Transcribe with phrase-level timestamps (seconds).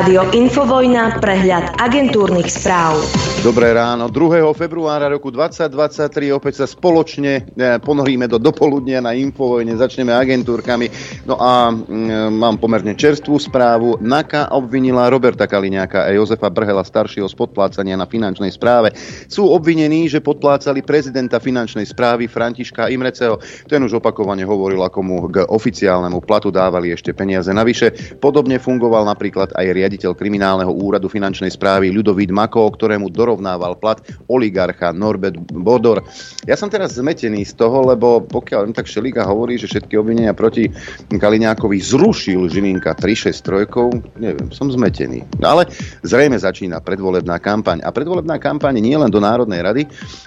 [0.00, 3.04] Rádio Infovojna, prehľad agentúrnych správ.
[3.44, 4.08] Dobré ráno.
[4.08, 4.48] 2.
[4.56, 9.76] februára roku 2023 opäť sa spoločne e, ponoríme do dopoludnia na Infovojne.
[9.76, 10.88] Začneme agentúrkami.
[11.28, 14.00] No a mm, mám pomerne čerstvú správu.
[14.00, 18.96] NAKA obvinila Roberta Kaliňáka a Jozefa Brhela staršieho z podplácania na finančnej správe.
[19.28, 23.36] Sú obvinení, že podplácali prezidenta finančnej správy Františka Imreceho.
[23.68, 28.16] Ten už opakovane hovoril, ako mu k oficiálnemu platu dávali ešte peniaze navyše.
[28.16, 34.92] Podobne fungoval napríklad aj riaditeľ kriminálneho úradu finančnej správy Ľudovít Mako, ktorému dorovnával plat oligarcha
[34.92, 36.04] Norbert Bodor.
[36.44, 40.68] Ja som teraz zmetený z toho, lebo pokiaľ tak Šeliga hovorí, že všetky obvinenia proti
[41.08, 45.24] Kaliňákovi zrušil Žilinka 363, neviem, som zmetený.
[45.40, 45.70] Ale
[46.04, 47.80] zrejme začína predvolebná kampaň.
[47.86, 49.82] A predvolebná kampaň nie len do Národnej rady,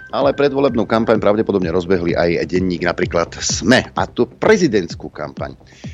[0.10, 5.54] ale predvolebnú kampaň pravdepodobne rozbehli aj denník napríklad SME, a to prezidentskú kampaň.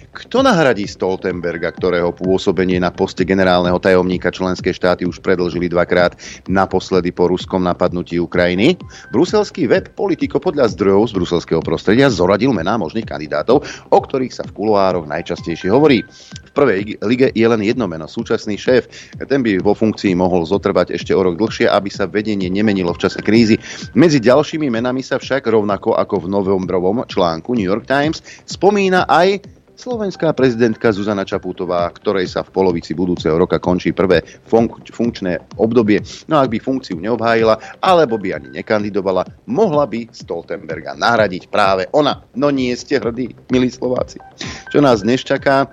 [0.09, 3.48] Kto nahradí Stoltenberga, ktorého pôsobenie na poste generálneho
[3.79, 6.15] tajomníka členské štáty už predlžili dvakrát,
[6.45, 8.77] naposledy po ruskom napadnutí Ukrajiny?
[9.09, 14.43] Bruselský web Politico podľa zdrojov z bruselského prostredia zoradil mená možných kandidátov, o ktorých sa
[14.45, 16.05] v kuloároch najčastejšie hovorí.
[16.49, 18.89] V prvej lige je len jedno meno, súčasný šéf.
[19.21, 23.01] Ten by vo funkcii mohol zotrvať ešte o rok dlhšie, aby sa vedenie nemenilo v
[23.05, 23.61] čase krízy.
[23.93, 29.58] Medzi ďalšími menami sa však rovnako ako v novembrovom článku New York Times spomína aj
[29.79, 36.03] Slovenská prezidentka Zuzana Čaputová, ktorej sa v polovici budúceho roka končí prvé fun- funkčné obdobie.
[36.27, 42.19] No ak by funkciu neobhájila, alebo by ani nekandidovala, mohla by Stoltenberga nahradiť práve ona.
[42.35, 44.19] No nie ste hrdí, milí Slováci.
[44.67, 45.71] Čo nás dnes čaká?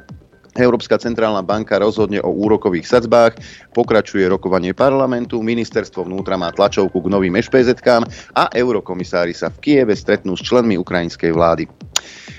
[0.54, 3.36] Európska centrálna banka rozhodne o úrokových sadzbách,
[3.76, 8.06] pokračuje rokovanie parlamentu, ministerstvo vnútra má tlačovku k novým ešpezetkám
[8.38, 11.68] a eurokomisári sa v Kieve stretnú s členmi ukrajinskej vlády.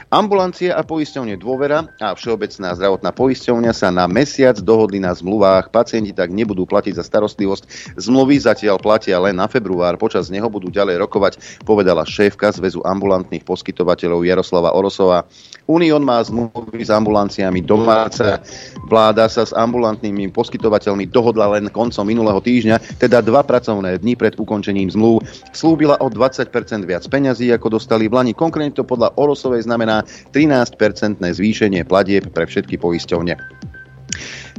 [0.07, 5.67] Ambulancie a poisťovne Dôvera a Všeobecná zdravotná poisťovňa sa na mesiac dohodli na zmluvách.
[5.67, 7.91] Pacienti tak nebudú platiť za starostlivosť.
[7.99, 9.99] Zmluvy zatiaľ platia len na február.
[9.99, 11.33] Počas neho budú ďalej rokovať,
[11.67, 15.27] povedala šéfka Zväzu ambulantných poskytovateľov Jaroslava Orosová.
[15.67, 18.39] Unión má zmluvy s ambulanciami domáca.
[18.87, 24.39] Vláda sa s ambulantnými poskytovateľmi dohodla len koncom minulého týždňa, teda dva pracovné dni pred
[24.39, 25.19] ukončením zmluv.
[25.51, 26.47] Slúbila o 20%
[26.87, 28.31] viac peňazí, ako dostali v Lani.
[28.31, 33.35] Konkrétne to podľa Orosovej znamená 13-percentné zvýšenie platieb pre všetky poisťovne.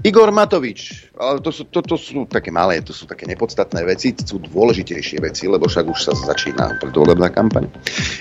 [0.06, 4.14] Igor Matovič, ale to sú, to, to sú také malé, to sú také nepodstatné veci,
[4.14, 7.66] sú dôležitejšie veci, lebo však už sa začína predvolebná kampaň.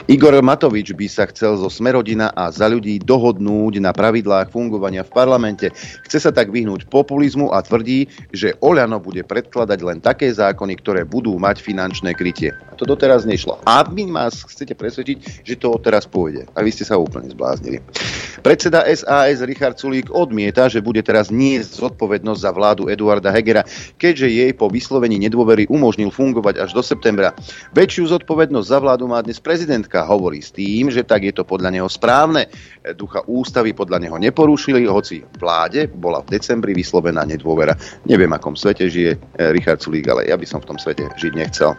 [0.09, 5.13] Igor Matovič by sa chcel zo Smerodina a za ľudí dohodnúť na pravidlách fungovania v
[5.13, 5.69] parlamente.
[6.09, 11.05] Chce sa tak vyhnúť populizmu a tvrdí, že Oľano bude predkladať len také zákony, ktoré
[11.05, 12.57] budú mať finančné krytie.
[12.71, 13.61] A to doteraz nešlo.
[13.69, 16.49] A vy vás chcete presvedčiť, že to teraz pôjde.
[16.57, 17.85] A vy ste sa úplne zbláznili.
[18.41, 23.67] Predseda SAS Richard Sulík odmieta, že bude teraz nie zodpovednosť za vládu Eduarda Hegera,
[23.99, 27.35] keďže jej po vyslovení nedôvery umožnil fungovať až do septembra.
[27.75, 31.75] Väčšiu zodpovednosť za vládu má dnes prezidentka, hovorí s tým, že tak je to podľa
[31.75, 32.47] neho správne.
[32.95, 37.75] Ducha ústavy podľa neho neporušili, hoci vláde bola v decembri vyslovená nedôvera.
[38.07, 41.33] Neviem, akom svete žije eh, Richard Sulík, ale ja by som v tom svete žiť
[41.35, 41.75] nechcel.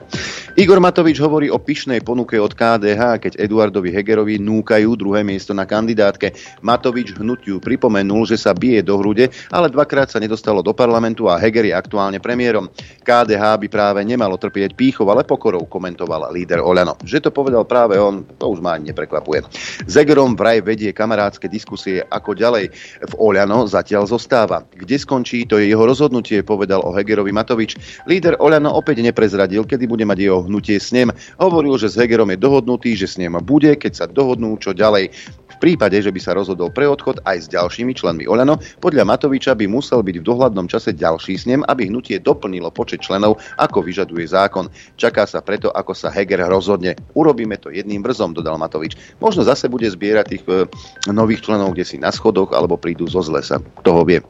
[0.58, 5.64] Igor Matovič hovorí o pyšnej ponuke od KDH, keď Eduardovi Hegerovi núkajú druhé miesto na
[5.64, 6.34] kandidátke.
[6.60, 11.38] Matovič hnutiu pripomenul, že sa bije do hrude, ale dvakrát sa nedostalo do parlamentu a
[11.38, 12.66] Heger je aktuálne premiérom.
[13.06, 16.98] KDH by práve nemalo trpieť pýchov, ale pokorou komentoval líder Oľano.
[17.06, 19.46] Že to povedal práve on, to už ma ani neprekvapuje.
[19.86, 22.74] S Hegerom vraj vedie kamarádske diskusie, ako ďalej
[23.06, 24.66] v Oľano zatiaľ zostáva.
[24.66, 27.78] Kde skončí, to je jeho rozhodnutie, povedal o Hegerovi Matovič.
[28.10, 31.14] Líder Oľano opäť neprezradil, kedy bude mať jeho hnutie s ním.
[31.38, 35.14] Hovoril, že s Hegerom je dohodnutý, že s ním bude, keď sa dohodnú, čo ďalej.
[35.58, 39.66] Prípade, že by sa rozhodol pre odchod aj s ďalšími členmi Oľano, podľa Matoviča by
[39.66, 44.70] musel byť v dohľadnom čase ďalší snem, aby hnutie doplnilo počet členov, ako vyžaduje zákon.
[44.94, 46.94] Čaká sa preto, ako sa Heger rozhodne.
[47.18, 48.94] Urobíme to jedným brzom, dodal Matovič.
[49.18, 50.70] Možno zase bude zbierať tých e,
[51.10, 53.58] nových členov, kde si na schodoch alebo prídu zo zlesa.
[53.82, 54.22] Kto ho vie.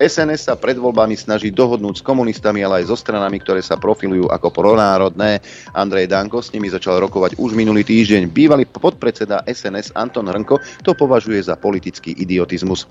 [0.00, 4.32] SNS sa pred voľbami snaží dohodnúť s komunistami, ale aj so stranami, ktoré sa profilujú
[4.32, 5.44] ako pronárodné.
[5.76, 8.32] Andrej Danko s nimi začal rokovať už minulý týždeň.
[8.32, 12.88] Bývalý podpredseda SNS Anton Hrnko to považuje za politický idiotizmus.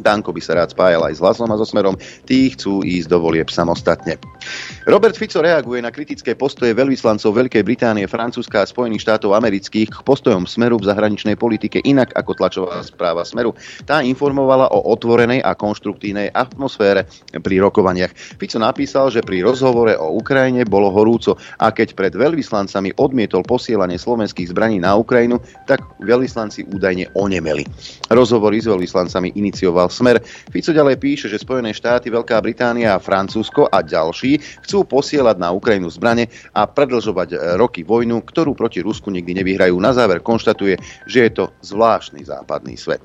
[0.00, 1.94] Danko by sa rád spájal aj s hlasom a so smerom.
[2.24, 4.16] Tí chcú ísť do volieb samostatne.
[4.88, 10.00] Robert Fico reaguje na kritické postoje veľvyslancov Veľkej Británie, Francúzska a Spojených štátov amerických k
[10.00, 13.52] postojom smeru v zahraničnej politike inak ako tlačová správa smeru.
[13.84, 17.04] Tá informovala o otvorenej a konštruktívnej atmosfére
[17.36, 18.40] pri rokovaniach.
[18.40, 24.00] Fico napísal, že pri rozhovore o Ukrajine bolo horúco a keď pred veľvyslancami odmietol posielanie
[24.00, 25.36] slovenských zbraní na Ukrajinu,
[25.68, 27.68] tak veľvyslanci údajne onemeli.
[28.08, 30.22] Rozhovory s veľvyslancami inicioval Smer.
[30.24, 35.50] Fico ďalej píše, že Spojené štáty, Veľká Británia a Francúzsko a ďalší chcú posielať na
[35.50, 39.74] Ukrajinu zbrane a predlžovať roky vojnu, ktorú proti Rusku nikdy nevyhrajú.
[39.82, 43.02] Na záver konštatuje, že je to zvláštny západný svet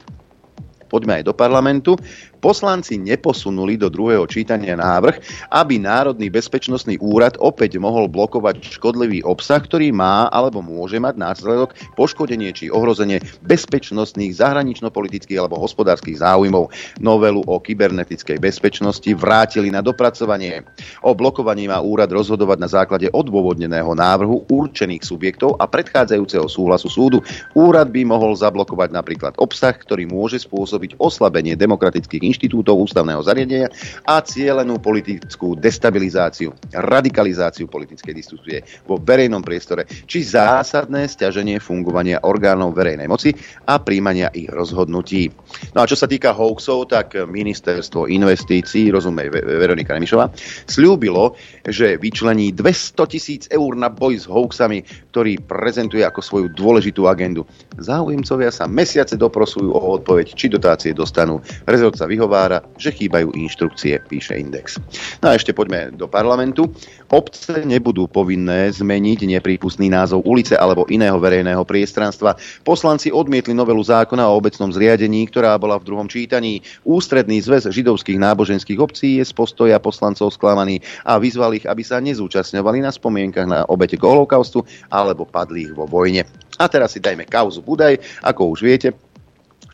[0.85, 1.97] poďme aj do parlamentu
[2.39, 9.59] poslanci neposunuli do druhého čítania návrh, aby Národný bezpečnostný úrad opäť mohol blokovať škodlivý obsah,
[9.63, 16.71] ktorý má alebo môže mať následok poškodenie či ohrozenie bezpečnostných, zahranično-politických alebo hospodárskych záujmov.
[16.99, 20.63] Novelu o kybernetickej bezpečnosti vrátili na dopracovanie.
[21.01, 27.19] O blokovaní má úrad rozhodovať na základe odôvodneného návrhu určených subjektov a predchádzajúceho súhlasu súdu.
[27.55, 33.71] Úrad by mohol zablokovať napríklad obsah, ktorý môže spôsobiť oslabenie demokratických inštitútov ústavného zariadenia
[34.03, 42.75] a cielenú politickú destabilizáciu, radikalizáciu politickej diskusie vo verejnom priestore či zásadné stiaženie fungovania orgánov
[42.75, 43.31] verejnej moci
[43.71, 45.31] a príjmania ich rozhodnutí.
[45.71, 50.27] No a čo sa týka hoaxov, tak ministerstvo investícií, rozumej Veronika Remišová,
[50.67, 54.83] slúbilo, že vyčlení 200 tisíc eur na boj s hoaxami,
[55.15, 57.47] ktorý prezentuje ako svoju dôležitú agendu.
[57.79, 61.39] Záujemcovia sa mesiace doprosujú o odpoveď, či dotácie dostanú.
[61.63, 64.79] Rezort sa vyhovára, že chýbajú inštrukcie, píše Index.
[65.19, 66.71] No a ešte poďme do parlamentu.
[67.11, 72.39] Obce nebudú povinné zmeniť neprípustný názov ulice alebo iného verejného priestranstva.
[72.63, 76.63] Poslanci odmietli novelu zákona o obecnom zriadení, ktorá bola v druhom čítaní.
[76.87, 81.99] Ústredný zväz židovských náboženských obcí je z postoja poslancov sklamaný a vyzval ich, aby sa
[81.99, 86.23] nezúčastňovali na spomienkach na obete holokaustu alebo padlých vo vojne.
[86.55, 87.99] A teraz si dajme kauzu Budaj.
[88.23, 88.95] Ako už viete,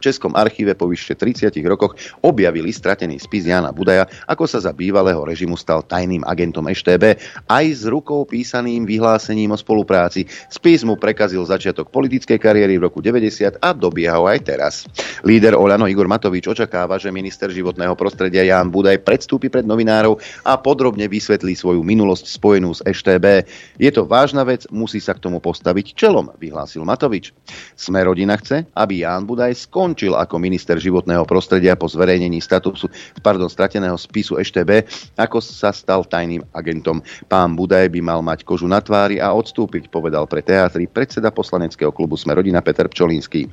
[0.01, 1.95] Českom archíve po vyše 30 rokoch
[2.25, 7.65] objavili stratený spis Jana Budaja, ako sa za bývalého režimu stal tajným agentom EŠTB, aj
[7.71, 10.27] s rukou písaným vyhlásením o spolupráci.
[10.51, 14.74] Spis mu prekazil začiatok politickej kariéry v roku 90 a dobieha ho aj teraz.
[15.24, 20.59] Líder Oľano Igor Matovič očakáva, že minister životného prostredia Jan Budaj predstúpi pred novinárov a
[20.59, 23.48] podrobne vysvetlí svoju minulosť spojenú s EŠTB.
[23.77, 27.31] Je to vážna vec, musí sa k tomu postaviť čelom, vyhlásil Matovič.
[27.77, 32.88] Sme rodina chce, aby Ján Budaj skončil skončil ako minister životného prostredia po zverejnení statusu,
[33.19, 34.88] pardon, strateného spisu EŠTB,
[35.19, 37.03] ako sa stal tajným agentom.
[37.27, 41.91] Pán Budaj by mal mať kožu na tvári a odstúpiť, povedal pre teatri predseda poslaneckého
[41.91, 43.51] klubu Sme rodina Peter Pčolínsky.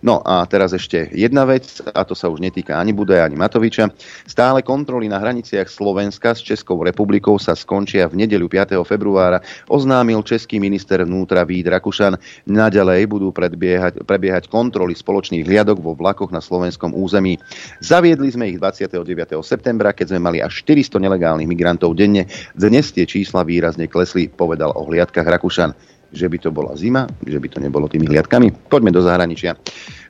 [0.00, 3.92] No a teraz ešte jedna vec, a to sa už netýka ani Budaja, ani Matoviča.
[4.24, 8.80] Stále kontroly na hraniciach Slovenska s Českou republikou sa skončia v nedeľu 5.
[8.88, 12.16] februára, oznámil český minister vnútra Vít Rakušan.
[12.48, 17.42] Naďalej budú prebiehať kontroly spoločných hliadok poriadok vo vlakoch na slovenskom území.
[17.82, 19.34] Zaviedli sme ich 29.
[19.42, 22.30] septembra, keď sme mali až 400 nelegálnych migrantov denne.
[22.54, 25.74] Dnes tie čísla výrazne klesli, povedal o hliadkach Rakušan
[26.14, 28.70] že by to bola zima, že by to nebolo tými hliadkami.
[28.70, 29.58] Poďme do zahraničia.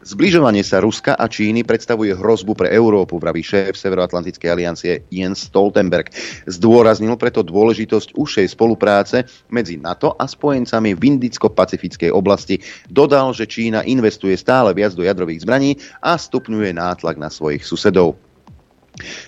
[0.05, 6.13] Zbližovanie sa Ruska a Číny predstavuje hrozbu pre Európu, vraví šéf Severoatlantickej aliancie Jens Stoltenberg.
[6.45, 12.61] Zdôraznil preto dôležitosť užšej spolupráce medzi NATO a spojencami v Indicko-Pacifickej oblasti.
[12.85, 18.21] Dodal, že Čína investuje stále viac do jadrových zbraní a stupňuje nátlak na svojich susedov.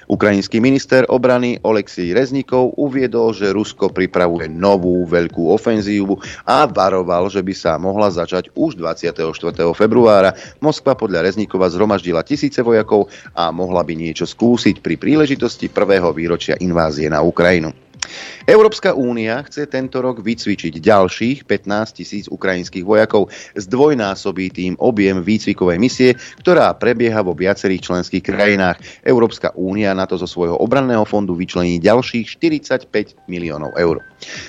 [0.07, 6.15] Ukrajinský minister obrany Oleksij Reznikov uviedol, že Rusko pripravuje novú veľkú ofenzívu
[6.47, 9.27] a varoval, že by sa mohla začať už 24.
[9.75, 10.39] februára.
[10.63, 16.55] Moskva podľa Reznikova zhromaždila tisíce vojakov a mohla by niečo skúsiť pri príležitosti prvého výročia
[16.63, 17.86] invázie na Ukrajinu.
[18.47, 23.29] Európska únia chce tento rok vycvičiť ďalších 15 tisíc ukrajinských vojakov.
[23.59, 26.11] Zdvojnásobí tým objem výcvikovej misie,
[26.41, 28.79] ktorá prebieha vo viacerých členských krajinách.
[29.03, 34.03] Európska únia na to zo svojho obranného fondu vyčlení ďalších 45 miliónov eur.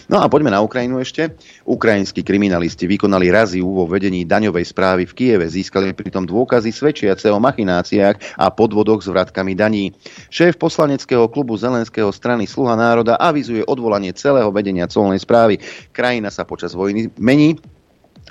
[0.07, 1.35] No a poďme na Ukrajinu ešte.
[1.67, 5.45] Ukrajinskí kriminalisti vykonali raziu vo vedení daňovej správy v Kieve.
[5.51, 9.91] Získali pritom dôkazy svedčiace o machináciách a podvodoch s vratkami daní.
[10.31, 15.59] Šéf poslaneckého klubu Zelenského strany Sluha národa avizuje odvolanie celého vedenia colnej správy.
[15.91, 17.59] Krajina sa počas vojny mení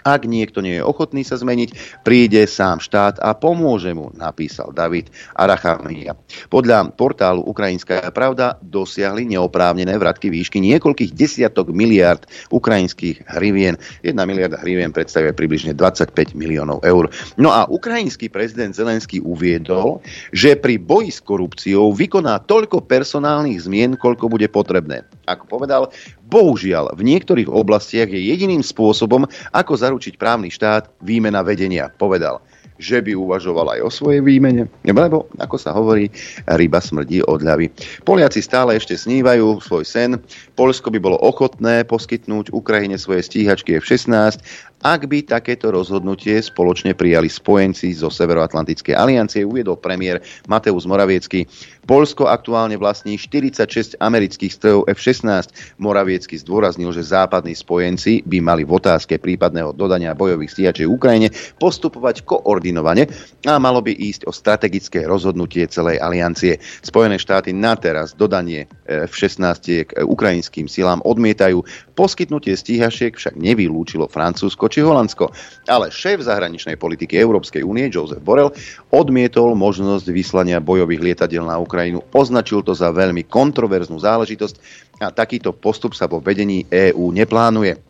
[0.02, 5.08] ak niekto nie je ochotný sa zmeniť, príde sám štát a pomôže mu, napísal David
[5.38, 6.18] Arachamia.
[6.52, 13.78] Podľa portálu Ukrajinská pravda dosiahli neoprávnené vratky výšky niekoľkých desiatok miliard ukrajinských hrivien.
[14.02, 17.08] Jedna miliarda hrivien predstavuje približne 25 miliónov eur.
[17.40, 23.96] No a ukrajinský prezident Zelenský uviedol, že pri boji s korupciou vykoná toľko personálnych zmien,
[23.96, 25.06] koľko bude potrebné.
[25.26, 25.90] Ako povedal,
[26.30, 32.40] bohužiaľ v niektorých oblastiach je jediným spôsobom, ako zaručiť právny štát výmena vedenia, povedal
[32.76, 36.12] že by uvažoval aj o svojej výmene, lebo, ako sa hovorí,
[36.44, 37.72] ryba smrdí od hľavy.
[38.04, 40.20] Poliaci stále ešte snívajú svoj sen.
[40.54, 44.40] Polsko by bolo ochotné poskytnúť Ukrajine svoje stíhačky F-16
[44.84, 51.48] ak by takéto rozhodnutie spoločne prijali spojenci zo Severoatlantickej aliancie, uviedol premiér Mateus Moraviecky.
[51.86, 55.78] Polsko aktuálne vlastní 46 amerických strojov F-16.
[55.78, 61.30] Moraviecky zdôraznil, že západní spojenci by mali v otázke prípadného dodania bojových stíhačov Ukrajine
[61.62, 63.06] postupovať koordinovane
[63.46, 66.58] a malo by ísť o strategické rozhodnutie celej aliancie.
[66.82, 71.62] Spojené štáty na teraz dodanie F-16 k ukrajinským silám odmietajú.
[71.94, 75.32] Poskytnutie stíhačiek však nevylúčilo Francúzsko či Holandsko.
[75.64, 78.52] Ale šéf zahraničnej politiky Európskej únie Joseph Borrell
[78.92, 82.04] odmietol možnosť vyslania bojových lietadiel na Ukrajinu.
[82.12, 84.60] Označil to za veľmi kontroverznú záležitosť
[85.00, 87.85] a takýto postup sa vo vedení EÚ neplánuje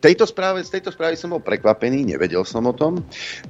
[0.00, 3.02] tejto správe, z tejto správy som bol prekvapený, nevedel som o tom.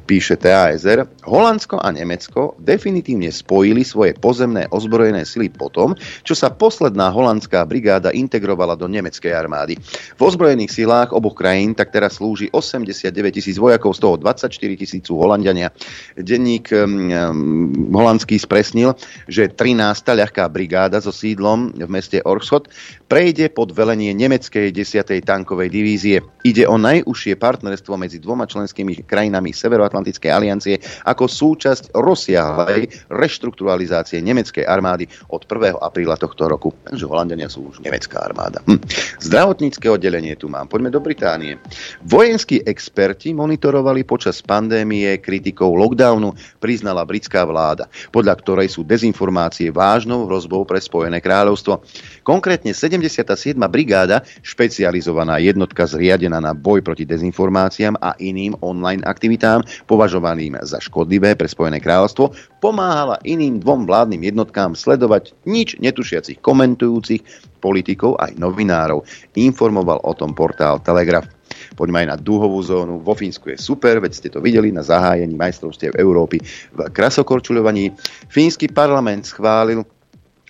[0.07, 7.11] Píše TASR, Holandsko a Nemecko definitívne spojili svoje pozemné ozbrojené sily potom, čo sa posledná
[7.11, 9.75] holandská brigáda integrovala do nemeckej armády.
[10.17, 15.13] V ozbrojených silách oboch krajín tak teraz slúži 89 tisíc vojakov, z toho 24 tisícu
[15.19, 15.75] Holandiania.
[16.17, 18.95] Denník um, holandský spresnil,
[19.27, 19.79] že 13.
[20.03, 22.71] ľahká brigáda so sídlom v meste Orschot
[23.07, 25.23] prejde pod velenie nemeckej 10.
[25.23, 26.23] tankovej divízie.
[26.47, 34.63] Ide o najúžšie partnerstvo medzi dvoma členskými krajinami Severoatlantickej aliancie ako súčasť rozsiahlej reštrukturalizácie nemeckej
[34.63, 35.75] armády od 1.
[35.75, 36.71] apríla tohto roku.
[36.87, 38.63] Takže Holandiania sú už nemecká armáda.
[38.63, 38.79] Hm.
[39.27, 40.71] Zdravotnícke oddelenie tu mám.
[40.71, 41.59] Poďme do Británie.
[42.07, 46.31] Vojenskí experti monitorovali počas pandémie kritikou lockdownu,
[46.63, 51.83] priznala britská vláda, podľa ktorej sú dezinformácie vážnou hrozbou pre Spojené kráľovstvo.
[52.23, 53.59] Konkrétne 77.
[53.67, 60.77] brigáda, špecializovaná jednotka zriadená zameraná na boj proti dezinformáciám a iným online aktivitám považovaným za
[60.79, 67.25] škodlivé pre Spojené kráľovstvo, pomáhala iným dvom vládnym jednotkám sledovať nič netušiacich komentujúcich
[67.65, 69.03] politikov aj novinárov.
[69.35, 71.27] Informoval o tom portál Telegraph.
[71.73, 73.01] Poďme aj na dúhovú zónu.
[73.01, 76.43] Vo Fínsku je super, veď ste to videli na zahájení majstrovstiev Európy
[76.77, 77.97] v krasokorčuľovaní.
[78.29, 79.96] Fínsky parlament schválil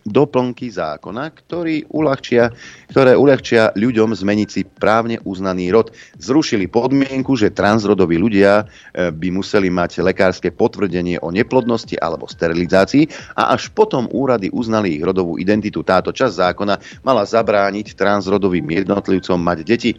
[0.07, 2.55] doplnky zákona, ktorý uľahčia,
[2.95, 5.91] ktoré uľahčia ľuďom zmeniť si právne uznaný rod.
[6.23, 13.35] Zrušili podmienku, že transrodoví ľudia e, by museli mať lekárske potvrdenie o neplodnosti alebo sterilizácii
[13.35, 15.83] a až potom úrady uznali ich rodovú identitu.
[15.83, 19.91] Táto časť zákona mala zabrániť transrodovým jednotlivcom mať deti.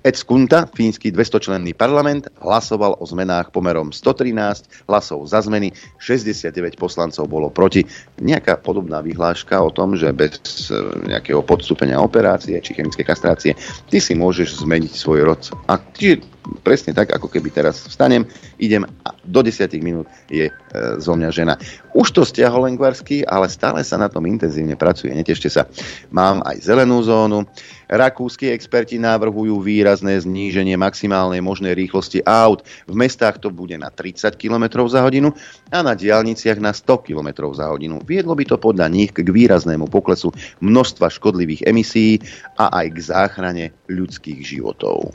[0.00, 7.28] Ed Skunta, fínsky 200-členný parlament, hlasoval o zmenách pomerom 113 hlasov za zmeny, 69 poslancov
[7.28, 7.84] bolo proti.
[8.16, 13.52] Nejaká podobná vyhláška o tom, že bez e, nejakého podstúpenia operácie či chemické kastrácie
[13.92, 15.40] ty si môžeš zmeniť svoj rod.
[15.68, 16.24] A čiže
[16.64, 18.24] presne tak, ako keby teraz vstanem,
[18.56, 20.52] idem a do 10 minút je e,
[20.96, 21.54] zo mňa žena.
[21.92, 25.12] Už to stiahol Lengvarsky, ale stále sa na tom intenzívne pracuje.
[25.12, 25.68] Netešte sa.
[26.08, 27.44] Mám aj zelenú zónu.
[27.90, 32.62] Rakúsky experti navrhujú výrazné zníženie maximálnej možnej rýchlosti aut.
[32.86, 35.34] V mestách to bude na 30 km za hodinu
[35.74, 37.98] a na diálniciach na 100 km za hodinu.
[38.06, 40.30] Viedlo by to podľa nich k výraznému poklesu
[40.62, 42.22] množstva škodlivých emisí
[42.54, 45.10] a aj k záchrane ľudských životov.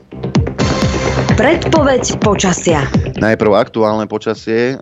[1.16, 2.84] Predpoveď počasia.
[3.16, 4.78] Najprv aktuálne počasie, eh,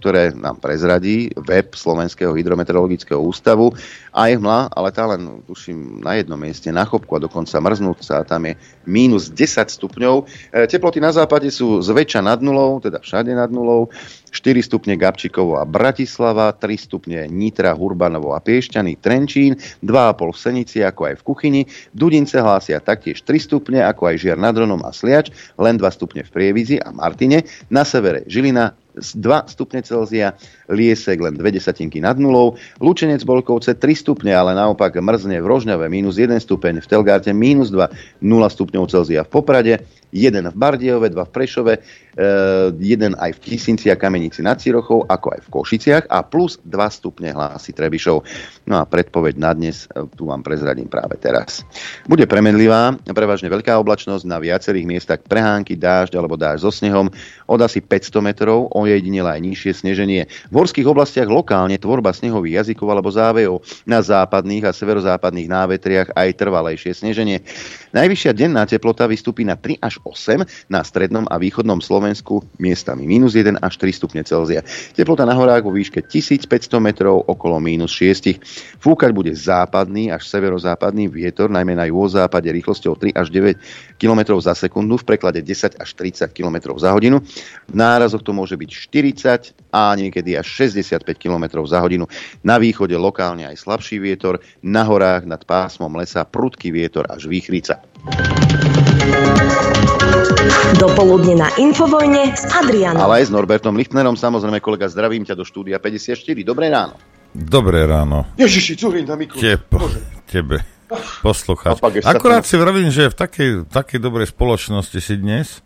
[0.00, 3.68] ktoré nám prezradí web Slovenského hydrometeorologického ústavu.
[4.08, 8.24] A je hmla, ale tá len, tuším, na jednom mieste, na chopku a dokonca mrznúca.
[8.24, 8.56] Tam je
[8.88, 10.24] mínus 10 stupňov.
[10.56, 13.92] Eh, teploty na západe sú zväčša nad nulou, teda všade nad nulou.
[14.34, 20.78] 4 stupne Gabčíkovo a Bratislava, 3 stupne Nitra, Hurbanovo a Piešťany, Trenčín, 2,5 v Senici
[20.82, 21.62] ako aj v Kuchyni.
[21.94, 26.22] Dudince hlásia taktiež 3 stupne ako aj Žiar nad Ronom a Sliač, len 2 stupne
[26.22, 27.44] v Prievizi a Martine.
[27.70, 33.84] Na severe Žilina 2 stupne Celzia, Liesek len 2 desatinky nad nulou, Lučenec Bolkovce 3
[33.94, 38.84] stupne, ale naopak mrzne v Rožňave minus 1 stupeň, v Telgárte minus 2, 0 stupňov
[38.88, 39.74] Celzia v Poprade,
[40.14, 41.80] jeden v Bardiove, dva v Prešove, e,
[42.78, 46.70] jeden aj v Tisinci a Kamenici nad Cirochou, ako aj v Košiciach a plus 2
[46.94, 48.22] stupne hlási Trebišov.
[48.70, 51.66] No a predpoveď na dnes e, tu vám prezradím práve teraz.
[52.06, 57.10] Bude premenlivá, prevažne veľká oblačnosť, na viacerých miestach prehánky, dážď alebo dážď so snehom,
[57.50, 60.30] od asi 500 metrov, ojedinele aj nižšie sneženie.
[60.54, 66.94] Horských oblastiach lokálne tvorba snehových jazykov alebo závejov, na západných a severozápadných návetriach aj trvalejšie
[66.94, 67.42] sneženie.
[67.90, 73.34] Najvyššia denná teplota vystúpi na 3 až 8, na strednom a východnom Slovensku miestami minus
[73.34, 74.62] 1 až 3 stupne Celzia.
[74.94, 76.46] Teplota na horách vo výške 1500
[76.78, 78.38] metrov okolo minus 6.
[78.78, 83.58] Fúkať bude západný až severozápadný vietor, najmä na juhozápade rýchlosťou 3 až 9
[83.98, 87.22] km za sekundu, v preklade 10 až 30 km za hodinu.
[87.70, 92.04] V nárazoch to môže byť 40 a niekedy až 65 km za hodinu.
[92.44, 97.80] Na východe lokálne aj slabší vietor, na horách nad pásmom lesa prudký vietor až výchrica.
[100.76, 103.00] Dopoludne na Infovojne s Adrianom.
[103.00, 106.14] Ale aj s Norbertom Lichtnerom, samozrejme kolega, zdravím ťa do štúdia 54.
[106.44, 107.00] Dobré ráno.
[107.34, 108.28] Dobré ráno.
[108.38, 109.40] Ježiši, curín tam Miku.
[109.40, 109.90] Tebe,
[110.28, 110.74] tebe
[111.22, 111.80] poslucháč.
[112.04, 115.64] Akurát si vravím, že v takej, takej dobrej spoločnosti si dnes.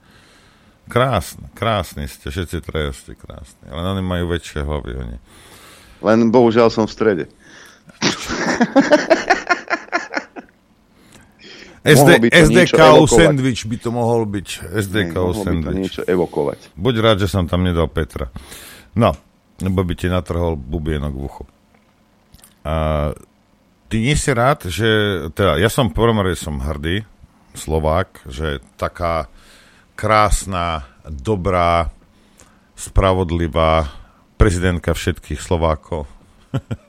[0.89, 3.69] Krásne, krásni ste, všetci traja ste krásni.
[3.69, 5.17] Ale oni majú väčšie hlavy, oni.
[6.01, 7.25] Len bohužiaľ som v strede.
[11.89, 14.49] SD, by SDK sandwich by to mohol byť.
[14.77, 15.79] SDK Mohlo by to sandwich.
[15.79, 16.59] niečo evokovať.
[16.77, 18.29] Buď rád, že som tam nedal Petra.
[18.99, 19.15] No,
[19.63, 21.45] lebo by ti natrhol bubienok v uchu.
[22.67, 22.75] A
[23.89, 24.89] ty nie si rád, že...
[25.33, 27.07] Teda, ja som prvom som hrdý,
[27.57, 29.27] Slovák, že taká
[29.99, 31.91] krásna, dobrá,
[32.79, 33.91] spravodlivá
[34.39, 36.07] prezidentka všetkých Slovákov.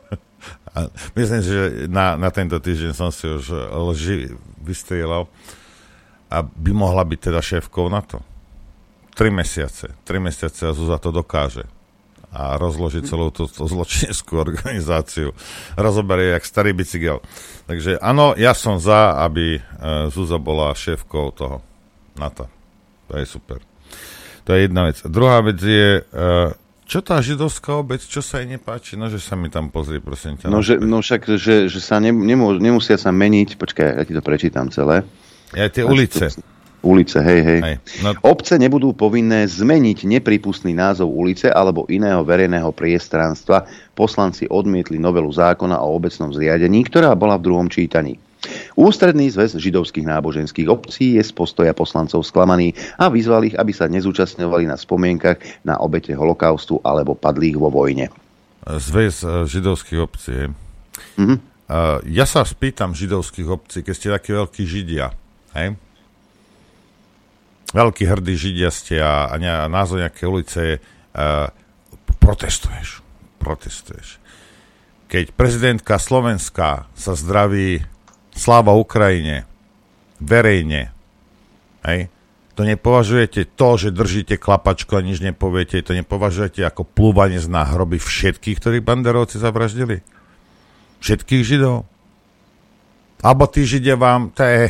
[0.70, 0.86] A
[1.18, 3.50] myslím že na, na tento týždeň som si už
[3.90, 5.26] lži vystrielal
[6.30, 8.22] a by mohla byť teda šéfkou na to.
[9.18, 9.98] Tri mesiace.
[10.06, 11.66] Tri mesiace a Zuzá to dokáže.
[12.30, 15.34] A rozloží celú tú, tú zločineckú organizáciu.
[15.74, 17.18] Rozoberie jak starý bicykel.
[17.66, 19.62] Takže áno, ja som za, aby e,
[20.14, 21.66] Zúza bola šéfkou toho
[22.14, 22.59] NATO.
[23.10, 23.60] To je super.
[24.46, 25.02] To je jedna vec.
[25.06, 26.32] Druhá vec je, e,
[26.90, 28.98] čo tá židovská obec, čo sa jej nepáči?
[28.98, 30.50] No, že sa mi tam pozri, prosím ťa.
[30.50, 34.14] No, že, no však, že, že sa ne, nemô, nemusia sa meniť, počkaj, ja ti
[34.18, 35.06] to prečítam celé.
[35.54, 36.34] Aj tie ulice.
[36.80, 37.60] Ulice, hej, hej.
[37.62, 37.76] Hej.
[38.02, 43.68] No, Obce nebudú povinné zmeniť nepripustný názov ulice alebo iného verejného priestranstva.
[43.94, 48.16] Poslanci odmietli novelu zákona o obecnom zriadení, ktorá bola v druhom čítaní.
[48.80, 53.92] Ústredný zväz židovských náboženských obcí je z postoja poslancov sklamaný a vyzval ich, aby sa
[53.92, 58.08] nezúčastňovali na spomienkach na obete holokaustu alebo padlých vo vojne.
[58.64, 60.48] zväz e, židovských obcí.
[61.20, 61.36] Mhm.
[61.70, 65.14] Uh, ja sa spýtam židovských obcí, keď ste takí veľkí židia,
[65.54, 65.78] hej?
[67.78, 71.46] Veľkí hrdí židia ste a, a, ne, názov nejaké ulice je uh,
[72.18, 73.06] protestuješ.
[73.38, 74.18] Protestuješ.
[75.14, 77.86] Keď prezidentka Slovenska sa zdraví
[78.40, 79.44] sláva Ukrajine
[80.24, 80.96] verejne,
[81.84, 82.08] hej?
[82.60, 87.96] To nepovažujete to, že držíte klapačku a nič nepoviete, to nepovažujete ako plúvanie na hroby
[88.04, 90.04] všetkých, ktorých banderovci zavraždili?
[91.00, 91.88] Všetkých židov?
[93.24, 94.68] Alebo tí židia vám, to je,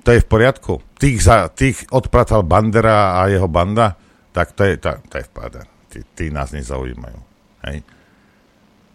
[0.00, 0.80] to je v poriadku.
[0.96, 3.92] Tých, za, tých odpratal Bandera a jeho banda,
[4.32, 5.60] tak to je, to, to je v páde.
[5.92, 7.20] Tí, tí nás nezaujímajú.
[7.68, 7.84] Hej.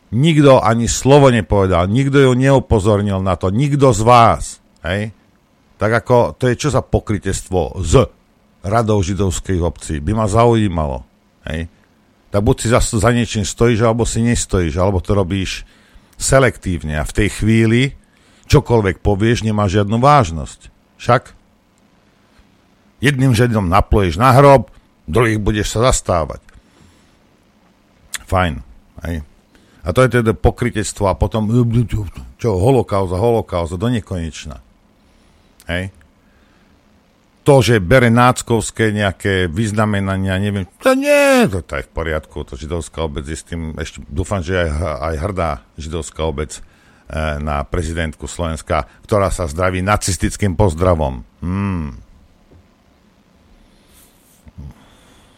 [0.07, 4.43] Nikto ani slovo nepovedal, nikto ju neupozornil na to, nikto z vás.
[4.87, 5.11] Hej.
[5.75, 8.07] Tak ako, to je čo za pokrytestvo z
[8.63, 11.03] radou židovských obcí, by ma zaujímalo.
[11.43, 11.67] Hej.
[12.31, 15.67] Tak buď si za, za niečím stojíš, alebo si nestojíš, alebo to robíš
[16.17, 17.81] selektívne a v tej chvíli
[18.47, 20.71] čokoľvek povieš, nemá žiadnu vážnosť.
[20.97, 21.35] Však?
[23.03, 24.73] Jedným žedom naploješ na hrob,
[25.05, 26.41] druhých budeš sa zastávať.
[28.25, 28.65] Fajn.
[29.05, 29.21] Hej.
[29.87, 31.47] A to je teda pokrytectvo a potom
[32.35, 34.59] čo, holokauza, holokauza, do nekonečna.
[35.71, 35.95] Hej.
[37.47, 42.59] To, že bere náckovské nejaké vyznamenania, neviem, to nie, to, to je v poriadku, to
[42.59, 44.69] židovská obec je s tým, ešte dúfam, že aj,
[44.99, 46.61] aj hrdá židovská obec e,
[47.39, 51.23] na prezidentku Slovenska, ktorá sa zdraví nacistickým pozdravom.
[51.39, 51.95] Hmm.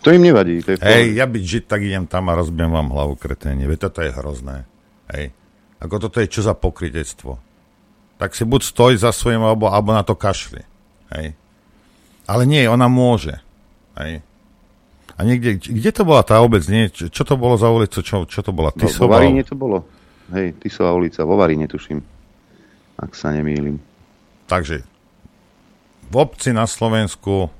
[0.10, 0.58] To im nevadí.
[0.65, 3.69] To je Hej, ja byť žid, tak idem tam a rozbijem vám hlavu, kreténe.
[3.69, 4.65] Veď toto je hrozné.
[5.13, 5.30] Hej.
[5.78, 7.38] Ako toto je čo za pokrytectvo.
[8.17, 10.65] Tak si buď stoj za svojím, alebo, alebo na to kašli.
[11.13, 11.38] Hej.
[12.26, 13.38] Ale nie, ona môže.
[14.02, 14.26] Hej.
[15.13, 16.65] A niekde, kde to bola tá obec?
[16.65, 18.02] Nie, čo, čo to bolo za ulicu?
[18.02, 18.74] Čo, čo to bola?
[18.74, 19.22] No, vo Tisová?
[19.22, 19.86] Varíne to bolo.
[20.34, 22.02] Hej, Tisová ulica, vo Varíne tuším.
[22.98, 23.78] Ak sa nemýlim.
[24.50, 24.82] Takže
[26.10, 27.54] v obci na Slovensku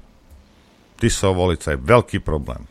[1.00, 2.68] Tisová ulica je veľký problém.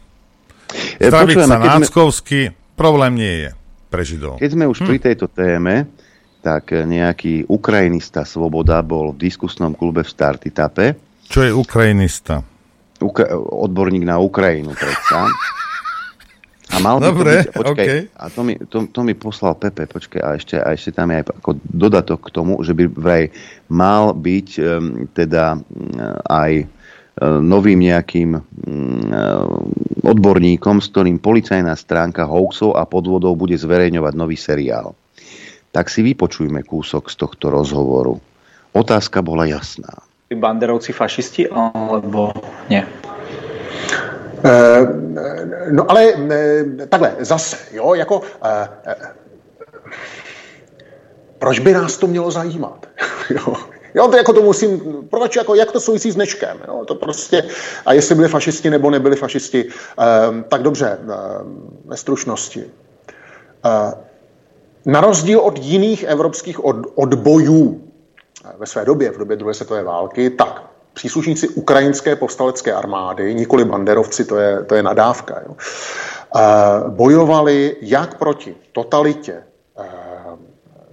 [1.00, 3.50] E, Zdraviť počujem, sa keď sme- problém nie je
[3.88, 4.36] pre Židov.
[4.36, 4.70] Keď sme Hm.
[4.70, 5.88] už pri tejto téme,
[6.38, 10.86] tak nejaký ukrajinista Svoboda bol v diskusnom klube v Startitape,
[11.24, 12.40] Čo je ukrajinista?
[12.98, 15.28] Ukra- odborník na Ukrajinu predsa.
[16.68, 18.00] A mal by Dobre, to byť, počkaj, okej.
[18.12, 21.16] a to mi, to, to mi poslal Pepe, počkaj, a ešte, a ešte tam je
[21.16, 23.24] aj ako dodatok k tomu, že by vraj
[23.66, 24.66] mal byť um,
[25.08, 25.62] teda um,
[26.24, 26.68] aj
[27.22, 28.42] novým nejakým um,
[30.06, 34.94] odborníkom, s ktorým policajná stránka hoaxov a podvodov bude zverejňovať nový seriál.
[35.74, 38.16] Tak si vypočujme kúsok z tohto rozhovoru.
[38.72, 39.90] Otázka bola jasná.
[40.28, 42.32] banderovci fašisti, alebo
[42.68, 42.84] nie?
[44.44, 44.84] Eh,
[45.72, 46.12] No ale
[46.88, 48.22] takhle, zase, jo, jako...
[51.38, 52.86] Proč by nás to mělo zajímat?
[53.30, 53.54] Jo.
[53.94, 57.44] Jo, to jako to musím, proč, jako, jak to souvisí s Nečkem, jo, to prostě,
[57.86, 60.98] a jestli byli fašisti nebo nebyli fašisti, um, tak dobře,
[61.84, 62.64] ve stručnosti.
[62.64, 63.92] Uh,
[64.86, 67.82] na rozdíl od jiných evropských od, odbojů
[68.58, 70.62] ve své době, v době druhé světové války, tak
[70.94, 75.56] příslušníci ukrajinské povstalecké armády, nikoli banderovci, to je, to je nadávka, jo,
[76.34, 79.42] uh, bojovali jak proti totalitě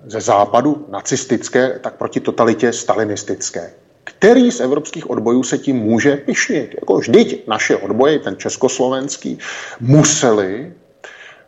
[0.08, 3.74] ze západu nacistické, tak proti totalitě stalinistické.
[4.04, 6.76] Který z evropských odbojů se tím může pišnit?
[6.80, 9.40] Jako vždyť naše odboje, ten československý,
[9.80, 10.74] museli,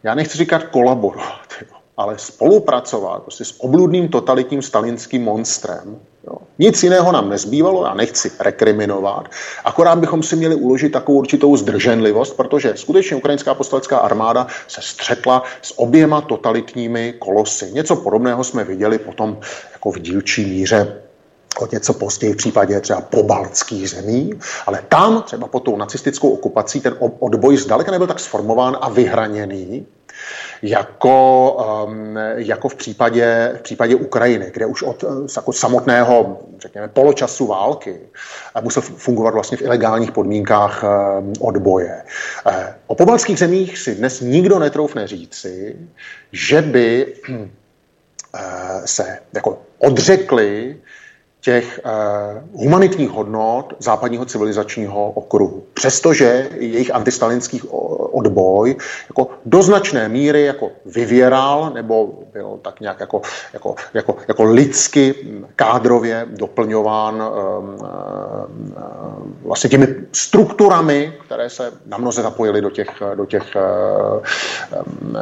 [0.03, 1.53] já nechci říkat kolaborovat,
[1.97, 5.99] ale spolupracovat prostě s obludným totalitním stalinským monstrem.
[6.59, 9.29] Nic jiného nám nezbývalo, já nechci rekriminovat,
[9.63, 15.43] akorát bychom si měli uložit takovou určitou zdrženlivost, protože skutečně ukrajinská postalecká armáda se střetla
[15.61, 17.71] s oběma totalitními kolosy.
[17.73, 19.37] Něco podobného jsme viděli potom
[19.73, 21.01] jako v dílčí míře
[21.59, 24.33] o něco později v případě třeba pobaltských zemí,
[24.65, 29.85] ale tam třeba pod tou nacistickou okupací ten odboj zdaleka nebyl tak sformován a vyhraněný,
[30.61, 31.51] jako,
[31.87, 35.03] um, jako v, případě, v případě Ukrajiny, kde už od
[35.35, 37.99] jako samotného, řekněme, poločasu války
[38.61, 42.03] musel fungovat vlastně v ilegálních podmínkách um, odboje.
[42.47, 45.75] Eh, o pobalských zemích si dnes nikdo netroufne říci,
[46.31, 47.13] že by
[48.85, 50.77] se jako odřekli
[51.47, 55.63] těch uh, humanitních hodnot západního civilizačního okruhu.
[55.73, 57.61] Přestože jejich antistalinský
[58.11, 58.75] odboj
[59.09, 63.21] jako do značné míry jako vyvěral nebo byl tak nějak jako,
[63.53, 65.15] jako, jako, jako lidsky
[65.55, 67.23] kádrově doplňován
[69.43, 75.17] vlastně těmi strukturami, které se na mnoze zapojily do těch, do těch um,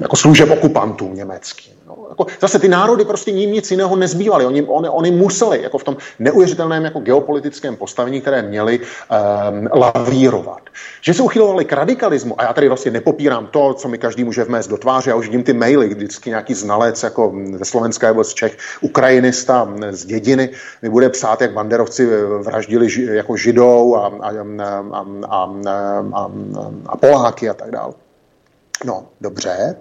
[0.00, 1.78] jako služeb okupantů německých.
[1.88, 4.46] No, zase ty národy prostě ním nic jiného nezbývaly.
[4.46, 10.60] Oni, oni, oni museli jako v tom neuvěřitelném jako geopolitickém postavení, které měli um, lavírovat.
[11.00, 14.44] Že se uchylovali k radikalismu, a já tady vlastně nepopírám to, co mi každý může
[14.44, 18.24] vmést do tváře, já už vidím ty maily, vždycky nějaký znalec jako ze Slovenska nebo
[18.24, 20.50] z Čech, Ukrajinista z dědiny,
[20.82, 22.06] mi bude psát, jak banderovci
[22.42, 24.30] vraždili ži, jako židou a, a,
[24.62, 25.40] a, a,
[26.14, 26.30] a,
[26.86, 27.94] a Poláky a tak dále.
[28.84, 29.76] No, dobře.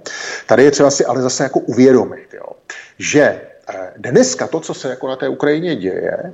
[0.46, 2.50] Tady je třeba si ale zase jako uvědomit, jo,
[2.98, 3.22] že
[3.70, 6.34] eh, dneska to, co se jako na té Ukrajině děje,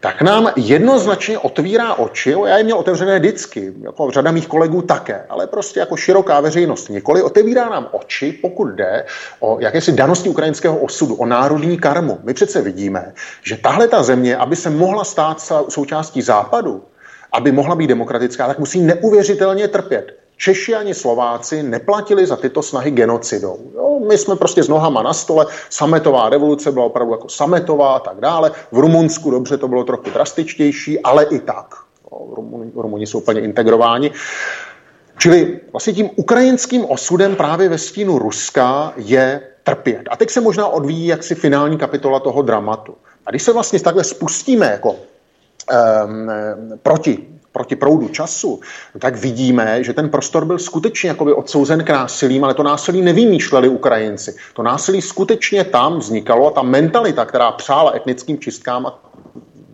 [0.00, 5.24] tak nám jednoznačně otvírá oči, já je měl otevřené vždycky, jako řada mých kolegů také,
[5.28, 9.04] ale prostě jako široká veřejnost nikoli, otevírá nám oči, pokud jde
[9.40, 12.18] o jakési danosti ukrajinského osudu, o národní karmu.
[12.22, 16.84] My přece vidíme, že tahle ta země, aby se mohla stát součástí západu,
[17.32, 20.19] aby mohla být demokratická, tak musí neuvěřitelně trpět.
[20.40, 23.58] Češi ani Slováci neplatili za tyto snahy genocidou.
[23.74, 27.98] Jo, my jsme prostě s nohama na stole, sametová revoluce byla opravdu jako sametová a
[27.98, 28.52] tak dále.
[28.72, 31.74] V Rumunsku dobře to bylo trochu drastičtější, ale i tak.
[32.12, 34.10] Jo, Rumuni, Rumuni jsou úplně integrováni.
[35.18, 40.02] Čili vlastně tím ukrajinským osudem právě ve stínu Ruska je trpět.
[40.10, 42.94] A teď se možná odvíjí jaksi finální kapitola toho dramatu.
[43.26, 44.96] A když se vlastně takhle spustíme jako
[46.82, 48.60] proti proti proudu času,
[48.98, 53.68] tak vidíme, že ten prostor byl skutečně jakoby odsouzen k násilím, ale to násilí nevymýšleli
[53.68, 54.36] Ukrajinci.
[54.54, 59.09] To násilí skutečně tam vznikalo a ta mentalita, která přála etnickým čistkám a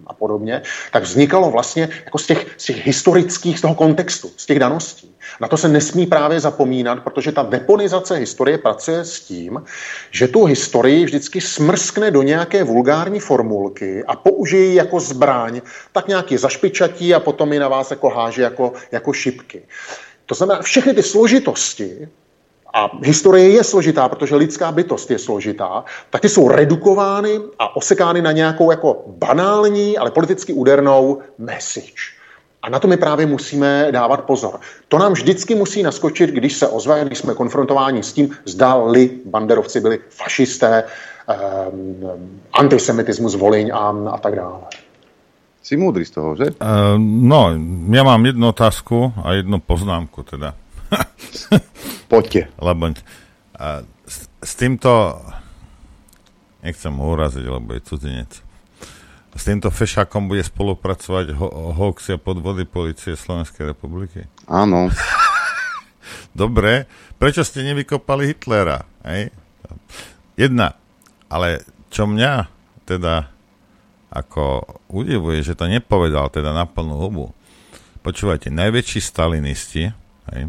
[0.07, 4.47] a podobně, tak vznikalo vlastně jako z těch, z těch historických, z toho kontextu, z
[4.47, 5.16] těch daností.
[5.40, 9.62] Na to se nesmí právě zapomínat, protože ta deponizace historie pracuje s tím,
[10.11, 15.61] že tu historii vždycky smrskne do nějaké vulgární formulky a použije ji jako zbraň,
[15.92, 19.62] tak nějaký zašpičatí a potom ji na vás jako háže jako, jako šipky.
[20.27, 22.09] To znamená, všechny ty složitosti,
[22.77, 28.23] a historie je složitá, protože lidská bytost je složitá, tak ty jsou redukovány a osekány
[28.23, 32.12] na nějakou jako banální, ale politicky údernou message.
[32.62, 34.61] A na to my právě musíme dávat pozor.
[34.89, 39.81] To nám vždycky musí naskočit, když se ozve, když jsme konfrontováni s tím, zda-li banderovci
[39.81, 44.61] byli fašisté, um, antisemitismus, voliň a, a tak dále.
[45.62, 46.45] Si múdry z toho, že?
[46.62, 47.51] Uh, no,
[47.91, 50.55] ja mám jednu otázku a jednu poznámku teda.
[52.12, 52.51] Poďte.
[52.59, 52.94] Lebo uh,
[54.07, 55.20] s, s týmto
[56.62, 58.46] nechcem ho uraziť, lebo je cudzinec
[59.37, 64.25] s týmto fešákom bude spolupracovať ho- hoaxy a podvody policie Slovenskej republiky?
[64.49, 64.88] Áno.
[66.33, 66.88] Dobre,
[67.20, 68.88] prečo ste nevykopali Hitlera?
[69.05, 69.29] Hej?
[70.40, 70.72] Jedna,
[71.29, 72.49] ale čo mňa
[72.88, 73.29] teda
[74.09, 77.37] ako udivuje, že to nepovedal teda na plnú hubu.
[78.01, 79.92] Počúvajte, najväčší stalinisti,
[80.33, 80.42] hej,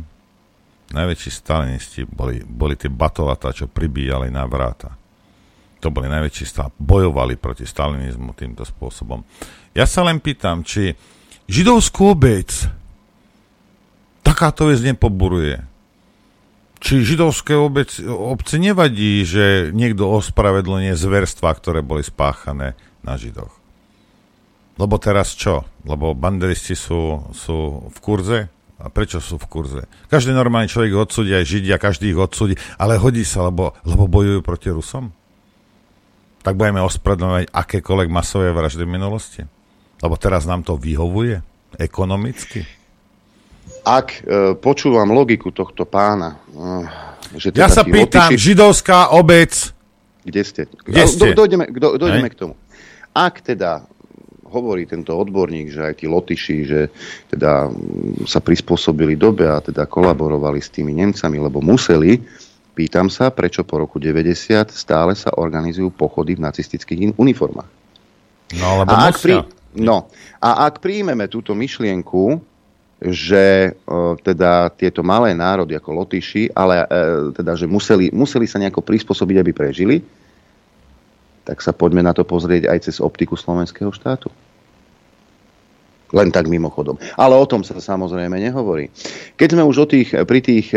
[0.92, 4.96] najväčší stalinisti boli, boli tie batolatá, čo pribíjali na vráta.
[5.84, 6.74] To boli najväčší stál.
[6.80, 9.22] Bojovali proti stalinizmu týmto spôsobom.
[9.78, 10.98] Ja sa len pýtam, či
[11.46, 12.50] židovskú obec
[14.26, 15.64] takáto vec nepoburuje.
[16.78, 23.50] Či židovské obec, obce nevadí, že niekto ospravedlnie zverstva, ktoré boli spáchané na židoch.
[24.78, 25.66] Lebo teraz čo?
[25.82, 28.40] Lebo banderisti sú, sú v kurze?
[28.78, 29.82] A prečo sú v kurze?
[30.06, 34.46] Každý normálny človek odsúdi, aj Židia, každý ich odsúdi, ale hodí sa, lebo, lebo bojujú
[34.46, 35.10] proti Rusom?
[36.46, 39.42] Tak budeme ospravedlňovať akékoľvek masové vraždy v minulosti?
[39.98, 41.42] Lebo teraz nám to vyhovuje
[41.82, 42.70] ekonomicky?
[43.82, 48.54] Ak e, počúvam logiku tohto pána, e, že teda ja sa pýtam, opiši...
[48.54, 49.74] židovská obec...
[50.22, 50.62] Kde ste?
[50.70, 51.34] Kde ste?
[51.34, 52.54] Do, dojdeme, do, dojdeme k tomu.
[53.16, 53.90] Ak teda
[54.48, 56.82] hovorí tento odborník, že aj tí Lotyši, že
[57.32, 57.72] teda
[58.24, 62.24] sa prispôsobili dobe a teda kolaborovali s tými Nemcami, lebo museli,
[62.78, 67.70] pýtam sa, prečo po roku 90 stále sa organizujú pochody v nacistických uniformách.
[68.56, 69.44] No, lebo a ak, pri,
[69.76, 70.08] no,
[70.40, 72.40] a ak príjmeme túto myšlienku,
[72.98, 78.58] že uh, teda tieto malé národy ako Lotyši, ale uh, teda, že museli, museli sa
[78.58, 80.02] nejako prispôsobiť, aby prežili,
[81.48, 84.28] tak sa poďme na to pozrieť aj cez optiku slovenského štátu.
[86.12, 86.96] Len tak mimochodom.
[87.20, 88.92] Ale o tom sa samozrejme nehovorí.
[89.36, 90.72] Keď sme už o tých, pri tých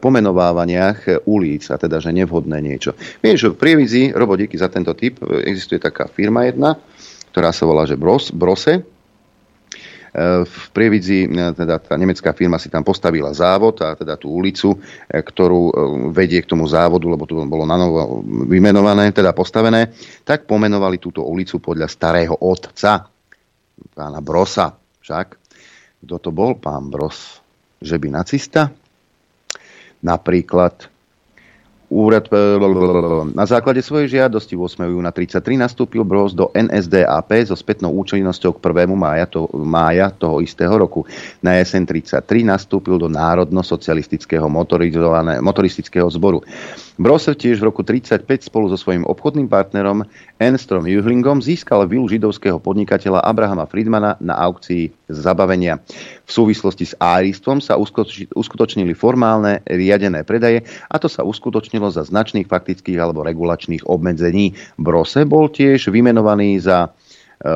[0.00, 2.96] pomenovávaniach ulic, a teda, že nevhodné niečo.
[3.20, 6.76] Vieš, v Prievidzi, Robo, díky za tento typ, existuje taká firma jedna,
[7.32, 8.84] ktorá sa volá, že Bros, Brose,
[10.44, 14.76] v Prievidzi e, teda tá nemecká firma si tam postavila závod a teda tú ulicu,
[15.08, 15.72] e, ktorú
[16.12, 19.88] vedie k tomu závodu, lebo tu bolo na novo vymenované, teda postavené,
[20.20, 23.08] tak pomenovali túto ulicu podľa starého otca,
[23.96, 24.76] pána Brosa.
[25.00, 25.26] Však,
[26.04, 27.40] kto to bol pán Bros?
[27.80, 28.68] Že by nacista?
[30.04, 30.91] Napríklad
[31.92, 32.24] Úrad
[33.36, 34.96] na základe svojej žiadosti 8.
[34.96, 38.88] júna 33 nastúpil Bros do NSDAP so spätnou účinnosťou k 1.
[38.96, 41.04] mája, to, mája toho istého roku.
[41.44, 44.48] Na jeseň 33 nastúpil do Národno-socialistického
[45.44, 46.40] motoristického zboru.
[46.96, 50.08] Brose tiež v roku 1935 spolu so svojím obchodným partnerom
[50.42, 55.78] Enstrom Juhlingom získal vilu židovského podnikateľa Abrahama Friedmana na aukcii zabavenia.
[56.26, 57.78] V súvislosti s árijstvom sa
[58.34, 64.58] uskutočnili formálne riadené predaje a to sa uskutočnilo za značných faktických alebo regulačných obmedzení.
[64.82, 67.48] Brose bol tiež vymenovaný za e,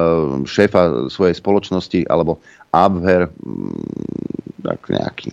[0.47, 2.39] šéfa svojej spoločnosti alebo
[2.75, 3.31] Abwehr,
[4.63, 5.31] tak nejaký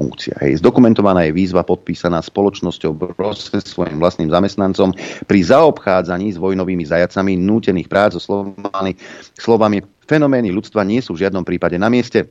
[0.00, 0.36] funkcia.
[0.40, 0.64] Hej.
[0.64, 4.94] Zdokumentovaná je výzva podpísaná spoločnosťou Brose svojim vlastným zamestnancom
[5.28, 8.96] pri zaobchádzaní s vojnovými zajacami nútených prác so slovami,
[9.36, 12.24] slovami fenomény ľudstva nie sú v žiadnom prípade na mieste.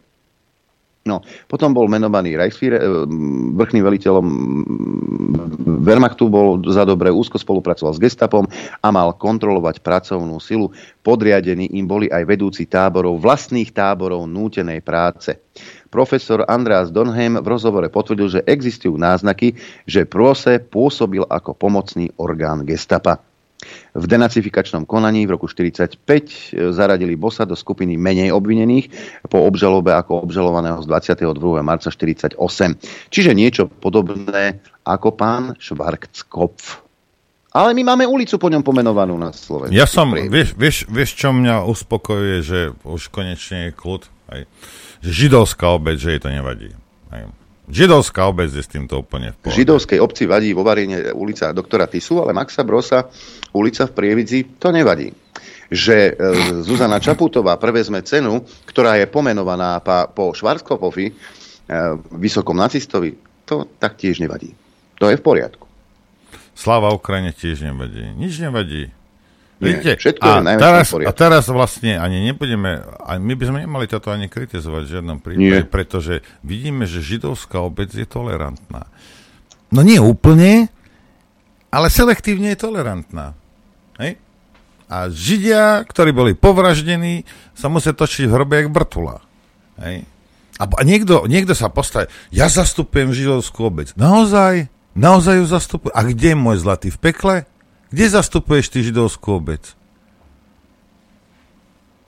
[1.07, 2.87] No, potom bol menovaný Reichsführer, eh,
[3.55, 4.25] vrchným veliteľom
[5.79, 8.43] Wehrmachtu, bol za dobre, úzko spolupracoval s gestapom
[8.83, 10.75] a mal kontrolovať pracovnú silu.
[10.99, 15.39] Podriadení im boli aj vedúci táborov, vlastných táborov nútenej práce.
[15.89, 19.55] Profesor Andreas Donheim v rozhovore potvrdil, že existujú náznaky,
[19.87, 23.28] že Prose pôsobil ako pomocný orgán gestapa.
[23.91, 28.91] V denacifikačnom konaní v roku 1945 e, zaradili Bosa do skupiny menej obvinených
[29.27, 31.59] po obžalobe ako obžalovaného z 22.
[31.59, 33.11] marca 1948.
[33.11, 36.87] Čiže niečo podobné ako pán Schwarzkopf.
[37.49, 39.73] Ale my máme ulicu po ňom pomenovanú na Slovensku.
[39.73, 44.05] Ja som, vieš, vieš, vieš, čo mňa uspokojuje, že už konečne je kľud?
[44.29, 44.45] Aj
[44.99, 46.75] že židovská obec, že jej to nevadí.
[47.09, 47.27] Aj.
[47.69, 49.57] Židovská obec je s týmto úplne v pohode.
[49.61, 53.05] Židovskej obci vadí vo Varine ulica doktora Tisu, ale Maxa Brosa
[53.53, 55.13] ulica v Prievidzi to nevadí.
[55.69, 56.11] Že e,
[56.65, 59.77] Zuzana Čaputová prevezme cenu, ktorá je pomenovaná
[60.09, 61.13] po Švarskopovi, e,
[62.17, 63.13] vysokom nacistovi,
[63.45, 64.49] to taktiež nevadí.
[64.97, 65.69] To je v poriadku.
[66.57, 68.17] Sláva Ukrajine tiež nevadí.
[68.17, 68.89] Nič nevadí.
[69.59, 73.91] Vidíte, všetko a, je teraz, a teraz vlastne ani nebudeme, a my by sme nemali
[73.91, 75.67] toto ani kritizovať v žiadnom prípade, nie.
[75.67, 78.87] pretože vidíme, že židovská obec je tolerantná.
[79.67, 80.71] No nie úplne,
[81.69, 83.35] ale selektívne je tolerantná.
[83.99, 84.15] Hej?
[84.87, 89.19] A Židia, ktorí boli povraždení, sa musia točiť v hrobe jak vrtula.
[89.77, 90.07] Hej?
[90.59, 93.91] A niekto, niekto sa postaví, ja zastupujem židovskú obec.
[93.99, 94.71] Naozaj?
[94.95, 95.93] Naozaj ju zastupujem?
[95.95, 96.87] A kde je môj zlatý?
[96.91, 97.47] V pekle?
[97.89, 99.73] Kde zastupuješ ty židovskú obec?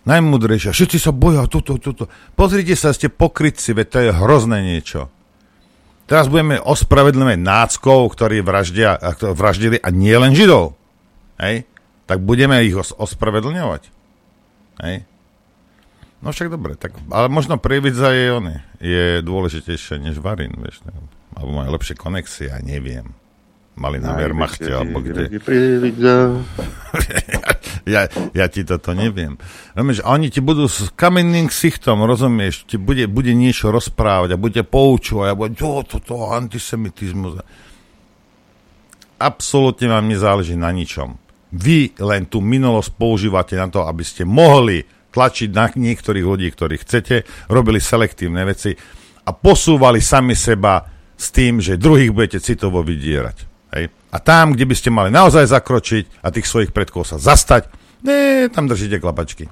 [0.01, 0.73] Najmudrejšia.
[0.73, 2.09] Všetci sa boja, toto, toto.
[2.33, 5.13] Pozrite sa, ste pokrytci, veď to je hrozné niečo.
[6.09, 10.73] Teraz budeme ospravedlňovať náckov, ktorí vraždia, vraždili a nie len židov.
[11.37, 11.69] Hej?
[12.09, 13.87] Tak budeme ich os- ospravedlňovať.
[14.81, 15.05] Hej?
[16.21, 18.45] No však dobre, tak, ale možno Prievidza je, on,
[18.77, 20.85] je dôležitejšie než Varin, vieš,
[21.33, 23.17] alebo majú lepšie konexie, ja neviem.
[23.75, 25.31] Mali na Wehrmachte, alebo kde.
[27.93, 28.05] ja,
[28.35, 29.39] ja ti toto neviem.
[29.73, 34.61] Rozumieš, oni ti budú s kamenným ksichtom, rozumieš, ti bude, bude niečo rozprávať a bude
[34.61, 37.39] poučovať a bude, to, toto, antisemitizmus.
[39.21, 41.15] Absolútne vám nezáleží na ničom.
[41.51, 46.83] Vy len tú minulosť používate na to, aby ste mohli tlačiť na niektorých ľudí, ktorých
[46.87, 47.15] chcete,
[47.51, 48.71] robili selektívne veci
[49.27, 50.87] a posúvali sami seba
[51.19, 53.50] s tým, že druhých budete citovo vydierať.
[53.71, 53.91] Hej?
[54.11, 57.71] A tam, kde by ste mali naozaj zakročiť a tých svojich predkov sa zastať,
[58.03, 59.47] ne, tam držíte klapačky.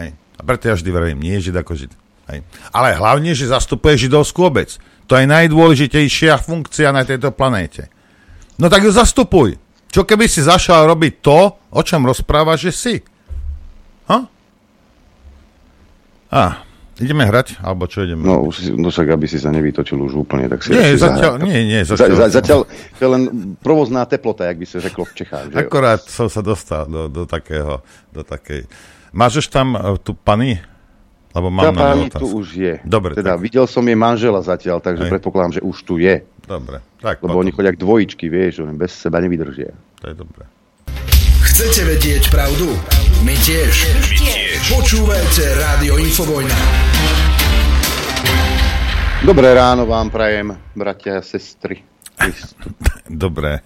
[0.00, 0.16] Hej?
[0.16, 1.92] A preto ja vždy verím, nie je žid ako žid.
[2.32, 2.40] Hej?
[2.72, 4.76] Ale hlavne, že zastupuje židovskú obec.
[5.06, 7.92] To je najdôležitejšia funkcia na tejto planéte.
[8.56, 9.60] No tak ju zastupuj.
[9.92, 12.94] Čo keby si zašal robiť to, o čom rozprávaš, že si?
[14.10, 14.18] Ha?
[16.34, 16.42] A,
[17.00, 17.58] ideme hrať?
[17.64, 18.22] Alebo čo ideme?
[18.22, 20.74] No, no však, aby si sa nevytočil už úplne, tak si...
[20.74, 22.28] Nie, zatiaľ, nie, nie, zatiaľ.
[22.28, 23.22] Za, zatiaľ to je len
[23.58, 25.44] provozná teplota, jak by sa řeklo v Čechách.
[25.50, 26.10] Že Akorát jo?
[26.10, 27.82] som sa dostal do, do takého,
[28.14, 28.66] do takej...
[29.14, 30.58] Máš tam uh, tu pani?
[31.34, 32.74] Lebo mám Tá pani tu už je.
[32.86, 33.18] Dobre.
[33.18, 33.42] Teda tak.
[33.42, 35.12] videl som jej manžela zatiaľ, takže Hej.
[35.18, 36.22] predpokladám, že už tu je.
[36.46, 36.78] Dobre.
[37.02, 37.42] Tak, Lebo potom.
[37.42, 39.74] oni chodia k dvojičky, vieš, oni bez seba nevydržia.
[39.98, 40.46] To je dobré.
[41.42, 42.70] Chcete vedieť pravdu?
[43.26, 43.74] My tiež.
[43.98, 44.43] My tiež.
[44.64, 46.56] Počúvajte Rádio Infovojna.
[49.20, 51.84] Dobré ráno vám prajem, bratia a sestry.
[53.04, 53.60] Dobré.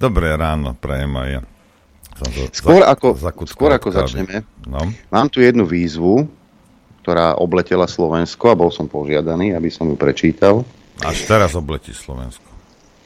[0.00, 1.40] Dobré ráno prajem aj ja.
[2.56, 4.88] Skôr ako, skôr ako začneme, no.
[5.12, 6.24] mám tu jednu výzvu,
[7.04, 10.64] ktorá obletela Slovensko a bol som požiadaný, aby som ju prečítal.
[11.04, 12.49] Až teraz obletí Slovensko.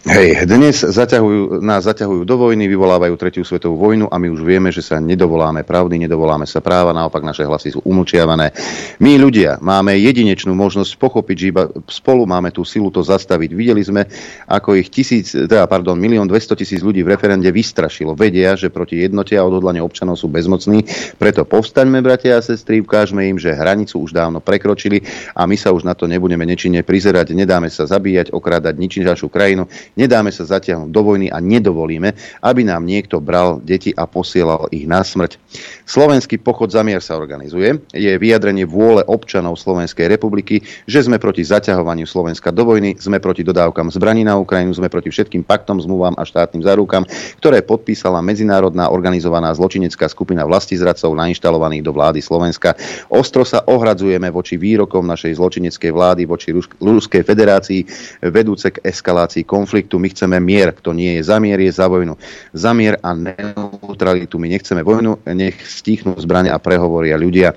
[0.04, 4.68] Hej, dnes zaťahujú, nás zaťahujú do vojny, vyvolávajú tretiu svetovú vojnu a my už vieme,
[4.68, 8.52] že sa nedovoláme pravdy, nedovoláme sa práva, naopak naše hlasy sú umlčiavané.
[9.00, 13.56] My ľudia máme jedinečnú možnosť pochopiť, že iba spolu máme tú silu to zastaviť.
[13.56, 14.04] Videli sme,
[14.44, 18.12] ako ich tisíc, teda, pardon, milión 200 tisíc ľudí v referende vystrašilo.
[18.12, 20.84] Vedia, že proti jednote a odhodlanie občanov sú bezmocní,
[21.16, 25.00] preto povstaňme, bratia a sestry, ukážme im, že hranicu už dávno prekročili
[25.32, 29.32] a my sa už na to nebudeme nečine prizerať, nedáme sa zabíjať, okrádať, ničiť našu
[29.32, 34.66] krajinu Nedáme sa zatiahnuť do vojny a nedovolíme, aby nám niekto bral deti a posielal
[34.74, 35.38] ich na smrť.
[35.86, 37.78] Slovenský pochod za mier sa organizuje.
[37.94, 43.46] Je vyjadrenie vôle občanov Slovenskej republiky, že sme proti zaťahovaniu Slovenska do vojny, sme proti
[43.46, 47.06] dodávkam zbraní na Ukrajinu, sme proti všetkým paktom, zmluvám a štátnym zárukám,
[47.38, 52.74] ktoré podpísala medzinárodná organizovaná zločinecká skupina vlastizradcov nainštalovaných do vlády Slovenska.
[53.14, 56.50] Ostro sa ohradzujeme voči výrokom našej zločineckej vlády, voči
[56.82, 57.80] Ruskej federácii,
[58.26, 60.00] vedúce k eskalácii konfliktu konfliktu.
[60.00, 60.72] My chceme mier.
[60.72, 62.16] Kto nie je za mier, je za vojnu.
[62.56, 64.40] Za mier a neutralitu.
[64.40, 67.52] My nechceme vojnu, nech stichnú zbrania a prehovoria ľudia.
[67.52, 67.56] E,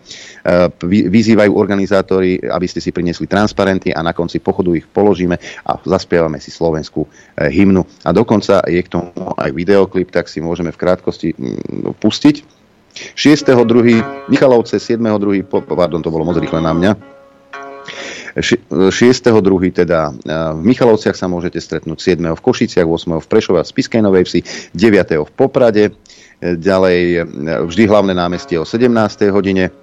[1.08, 6.44] vyzývajú organizátori, aby ste si priniesli transparenty a na konci pochodu ich položíme a zaspievame
[6.44, 7.10] si slovenskú e,
[7.48, 7.88] hymnu.
[8.04, 12.60] A dokonca je k tomu aj videoklip, tak si môžeme v krátkosti mm, pustiť.
[12.98, 14.26] 6.2.
[14.26, 15.46] Michalovce, 7.2.
[15.70, 16.92] pardon, to bolo moc rýchle na mňa,
[18.38, 19.34] 6.2.
[19.74, 20.14] teda
[20.54, 22.22] v Michalovciach sa môžete stretnúť 7.
[22.38, 23.18] v Košiciach, 8.
[23.18, 24.40] v Prešove a v Spiskej Novej Vsi,
[24.78, 25.26] 9.
[25.26, 25.98] v Poprade,
[26.38, 27.26] ďalej
[27.66, 28.94] vždy hlavné námestie o 17.
[29.34, 29.74] hodine,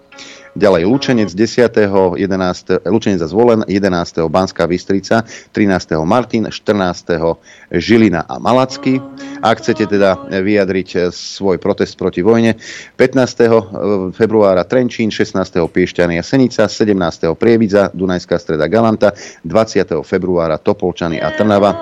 [0.54, 2.14] Ďalej Lučenec 10.
[2.14, 2.86] 11.
[2.86, 4.30] Lučenec a Zvolen 11.
[4.30, 5.98] Banská Bystrica, 13.
[6.06, 7.10] Martin, 14.
[7.74, 9.02] Žilina a Malacky.
[9.42, 12.54] Ak chcete teda vyjadriť svoj protest proti vojne,
[12.94, 14.14] 15.
[14.14, 15.42] februára Trenčín, 16.
[15.58, 17.34] Piešťany a Senica, 17.
[17.34, 19.10] Prievidza, Dunajská streda Galanta,
[19.42, 20.06] 20.
[20.06, 21.72] februára Topolčany a Trnava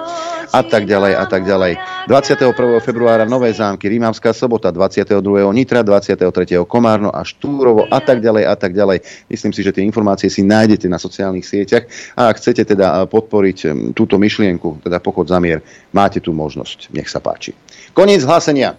[0.52, 1.72] a tak ďalej a tak ďalej.
[2.06, 2.52] 21.
[2.84, 5.16] februára Nové zámky, Rímavská sobota, 22.
[5.52, 6.60] Nitra, 23.
[6.68, 9.02] Komárno a Štúrovo a tak ďalej a tak ďalej.
[9.26, 13.90] Myslím si, že tie informácie si nájdete na sociálnych sieťach a ak chcete teda podporiť
[13.98, 15.58] túto myšlienku, teda pochod za mier,
[15.90, 16.94] máte tu možnosť.
[16.94, 17.50] Nech sa páči.
[17.90, 18.78] Koniec hlásenia.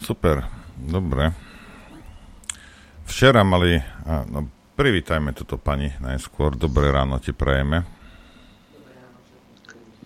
[0.00, 0.48] Super,
[0.80, 1.36] dobre.
[3.06, 7.84] Včera mali, no, privítajme túto pani najskôr, dobré ráno ti prajeme.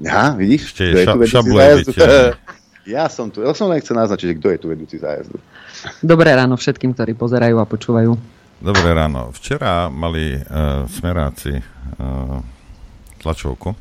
[0.00, 0.72] Ja, vidíš?
[0.72, 1.84] Ešte je ša, šabluje
[2.88, 5.36] Ja som tu, ja som len chcel naznačiť, kto je tu vedúci zájazdu.
[6.00, 8.39] Dobré ráno všetkým, ktorí pozerajú a počúvajú.
[8.60, 9.32] Dobré ráno.
[9.32, 11.64] Včera mali uh, smeráci uh,
[13.16, 13.72] tlačovku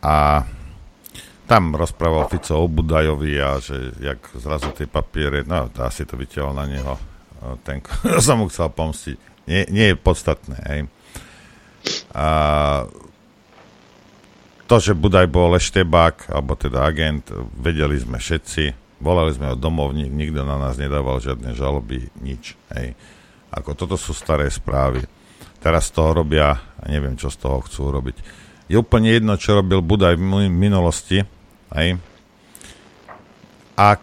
[0.00, 0.48] a
[1.44, 6.16] tam rozprával Fico o Budajovi a že jak zrazu tie papiere, no to asi to
[6.16, 7.84] vytiahol na neho uh, ten,
[8.24, 9.44] som mu chcel pomstiť.
[9.44, 10.80] Nie, nie je podstatné, hej.
[12.16, 12.26] A
[14.72, 17.28] to, že Budaj bol eštebák, alebo teda agent,
[17.60, 22.56] vedeli sme všetci, volali sme ho domov, nikto na nás nedával žiadne žaloby, nič.
[22.72, 22.96] Hej.
[23.50, 25.02] Ako toto sú staré správy.
[25.60, 28.16] Teraz z toho robia, neviem, čo z toho chcú robiť.
[28.70, 31.18] Je úplne jedno, čo robil Budaj v minulosti,
[31.74, 31.98] hej,
[33.74, 34.02] ak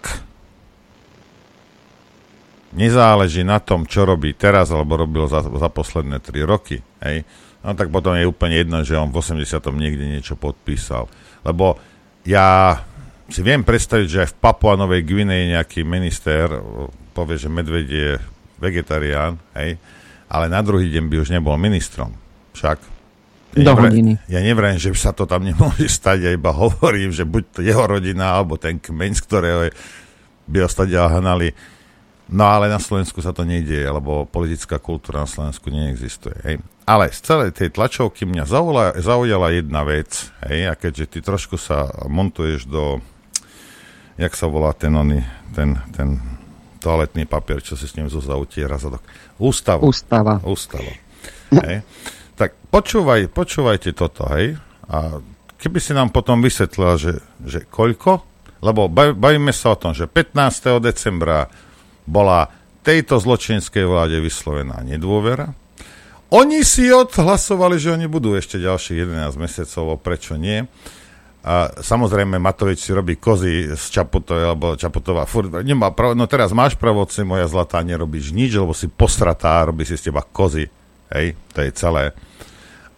[2.75, 7.23] nezáleží na tom, čo robí teraz, alebo robil za, za posledné 3 roky, hej,
[7.63, 9.47] no tak potom je úplne jedno, že on v 80.
[9.77, 11.07] niekde niečo podpísal.
[11.47, 11.79] Lebo
[12.27, 12.83] ja
[13.31, 16.51] si viem predstaviť, že aj v Papua Novej Gvineji nejaký minister
[17.15, 18.11] povie, že medveď je
[18.59, 19.77] vegetarián, hej,
[20.27, 22.11] ale na druhý deň by už nebol ministrom.
[22.53, 22.97] Však
[23.57, 24.21] ja do hodiny.
[24.29, 27.83] Ja nevrajím, že sa to tam nemôže stať, ja iba hovorím, že buď to jeho
[27.87, 29.61] rodina, alebo ten kmeň, z ktorého
[30.47, 31.55] by ostať hnali.
[32.27, 36.35] No ale na Slovensku sa to nedieje, lebo politická kultúra na Slovensku neexistuje.
[36.43, 36.55] Hej.
[36.83, 41.55] Ale z celej tej tlačovky mňa zaujala, zaujala jedna vec, hej, a keďže ty trošku
[41.55, 42.99] sa montuješ do,
[44.19, 45.23] jak sa volá ten oný,
[45.55, 46.19] ten, ten
[46.77, 49.03] toaletný papier, čo si s ním zo zautiera zadok.
[49.41, 49.83] Ústava.
[49.83, 50.39] Ústava.
[50.45, 50.93] Ústava.
[51.51, 51.83] Hej.
[52.37, 54.61] Tak počúvaj, počúvajte toto, hej.
[54.87, 55.19] A
[55.57, 58.21] keby si nám potom vysvetlila, že, že koľko,
[58.61, 60.77] lebo bavíme sa o tom, že 15.
[60.81, 61.49] decembra
[62.05, 62.49] bola
[62.85, 65.51] tejto zločinskej vláde vyslovená nedôvera.
[66.31, 70.67] Oni si odhlasovali, že oni budú ešte ďalších 11 mesiacov, prečo nie.
[71.45, 76.51] A samozrejme Matovič si robí kozy z Čaputovej, alebo Čaputová furt, nemá pravo, no teraz
[76.51, 80.67] máš pravoci, moja zlatá, nerobíš nič, lebo si posratá, robí si z teba kozy,
[81.13, 82.11] hej, to je celé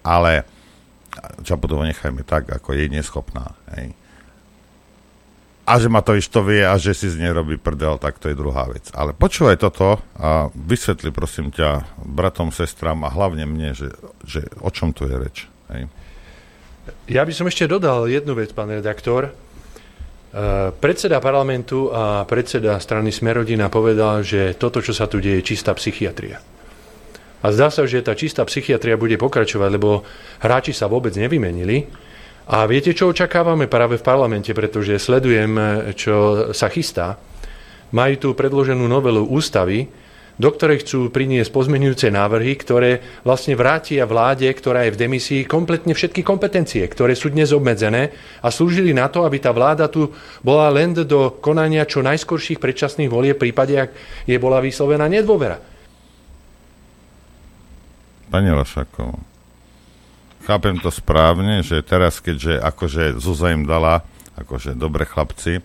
[0.04, 0.48] ale
[1.44, 3.52] Čaputovo nechajme tak, ako je neschopná.
[3.76, 3.92] Hej.
[5.70, 8.40] A že Matovič to vie a že si z nej robí prdel, tak to je
[8.40, 8.90] druhá vec.
[8.96, 13.94] Ale počúvaj toto a vysvetli prosím ťa bratom, sestram a hlavne mne, že,
[14.26, 15.38] že o čom tu je reč.
[15.70, 15.92] Hej.
[17.10, 19.34] Ja by som ešte dodal jednu vec, pán redaktor.
[20.30, 25.48] Uh, predseda parlamentu a predseda strany Smerodina povedal, že toto, čo sa tu deje, je
[25.56, 26.38] čistá psychiatria.
[27.40, 30.04] A zdá sa, že tá čistá psychiatria bude pokračovať, lebo
[30.44, 31.88] hráči sa vôbec nevymenili.
[32.50, 35.54] A viete, čo očakávame práve v parlamente, pretože sledujem,
[35.94, 37.16] čo sa chystá.
[37.94, 39.88] Majú tu predloženú novelu ústavy,
[40.40, 45.92] do ktorej chcú priniesť pozmenujúce návrhy, ktoré vlastne vrátia vláde, ktorá je v demisii, kompletne
[45.92, 50.72] všetky kompetencie, ktoré sú dnes obmedzené a slúžili na to, aby tá vláda tu bola
[50.72, 53.92] len do konania čo najskorších predčasných volie v prípade, ak
[54.24, 55.60] je bola vyslovená nedôvera.
[58.32, 59.20] Pani Lašakovo,
[60.48, 64.08] chápem to správne, že teraz, keďže akože Zuza im dala,
[64.40, 65.60] akože dobre chlapci,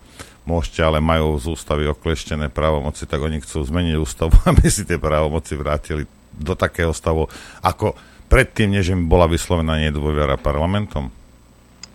[0.45, 5.01] môžete, ale majú z ústavy okleštené právomoci, tak oni chcú zmeniť ústavu, aby si tie
[5.01, 7.31] právomoci vrátili do takého stavu,
[7.63, 7.95] ako
[8.29, 11.09] predtým, než im bola vyslovená nedôvera parlamentom?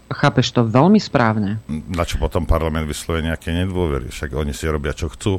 [0.09, 1.61] Chápeš to veľmi správne.
[1.69, 4.09] Na čo potom parlament vyslovuje nejaké nedôvery?
[4.09, 5.37] Však oni si robia, čo chcú.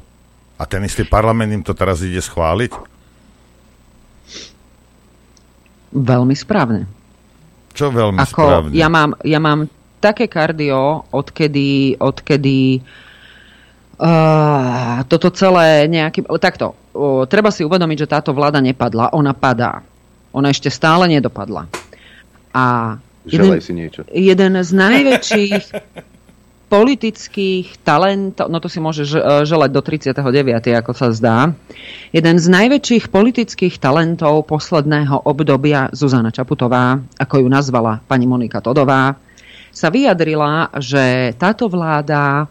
[0.60, 2.70] A ten istý parlament im to teraz ide schváliť?
[5.90, 6.86] Veľmi správne.
[7.74, 8.72] Čo veľmi Ako správne?
[8.78, 9.66] Ja mám, ja mám
[10.00, 12.80] také kardio, odkedy, odkedy
[14.00, 16.24] uh, toto celé nejaký...
[16.40, 19.84] Takto, uh, treba si uvedomiť, že táto vláda nepadla, ona padá.
[20.32, 21.68] Ona ešte stále nedopadla.
[22.56, 22.96] A
[23.28, 24.08] jeden, si niečo.
[24.08, 25.64] jeden z najväčších
[26.74, 29.02] politických talentov, no to si môže
[29.42, 30.22] želať do 39.
[30.78, 31.50] ako sa zdá,
[32.14, 39.18] jeden z najväčších politických talentov posledného obdobia Zuzana Čaputová, ako ju nazvala pani Monika Todová,
[39.70, 42.46] sa vyjadrila, že táto vláda,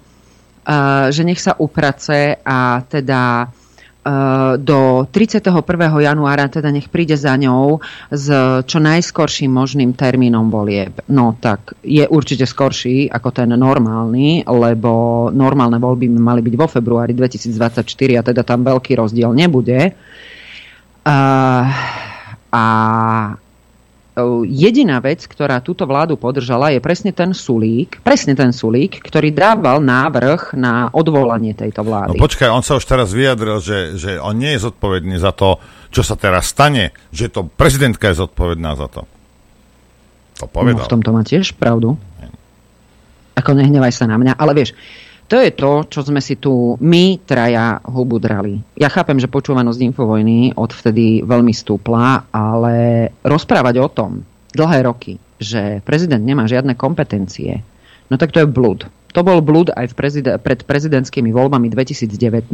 [1.09, 3.51] že nech sa uprace a teda
[3.99, 5.99] Eh, do 31.
[5.99, 8.32] januára teda nech príde za ňou s
[8.63, 11.03] čo najskorším možným termínom volieb.
[11.11, 16.67] No tak je určite skorší ako ten normálny, lebo normálne voľby by mali byť vo
[16.72, 17.84] februári 2024
[18.15, 19.91] a teda tam veľký rozdiel nebude.
[21.03, 21.63] Uh,
[22.55, 22.65] a
[24.47, 29.84] jediná vec, ktorá túto vládu podržala, je presne ten Sulík, presne ten Sulík, ktorý dával
[29.84, 32.15] návrh na odvolanie tejto vlády.
[32.15, 35.57] No počkaj, on sa už teraz vyjadril, že, že on nie je zodpovedný za to,
[35.89, 39.01] čo sa teraz stane, že to prezidentka je zodpovedná za to.
[40.39, 40.86] To povedal.
[40.86, 41.99] No, v tomto má tiež pravdu.
[43.36, 44.76] Ako nehnevaj sa na mňa, ale vieš,
[45.30, 48.57] to je to, čo sme si tu my traja hubu drali.
[48.73, 54.11] Ja chápem, že počúvanosť infovojny odvtedy veľmi stúpla, ale rozprávať o tom
[54.49, 57.61] dlhé roky, že prezident nemá žiadne kompetencie,
[58.09, 58.89] no tak to je blúd.
[59.17, 62.53] To bol blúd aj v prezide- pred prezidentskými voľbami 2019,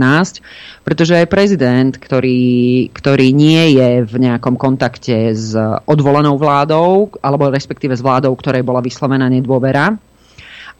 [0.88, 5.52] pretože aj prezident, ktorý, ktorý nie je v nejakom kontakte s
[5.84, 10.00] odvolanou vládou, alebo respektíve s vládou, ktorej bola vyslovená nedôvera,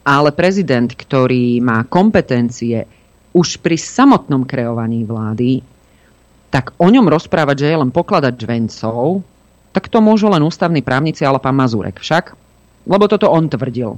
[0.06, 2.86] ale prezident, ktorý má kompetencie
[3.34, 5.66] už pri samotnom kreovaní vlády,
[6.54, 9.26] tak o ňom rozprávať, že je len pokladať žvencov,
[9.76, 12.38] tak to môžu len ústavní právnici, ale pán Mazurek však.
[12.88, 13.98] Lebo toto on tvrdil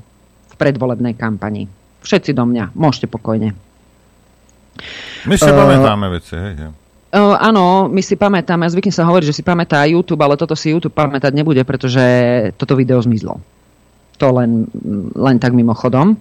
[0.50, 1.70] v predvolebnej kampani.
[2.02, 2.74] Všetci do mňa.
[2.74, 3.54] Môžete pokojne.
[5.28, 6.72] My si uh, pamätáme veci, hej, hej.
[7.14, 10.72] Uh, áno, my si pamätáme, zvykne sa hovoriť, že si pamätá YouTube, ale toto si
[10.72, 12.02] YouTube pamätať nebude, pretože
[12.56, 13.38] toto video zmizlo.
[14.18, 14.66] To len,
[15.14, 16.18] len tak mimochodom.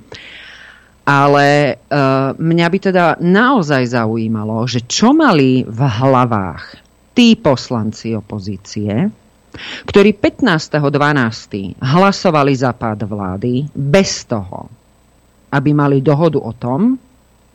[1.07, 6.82] Ale uh, mňa by teda naozaj zaujímalo, že čo mali v hlavách
[7.14, 8.90] tí poslanci opozície,
[9.88, 11.80] ktorí 15.12.
[11.80, 14.68] hlasovali za pád vlády bez toho,
[15.49, 17.01] aby mali dohodu o tom,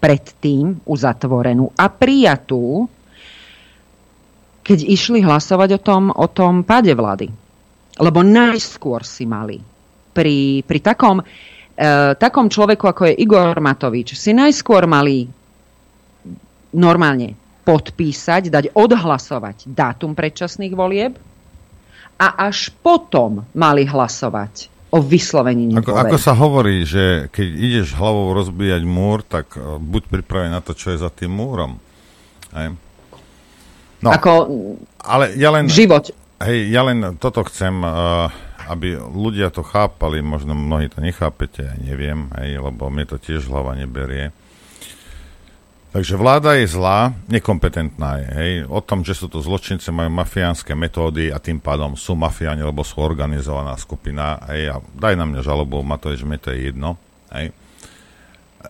[0.02, 2.90] predtým uzatvorenú a prijatú,
[4.66, 7.30] keď išli hlasovať o tom, o tom páde vlády.
[8.02, 9.62] Lebo najskôr si mali
[10.12, 11.26] pri, pri takom, e,
[12.16, 15.28] takom človeku, ako je Igor Matovič, si najskôr mali
[16.72, 17.36] normálne
[17.68, 21.14] podpísať, dať odhlasovať dátum predčasných volieb
[22.18, 28.36] a až potom mali hlasovať o vyslovení ako, ako sa hovorí, že keď ideš hlavou
[28.36, 31.80] rozbíjať múr, tak uh, buď pripravený na to, čo je za tým múrom.
[32.52, 32.76] Hej.
[34.04, 34.32] No, ako
[35.00, 36.12] ale ja len, život.
[36.44, 38.28] Hej, ja len toto chcem, uh,
[38.70, 43.48] aby ľudia to chápali, možno mnohí to nechápete, ja neviem, hej, lebo mne to tiež
[43.48, 44.36] hlava neberie.
[45.92, 48.28] Takže vláda je zlá, nekompetentná je.
[48.32, 48.52] Hej.
[48.72, 52.80] O tom, že sú to zločince, majú mafiánske metódy a tým pádom sú mafiáni, lebo
[52.80, 54.40] sú organizovaná skupina.
[54.48, 54.72] Hej.
[54.72, 56.96] A daj na mňa žalobu, ma to je, že mi to je jedno.
[57.36, 57.52] Hej.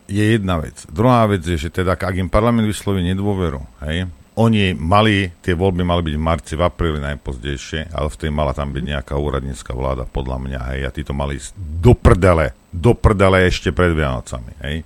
[0.10, 0.82] Je jedna vec.
[0.90, 4.10] Druhá vec je, že teda, ak im parlament vysloví nedôveru, hej,
[4.40, 8.56] oni mali, tie voľby mali byť v marci, v apríli najpozdejšie, ale v tej mala
[8.56, 13.44] tam byť nejaká úradnícka vláda, podľa mňa, hej, a títo mali do prdele, do prdele
[13.44, 14.78] ešte pred Vianocami, hej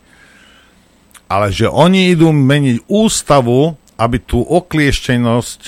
[1.25, 5.61] ale že oni idú meniť ústavu, aby tú oklieštenosť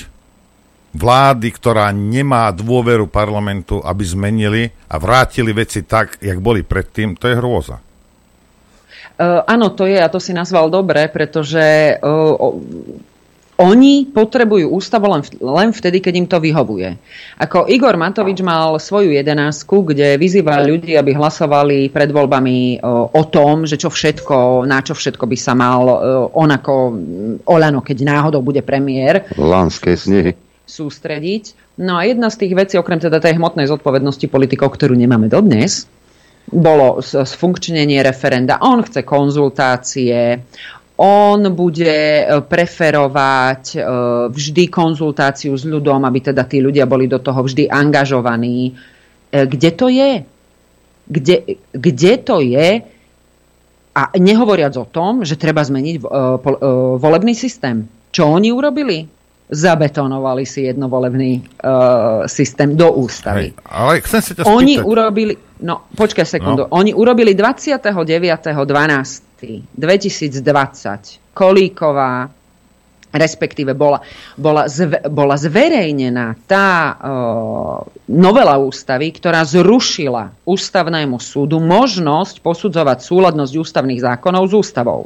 [0.97, 7.29] vlády, ktorá nemá dôveru parlamentu, aby zmenili a vrátili veci tak, jak boli predtým, to
[7.29, 7.77] je hrôza.
[9.17, 12.37] Uh, áno, to je, a to si nazval dobre, pretože uh,
[13.57, 16.93] oni potrebujú ústavu len, len vtedy, keď im to vyhovuje.
[17.41, 23.23] Ako Igor Matovič mal svoju jedenásku, kde vyzýva ľudí, aby hlasovali pred voľbami o, o
[23.25, 25.83] tom, že čo všetko, na čo všetko by sa mal
[26.37, 26.73] on ako
[27.49, 29.33] Olano, keď náhodou bude premiér.
[29.33, 30.37] Lánske snehy
[30.67, 31.55] sústrediť.
[31.79, 35.87] No a jedna z tých vecí, okrem teda tej hmotnej zodpovednosti politikov, ktorú nemáme dodnes,
[36.47, 38.59] bolo sfunkčnenie referenda.
[38.63, 40.43] On chce konzultácie,
[40.97, 43.79] on bude e, preferovať e,
[44.33, 48.73] vždy konzultáciu s ľudom, aby teda tí ľudia boli do toho vždy angažovaní.
[48.73, 50.25] E, kde to je?
[51.07, 51.35] Kde,
[51.69, 52.81] kde to je?
[53.97, 56.05] A nehovoriac o tom, že treba zmeniť
[57.01, 57.89] volebný systém.
[58.13, 59.09] Čo oni urobili?
[59.47, 63.55] Zabetonovali si jednovolebný uh, systém do ústavy.
[63.55, 65.33] Hej, ale chcem sa ťa Oni urobili,
[65.63, 66.75] no počkaj sekundu, no.
[66.75, 72.29] oni urobili 29.12 2020 Kolíková
[73.07, 74.03] respektíve bola,
[74.35, 76.97] bola, zve, bola zverejnená tá uh,
[78.11, 85.01] novela ústavy, ktorá zrušila ústavnému súdu možnosť posudzovať súladnosť ústavných zákonov s ústavou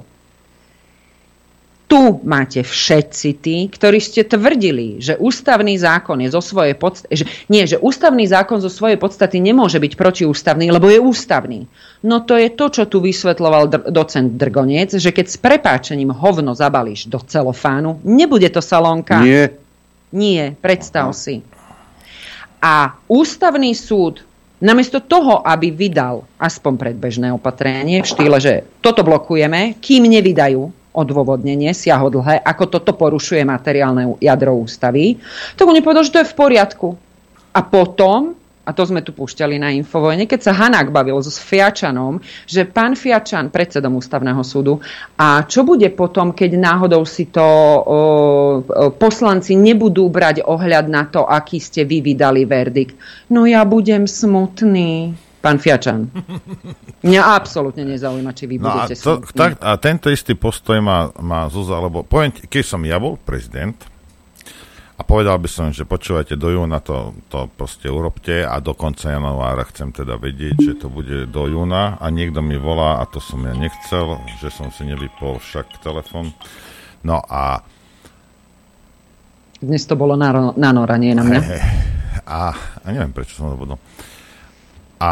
[1.92, 7.26] tu máte všetci tí, ktorí ste tvrdili, že ústavný zákon je zo svojej podstaty, že,
[7.52, 11.68] nie, že ústavný zákon zo svojej podstaty nemôže byť protiústavný, lebo je ústavný.
[12.08, 16.56] No to je to, čo tu vysvetloval dr- docent Drgonec, že keď s prepáčením hovno
[16.56, 19.20] zabalíš do celofánu, nebude to salónka.
[19.20, 19.52] Nie.
[20.16, 21.44] Nie, predstav si.
[22.64, 24.24] A ústavný súd
[24.64, 31.72] namiesto toho, aby vydal aspoň predbežné opatrenie v štýle, že toto blokujeme, kým nevydajú odôvodnenie
[31.72, 35.18] siahodlhé, ako toto porušuje materiálne jadro ústavy,
[35.56, 36.88] tak on povedal, že to je v poriadku.
[37.52, 42.24] A potom, a to sme tu púšťali na Infovojne, keď sa Hanák bavil so Fiačanom,
[42.48, 44.80] že pán Fiačan, predsedom ústavného súdu,
[45.20, 48.00] a čo bude potom, keď náhodou si to o, o,
[48.96, 52.96] poslanci nebudú brať ohľad na to, aký ste vy vydali verdikt?
[53.28, 55.12] No ja budem smutný.
[55.42, 56.06] Pán Fiačan.
[57.02, 61.10] Mňa absolútne nezaujíma, či vy no budete a, to, tak, a tento istý postoj má,
[61.18, 63.74] má Zuzá, lebo poviem, keď som ja bol prezident
[64.96, 69.10] a povedal by som, že počúvajte, do júna to, to proste urobte a do konca
[69.10, 73.18] januára chcem teda vedieť, že to bude do júna a niekto mi volá a to
[73.18, 76.30] som ja nechcel, že som si nevypol však telefon.
[77.02, 77.66] No a
[79.58, 81.42] dnes to bolo na, na Nora, nie na mňa.
[82.22, 82.54] A,
[82.86, 83.80] a neviem, prečo som to budol.
[85.02, 85.12] A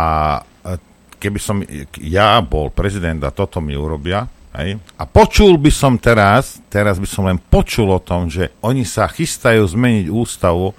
[1.17, 1.65] keby som
[1.97, 7.07] ja bol prezident a toto mi urobia, hej, a počul by som teraz, teraz by
[7.09, 10.71] som len počul o tom, že oni sa chystajú zmeniť ústavu,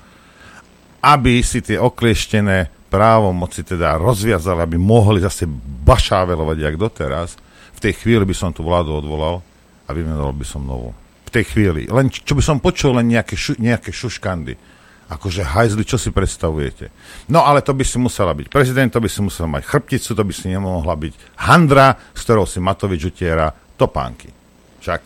[1.03, 5.47] aby si tie oklieštené právomoci teda rozviazali, aby mohli zase
[5.87, 7.29] bašávelovať jak doteraz,
[7.77, 9.41] v tej chvíli by som tú vládu odvolal
[9.87, 10.93] a vymenoval by som novú.
[11.25, 11.87] V tej chvíli.
[11.89, 14.59] Len čo by som počul, len nejaké, šu, nejaké šuškandy.
[15.11, 16.95] Akože hajzli, čo si predstavujete.
[17.35, 20.23] No ale to by si musela byť prezident, to by si musela mať chrbticu, to
[20.23, 21.15] by si nemohla byť
[21.51, 24.31] handra, s ktorou si Matovič utiera topánky.
[24.79, 25.01] Však.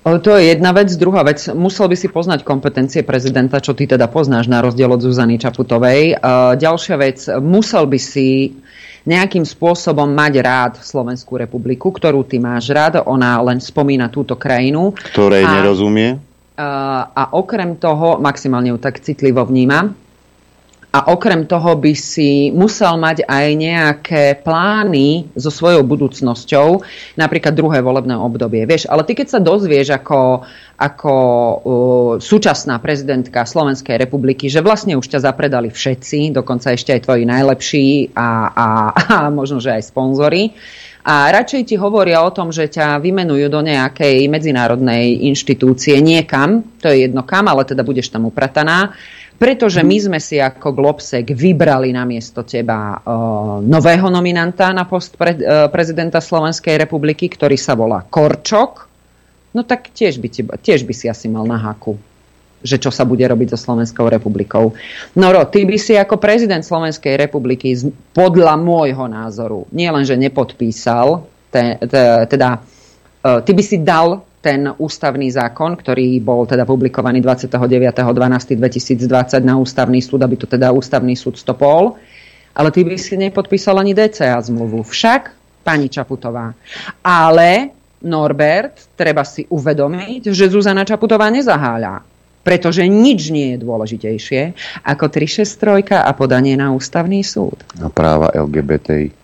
[0.00, 0.88] To je jedna vec.
[0.94, 5.02] Druhá vec, musel by si poznať kompetencie prezidenta, čo ty teda poznáš na rozdiel od
[5.02, 6.16] Zuzany Čaputovej.
[6.56, 8.56] Ďalšia vec, musel by si
[9.04, 13.04] nejakým spôsobom mať rád Slovenskú republiku, ktorú ty máš rád.
[13.04, 14.96] Ona len spomína túto krajinu.
[15.12, 16.16] Ktorej a, nerozumie?
[16.60, 19.96] A, a okrem toho, maximálne ju tak citlivo vníma,
[20.90, 26.82] a okrem toho by si musel mať aj nejaké plány so svojou budúcnosťou,
[27.14, 28.66] napríklad druhé volebné obdobie.
[28.66, 30.42] Vieš, ale ty keď sa dozvieš ako,
[30.74, 37.06] ako uh, súčasná prezidentka Slovenskej republiky, že vlastne už ťa zapredali všetci, dokonca ešte aj
[37.06, 40.58] tvoji najlepší a, a, a možno, že aj sponzory,
[41.00, 46.92] a radšej ti hovoria o tom, že ťa vymenujú do nejakej medzinárodnej inštitúcie niekam, to
[46.92, 48.92] je jedno kam, ale teda budeš tam uprataná,
[49.40, 55.16] pretože my sme si ako Globsek vybrali na miesto teba uh, nového nominanta na post
[55.16, 58.84] pre, uh, prezidenta Slovenskej republiky, ktorý sa volá Korčok,
[59.56, 62.09] no tak tiež by, ti, tiež by si asi mal na haku
[62.60, 64.76] že čo sa bude robiť so Slovenskou republikou.
[65.16, 67.72] No Ro, ty by si ako prezident Slovenskej republiky
[68.12, 74.72] podľa môjho názoru nielen, že nepodpísal, te, te, teda uh, ty by si dal ten
[74.80, 81.36] ústavný zákon, ktorý bol teda publikovaný 29.12.2020 na ústavný súd, aby to teda ústavný súd
[81.36, 82.00] stopol.
[82.56, 84.82] Ale ty by si nepodpísal ani DCA zmluvu.
[84.82, 85.22] Však,
[85.62, 86.56] pani Čaputová.
[87.04, 92.09] Ale, Norbert, treba si uvedomiť, že Zuzana Čaputová nezaháľa.
[92.40, 94.42] Pretože nič nie je dôležitejšie
[94.82, 97.60] ako 363 a podanie na ústavný súd.
[97.78, 99.20] A práva LGBTI.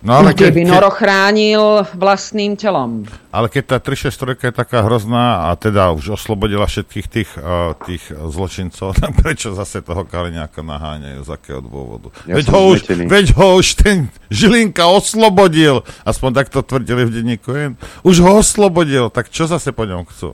[0.00, 3.04] No, ale keď, by Noro chránil vlastným telom.
[3.28, 8.08] Ale keď tá 363 je taká hrozná a teda už oslobodila všetkých tých, uh, tých
[8.08, 12.08] zločincov, tak prečo zase toho Kaliňáka naháňajú, z akého dôvodu?
[12.24, 17.76] Ja veď, ho už, veď ho už ten Žilinka oslobodil, aspoň takto tvrdili v denníku
[18.00, 20.32] Už ho oslobodil, tak čo zase po ňom chcú?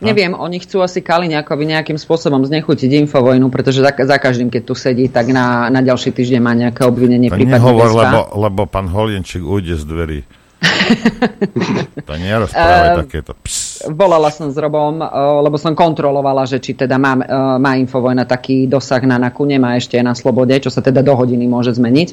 [0.00, 4.72] Neviem, oni chcú asi Kaliňákovi nejakým spôsobom znechutiť infovojnu, pretože za, za každým, keď tu
[4.72, 7.28] sedí, tak na, na ďalší týždeň má nejaké obvinenie.
[7.28, 10.20] To nehovor, lebo, lebo pán Holienčík ujde z dverí.
[12.08, 13.32] to nerozprávaj uh, takéto.
[13.44, 13.84] Ps.
[13.92, 18.24] Volala som s Robom, uh, lebo som kontrolovala, že či teda má, uh, má Infovojna
[18.24, 22.08] taký dosah na NAKU, nemá ešte na slobode, čo sa teda do hodiny môže zmeniť.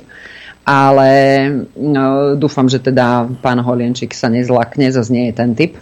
[0.67, 1.11] Ale
[1.71, 5.79] uh, dúfam, že teda pán Holienčík sa nezlakne, zase nie je ten typ.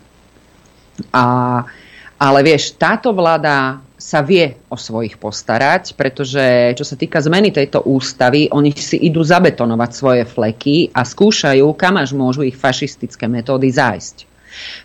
[1.14, 1.26] A
[1.66, 1.85] uh,
[2.16, 7.84] ale vieš, táto vláda sa vie o svojich postarať, pretože čo sa týka zmeny tejto
[7.88, 13.72] ústavy, oni si idú zabetonovať svoje fleky a skúšajú, kam až môžu ich fašistické metódy
[13.72, 14.30] zájsť.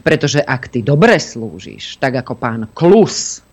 [0.03, 3.45] Pretože ak ty dobre slúžiš, tak ako pán Klus,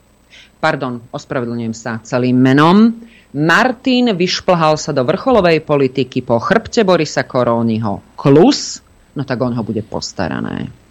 [0.58, 2.98] pardon, ospravedlňujem sa celým menom,
[3.38, 8.16] Martin vyšplhal sa do vrcholovej politiky po chrbte Borisa Koróniho.
[8.18, 8.82] Klus,
[9.14, 10.87] no tak on ho bude postarané.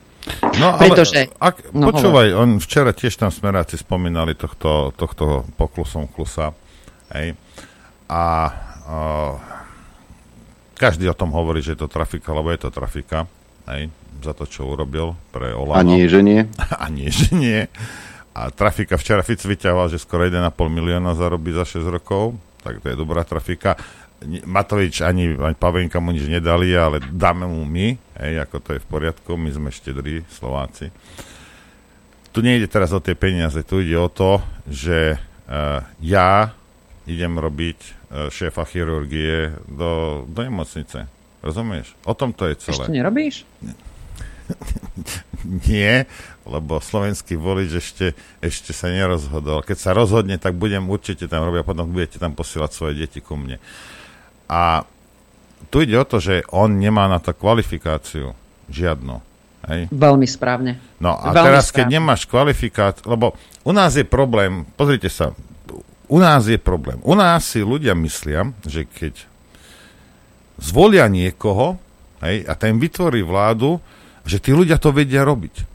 [0.59, 6.11] No, ale Pretože, ak, no, počúvaj, on včera tiež tam smeráci spomínali tohto, tohto poklusom
[6.11, 6.51] klusa.
[7.15, 7.39] Hej.
[8.11, 8.23] A
[8.87, 8.99] o,
[10.75, 13.31] každý o tom hovorí, že je to trafika, lebo je to trafika.
[13.71, 13.91] Hej,
[14.23, 15.79] za to, čo urobil pre Olano.
[15.79, 16.47] A nie, že nie?
[16.83, 17.71] A nie, že nie.
[18.37, 22.93] A trafika včera Fic vyťahoval, že skoro 1,5 milióna zarobí za 6 rokov, tak to
[22.93, 23.79] je dobrá trafika.
[24.25, 28.81] Matovič ani, ani Pavenka mu nič nedali, ale dáme mu my, hej, ako to je
[28.81, 30.89] v poriadku, my sme štedrí Slováci.
[32.33, 36.57] Tu nejde teraz o tie peniaze, tu ide o to, že uh, ja
[37.05, 37.93] idem robiť uh,
[38.33, 41.09] šéfa chirurgie do, do nemocnice.
[41.45, 41.93] Rozumieš?
[42.09, 42.89] O tom to je celé.
[42.89, 43.45] Ešte nerobíš?
[45.71, 46.09] Nie,
[46.49, 48.07] lebo slovenský volič ešte,
[48.41, 49.63] ešte sa nerozhodol.
[49.63, 53.21] Keď sa rozhodne, tak budem určite tam robiť a potom budete tam posielať svoje deti
[53.21, 53.61] ku mne.
[54.47, 54.87] A
[55.71, 58.33] tu ide o to, že on nemá na to kvalifikáciu
[58.71, 59.19] žiadnu.
[59.67, 59.91] Hej?
[59.91, 60.79] Veľmi správne.
[61.03, 61.77] No a Veľmi teraz, správne.
[61.77, 63.35] keď nemáš kvalifikáciu, lebo
[63.67, 65.35] u nás je problém, pozrite sa,
[66.07, 67.03] u nás je problém.
[67.03, 69.27] U nás si ľudia myslia, že keď
[70.63, 71.83] zvolia niekoho
[72.23, 73.83] hej, a ten vytvorí vládu,
[74.23, 75.67] že tí ľudia to vedia robiť.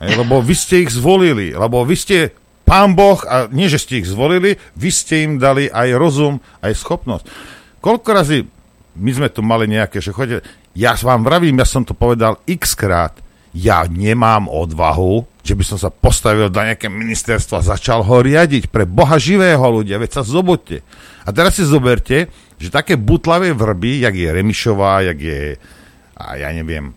[0.00, 2.16] Hej, lebo vy ste ich zvolili, lebo vy ste
[2.68, 6.72] pán Boh, a nie, že ste ich zvolili, vy ste im dali aj rozum, aj
[6.76, 7.24] schopnosť.
[7.86, 8.42] Koľko razy
[8.98, 10.42] my sme tu mali nejaké, že chodite,
[10.74, 13.14] ja vám vravím, ja som to povedal x krát,
[13.54, 18.68] ja nemám odvahu, že by som sa postavil do nejaké ministerstvo a začal ho riadiť.
[18.68, 20.82] Pre Boha živého ľudia, veď sa zobudte.
[21.24, 22.26] A teraz si zoberte,
[22.58, 25.40] že také butlavé vrby, jak je Remišová, jak je
[26.16, 26.96] a ja neviem,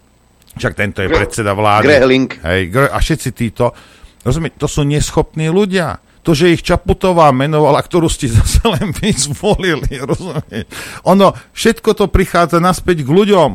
[0.55, 1.85] však tento je predseda vlády.
[1.91, 2.31] Grehling.
[2.39, 3.75] Hej, a všetci títo,
[4.23, 5.99] rozumie, to sú neschopní ľudia.
[6.23, 10.67] To, že ich Čaputová menovala, ktorú ste zase len vy zvolili, rozumie?
[11.07, 13.49] Ono, všetko to prichádza naspäť k ľuďom.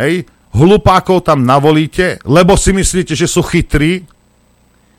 [0.00, 0.26] Hej?
[0.56, 4.08] Hlupákov tam navolíte, lebo si myslíte, že sú chytrí.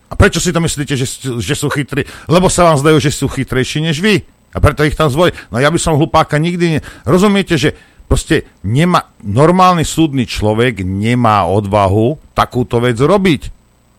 [0.08, 1.08] A prečo si to myslíte, že,
[1.42, 2.06] že sú chytrí?
[2.30, 4.22] Lebo sa vám zdajú, že sú chytrejší než vy.
[4.56, 5.34] A preto ich tam zvolí.
[5.52, 6.80] No ja by som hlupáka nikdy ne...
[7.04, 7.76] Rozumiete, že
[8.08, 13.57] proste nemá, normálny súdny človek nemá odvahu takúto vec robiť.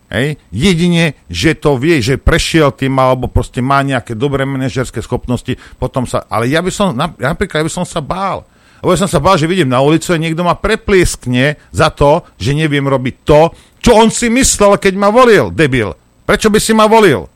[0.08, 0.40] Hej?
[0.48, 6.08] Jedine, že to vie, že prešiel tým, alebo proste má nejaké dobré manažerské schopnosti, potom
[6.08, 6.24] sa...
[6.32, 8.48] Ale ja by som, napríklad, ja by som sa bál.
[8.80, 12.24] Lebo ja som sa bál, že vidím na ulicu a niekto ma preplieskne za to,
[12.38, 13.52] že neviem robiť to,
[13.82, 15.92] čo on si myslel, keď ma volil, debil.
[16.24, 17.26] Prečo by si ma volil?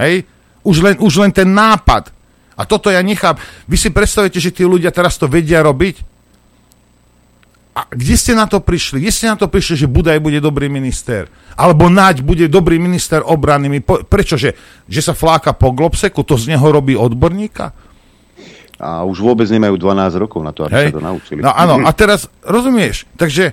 [0.00, 0.24] Hej?
[0.66, 2.10] Už len, už len ten nápad.
[2.56, 3.36] A toto ja nechám.
[3.68, 6.15] Vy si predstavíte, že tí ľudia teraz to vedia robiť?
[7.76, 9.04] A kde ste na to prišli?
[9.04, 11.28] Kde ste na to prišli, že Budaj bude dobrý minister?
[11.60, 13.84] Alebo Naď bude dobrý minister obrany?
[13.84, 14.56] Prečože?
[14.88, 16.24] Že sa fláka po globseku?
[16.24, 17.76] To z neho robí odborníka?
[18.80, 20.88] A už vôbec nemajú 12 rokov na to, aby Hej.
[20.92, 21.40] sa to naučili.
[21.44, 23.04] No áno, a teraz rozumieš?
[23.16, 23.52] Takže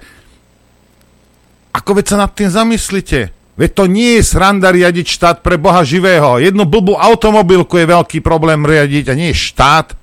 [1.76, 3.32] ako veď sa nad tým zamyslite?
[3.54, 6.42] Veď to nie je sranda riadiť štát pre Boha živého.
[6.42, 9.94] Jednu blbú automobilku je veľký problém riadiť a nie je štát.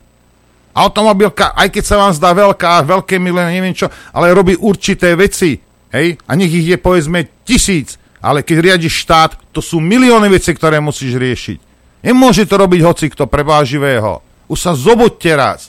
[0.70, 5.58] Automobilka, aj keď sa vám zdá veľká, veľké milé, neviem čo, ale robí určité veci.
[5.90, 6.18] Hej?
[6.30, 7.98] A nech ich je povedzme tisíc.
[8.20, 11.58] Ale keď riadiš štát, to sú milióny veci, ktoré musíš riešiť.
[12.04, 14.22] Nemôže to robiť hoci kto preváživého.
[14.46, 15.60] Už sa zobuďte raz.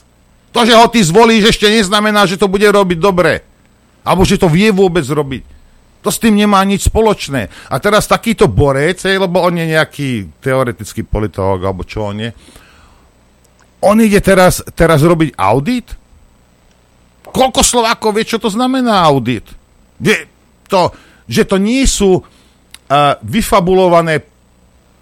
[0.52, 3.40] To, že ho ty zvolíš, ešte neznamená, že to bude robiť dobre.
[4.04, 5.44] Alebo že to vie vôbec robiť.
[6.02, 7.48] To s tým nemá nič spoločné.
[7.70, 10.08] A teraz takýto borec, lebo on je nejaký
[10.42, 12.30] teoretický politolog, alebo čo on je,
[13.82, 15.90] on ide teraz, teraz robiť audit?
[17.32, 19.46] Koľko Slovákov vie, čo to znamená audit?
[19.98, 20.28] Vie
[20.70, 20.94] to,
[21.26, 22.24] že to nie sú uh,
[23.24, 24.22] vyfabulované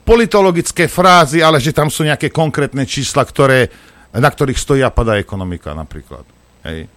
[0.06, 3.70] politologické frázy, ale že tam sú nejaké konkrétne čísla, ktoré,
[4.16, 6.26] na ktorých stojí a padá ekonomika napríklad.
[6.66, 6.90] Hej.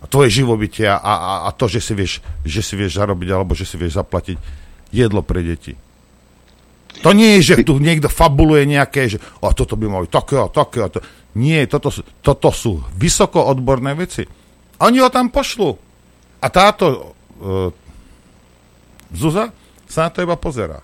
[0.00, 3.52] A tvoje živobytie a, a, a to, že si, vieš, že si vieš zarobiť alebo
[3.52, 4.36] že si vieš zaplatiť
[4.92, 5.76] jedlo pre deti.
[7.00, 10.50] To nie je, že tu niekto fabuluje nejaké, že a toto by mali také a
[10.52, 11.00] také to.
[11.38, 14.26] Nie, toto, toto sú vysoko odborné veci.
[14.82, 15.70] Oni ho tam pošlu.
[16.40, 17.70] A táto uh,
[19.14, 19.54] Zuza
[19.86, 20.78] sa na to iba pozera.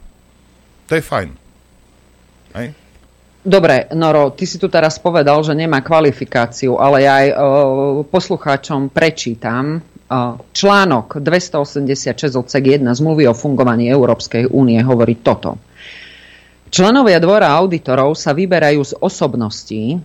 [0.87, 1.31] To je fajn.
[2.55, 2.69] Hej?
[3.47, 7.39] Dobre, Noro, ty si tu teraz povedal, že nemá kvalifikáciu, ale ja aj uh,
[8.03, 15.63] poslucháčom prečítam uh, článok 286 odsek 1 zmluvy o fungovaní Európskej únie hovorí toto.
[16.67, 20.03] Členovia dvora auditorov sa vyberajú z osobností,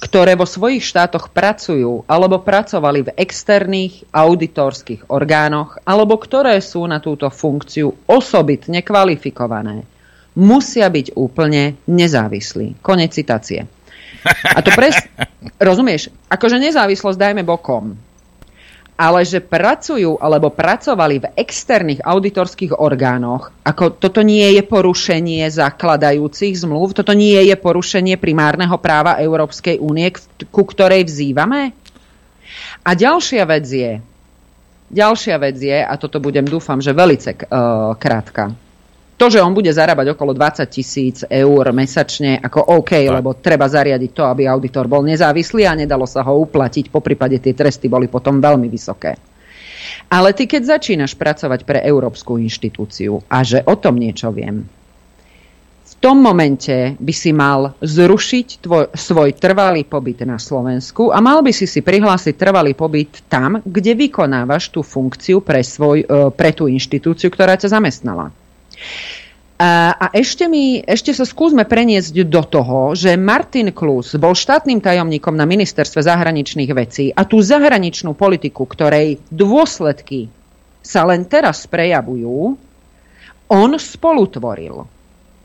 [0.00, 7.00] ktoré vo svojich štátoch pracujú alebo pracovali v externých auditorských orgánoch alebo ktoré sú na
[7.00, 9.84] túto funkciu osobitne kvalifikované.
[10.36, 12.80] Musia byť úplne nezávislí.
[12.80, 13.64] Konec citácie.
[14.52, 15.00] A to pres...
[15.60, 16.12] Rozumieš?
[16.28, 18.09] Akože nezávislosť dajme bokom
[19.00, 26.52] ale že pracujú alebo pracovali v externých auditorských orgánoch, ako toto nie je porušenie zakladajúcich
[26.60, 30.12] zmluv, toto nie je porušenie primárneho práva Európskej únie,
[30.52, 31.72] ku ktorej vzývame?
[32.84, 34.04] A ďalšia vec je,
[34.92, 38.52] ďalšia vec je, a toto budem dúfam, že velice uh, krátka,
[39.20, 43.12] to, že on bude zarábať okolo 20 tisíc eur mesačne, ako OK, tak.
[43.20, 47.36] lebo treba zariadiť to, aby auditor bol nezávislý a nedalo sa ho uplatiť, po prípade
[47.36, 49.12] tie tresty boli potom veľmi vysoké.
[50.08, 54.64] Ale ty, keď začínaš pracovať pre európsku inštitúciu a že o tom niečo viem,
[55.90, 61.44] v tom momente by si mal zrušiť tvoj, svoj trvalý pobyt na Slovensku a mal
[61.44, 66.56] by si si prihlásiť trvalý pobyt tam, kde vykonávaš tú funkciu pre, svoj, e, pre
[66.56, 68.39] tú inštitúciu, ktorá ťa zamestnala.
[69.60, 75.36] A, ešte, mi, ešte sa skúsme preniesť do toho, že Martin Klus bol štátnym tajomníkom
[75.36, 80.32] na ministerstve zahraničných vecí a tú zahraničnú politiku, ktorej dôsledky
[80.80, 82.56] sa len teraz prejavujú,
[83.52, 84.88] on spolutvoril.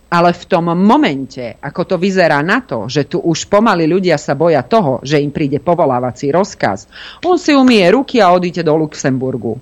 [0.08, 4.32] Ale v tom momente, ako to vyzerá na to, že tu už pomaly ľudia sa
[4.32, 6.88] boja toho, že im príde povolávací rozkaz,
[7.28, 9.60] on si umie ruky a odíde do Luxemburgu.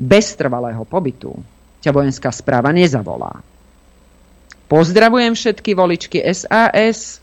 [0.00, 3.40] Bez trvalého pobytu ťa vojenská správa nezavolá.
[4.70, 7.18] Pozdravujem všetky voličky SAS,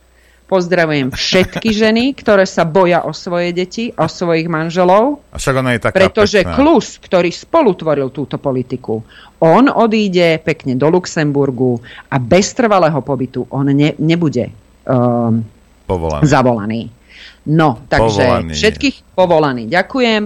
[0.52, 5.24] pozdravujem všetky ženy, ktoré sa boja o svoje deti, o svojich manželov.
[5.32, 6.60] A však ona je taká pretože pekná.
[6.60, 9.00] Klus, ktorý spolutvoril túto politiku,
[9.40, 11.80] on odíde pekne do Luxemburgu
[12.12, 14.52] a bez trvalého pobytu on ne, nebude
[14.84, 15.40] um,
[16.28, 16.92] zavolaný.
[17.48, 18.54] No, takže povolaný.
[18.60, 19.64] všetkých povolaný.
[19.72, 20.24] Ďakujem.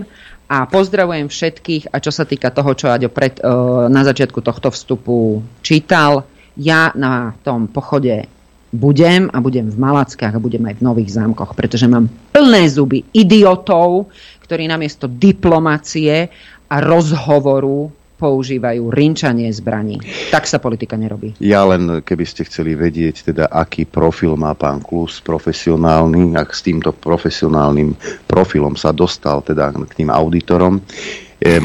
[0.51, 3.39] A pozdravujem všetkých a čo sa týka toho, čo Aďo pred,
[3.87, 6.27] na začiatku tohto vstupu čítal,
[6.59, 8.27] ja na tom pochode
[8.75, 13.07] budem a budem v Malackách a budem aj v Nových zámkoch, pretože mám plné zuby
[13.15, 14.11] idiotov,
[14.43, 16.27] ktorí namiesto diplomácie
[16.67, 17.87] a rozhovoru
[18.21, 19.97] používajú rinčanie zbraní.
[20.29, 21.33] Tak sa politika nerobí.
[21.41, 26.61] Ja len, keby ste chceli vedieť, teda aký profil má pán Klus, profesionálny, ak s
[26.61, 27.97] týmto profesionálnym
[28.29, 30.77] profilom sa dostal teda k tým auditorom,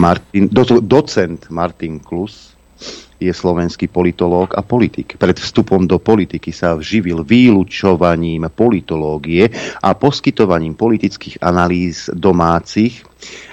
[0.00, 2.56] Martin, do, docent Martin Klus,
[3.16, 5.16] je slovenský politológ a politik.
[5.16, 9.48] Pred vstupom do politiky sa vživil výlučovaním politológie
[9.80, 13.00] a poskytovaním politických analýz domácich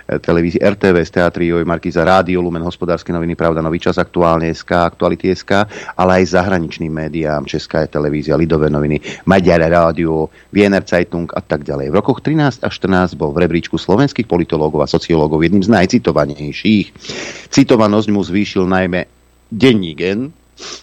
[0.07, 5.31] televízii RTVS, Teatri Joj, Markiza, Rádio, Lumen, Hospodárske noviny, Pravda, Nový čas, Aktuálne SK, Aktuality
[5.31, 11.41] SK, ale aj zahraničným médiám, Česká je televízia, Lidové noviny, Maďare rádio, Wiener Zeitung a
[11.41, 11.89] tak ďalej.
[11.89, 16.87] V rokoch 13 a 14 bol v rebríčku slovenských politológov a sociológov jedným z najcitovanejších.
[17.49, 19.07] Citovanosť mu zvýšil najmä
[19.53, 20.33] denní gen,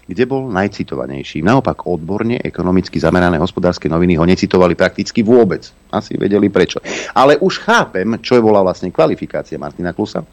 [0.07, 1.43] kde bol najcitovanejší.
[1.47, 5.71] Naopak odborne, ekonomicky zamerané hospodárske noviny ho necitovali prakticky vôbec.
[5.95, 6.83] Asi vedeli prečo.
[7.15, 10.27] Ale už chápem, čo je bola vlastne kvalifikácia Martina Klusa.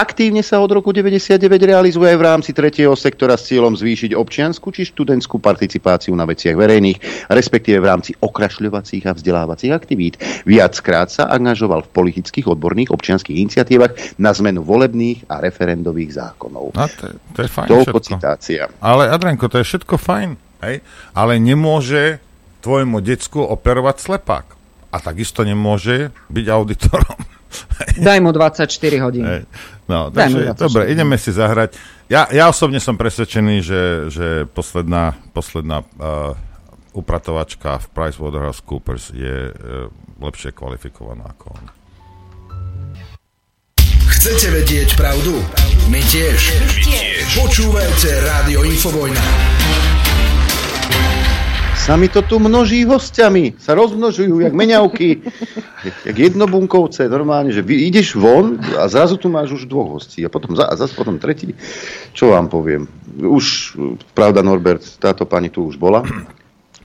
[0.00, 4.72] Aktívne sa od roku 1999 realizuje aj v rámci tretieho sektora s cieľom zvýšiť občiansku
[4.72, 10.16] či študentskú participáciu na veciach verejných, respektíve v rámci okrašľovacích a vzdelávacích aktivít.
[10.48, 16.80] Viackrát sa angažoval v politických odborných občianských iniciatívach na zmenu volebných a referendových zákonov.
[16.80, 18.72] A to, to je fajn Toľko citácia.
[18.80, 20.40] Ale Adrenko, to je všetko fajn.
[20.64, 20.80] Hej?
[21.12, 22.24] Ale nemôže
[22.64, 24.46] tvojmu decku operovať slepák.
[24.90, 27.39] A takisto nemôže byť auditorom.
[28.06, 28.70] Daj mu 24
[29.04, 29.24] hodín.
[29.26, 29.42] Hej.
[29.90, 31.74] No, takže, dobre, ideme si zahrať.
[32.06, 36.38] Ja, ja osobne som presvedčený, že, že posledná, posledná uh,
[36.94, 39.90] upratovačka v PricewaterhouseCoopers je uh,
[40.22, 41.66] lepšie kvalifikovaná ako on.
[44.10, 45.38] Chcete vedieť pravdu?
[45.88, 46.38] My tiež.
[46.60, 47.24] My tiež.
[47.40, 49.22] Počúvajte Rádio Infovojna.
[51.90, 53.58] Sami to tu množí hostiami.
[53.58, 55.26] Sa rozmnožujú, jak meňavky.
[56.06, 60.22] jak jednobunkovce, normálne, že vy ideš von a zrazu tu máš už dvoch hostí.
[60.22, 61.50] A potom a zase potom tretí.
[62.14, 62.86] Čo vám poviem?
[63.18, 63.74] Už,
[64.14, 66.06] pravda Norbert, táto pani tu už bola.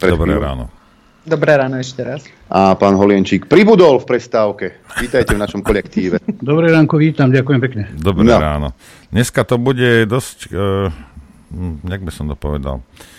[0.01, 0.73] Dobré ráno.
[1.21, 2.25] Dobré ráno ešte raz.
[2.49, 4.81] A pán Holienčík pribudol v prestávke.
[5.05, 6.17] Vítajte v našom kolektíve.
[6.41, 7.93] Dobré ránko, vítam, ďakujem pekne.
[7.93, 8.41] Dobré no.
[8.41, 8.67] ráno.
[9.13, 10.89] Dneska to bude dosť, uh,
[11.85, 13.14] jak by som to povedal, uh,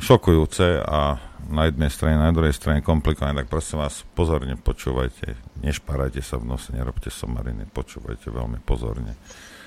[0.00, 6.24] šokujúce a na jednej strane, na druhej strane komplikované, tak prosím vás, pozorne počúvajte, nešparajte
[6.24, 9.12] sa v nose, nerobte somariny, počúvajte veľmi pozorne.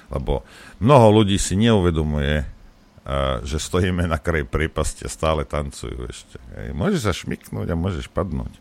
[0.09, 0.41] Lebo
[0.81, 6.41] mnoho ľudí si neuvedomuje, uh, že stojíme na kraji prípasti a stále tancujú ešte.
[6.73, 8.53] Môžeš sa šmiknúť a môžeš padnúť.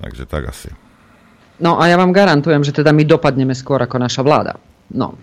[0.00, 0.72] Takže tak asi.
[1.60, 4.56] No a ja vám garantujem, že teda my dopadneme skôr ako naša vláda.
[4.90, 5.20] No,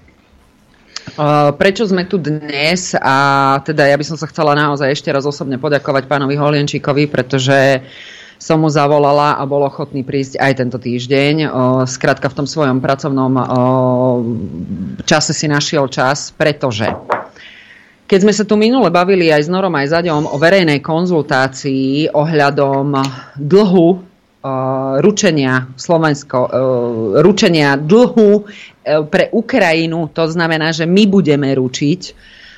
[1.57, 3.17] Prečo sme tu dnes a
[3.65, 7.81] teda ja by som sa chcela naozaj ešte raz osobne poďakovať pánovi Holienčíkovi, pretože
[8.37, 11.49] som mu zavolala a bol ochotný prísť aj tento týždeň.
[11.89, 13.33] Skrátka v tom svojom pracovnom
[15.09, 16.85] čase si našiel čas, pretože
[18.05, 22.13] keď sme sa tu minule bavili aj s Norom aj s Aďom o verejnej konzultácii
[22.13, 22.93] ohľadom
[23.41, 23.87] dlhu
[25.01, 26.39] ručenia Slovensko,
[27.25, 28.45] ručenia dlhu
[29.11, 32.01] pre Ukrajinu, to znamená, že my budeme ručiť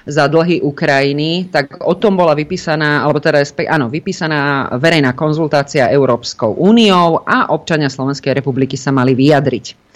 [0.09, 6.57] za dlhy Ukrajiny, tak o tom bola vypísaná, alebo teda áno, vypísaná verejná konzultácia Európskou
[6.57, 9.88] úniou a občania Slovenskej republiky sa mali vyjadriť.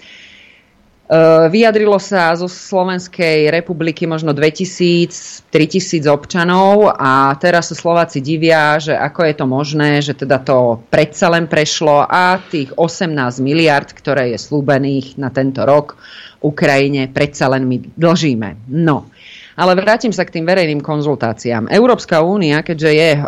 [1.13, 1.17] E,
[1.53, 8.97] vyjadrilo sa zo Slovenskej republiky možno 2000, 3000 občanov a teraz sa Slováci divia, že
[8.97, 13.13] ako je to možné, že teda to predsa len prešlo a tých 18
[13.45, 16.01] miliard, ktoré je slúbených na tento rok
[16.41, 18.73] Ukrajine, predsa len my dlžíme.
[18.73, 19.13] No,
[19.53, 21.69] ale vrátim sa k tým verejným konzultáciám.
[21.69, 23.21] Európska únia, keďže je e,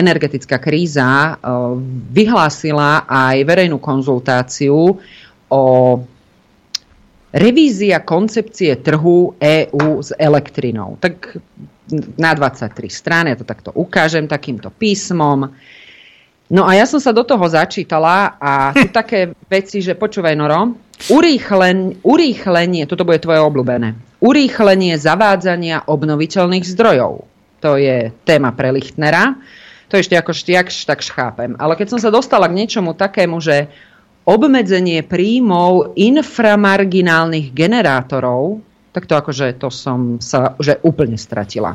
[0.00, 1.32] energetická kríza, e,
[2.08, 4.96] vyhlásila aj verejnú konzultáciu
[5.52, 5.62] o
[7.32, 11.00] revízia koncepcie trhu EÚ s elektrinou.
[11.00, 11.40] Tak
[12.20, 15.48] na 23 strán, ja to takto ukážem takýmto písmom.
[16.52, 20.76] No a ja som sa do toho začítala a sú také veci, že počúvaj Noro,
[21.08, 27.24] urýchlen, urýchlenie, toto bude tvoje obľúbené, urýchlenie zavádzania obnoviteľných zdrojov.
[27.62, 29.38] To je téma pre Lichtnera.
[29.88, 31.52] To ešte ako štiakš, tak chápem.
[31.60, 33.68] Ale keď som sa dostala k niečomu takému, že
[34.22, 38.62] obmedzenie príjmov inframarginálnych generátorov,
[38.92, 41.74] tak to akože to som sa že úplne stratila.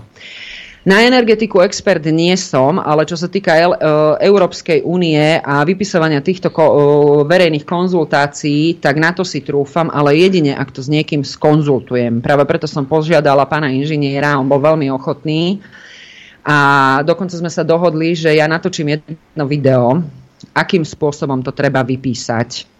[0.87, 3.63] Na energetiku expert nie som, ale čo sa týka e,
[4.23, 6.55] Európskej únie a vypisovania týchto e,
[7.27, 12.23] verejných konzultácií, tak na to si trúfam, ale jedine, ak to s niekým skonzultujem.
[12.23, 15.59] Práve preto som požiadala pána inžiniera, on bol veľmi ochotný
[16.47, 16.57] a
[17.03, 19.99] dokonca sme sa dohodli, že ja natočím jedno video,
[20.53, 22.77] akým spôsobom to treba vypísať.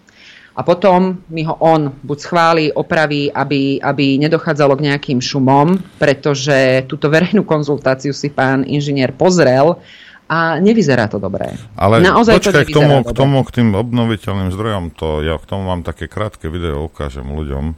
[0.58, 6.82] A potom mi ho on buď schváli, opraví, aby, aby nedochádzalo k nejakým šumom, pretože
[6.89, 9.78] túto verejnú konzultáciu si pán inžinier pozrel
[10.26, 11.53] a nevyzerá to dobré.
[11.78, 15.45] Ale Naozaj počkaj, to k tomu, k tomu, k tým obnoviteľným zdrojom, to ja k
[15.45, 17.78] tomu mám také krátke video, ukážem ľuďom,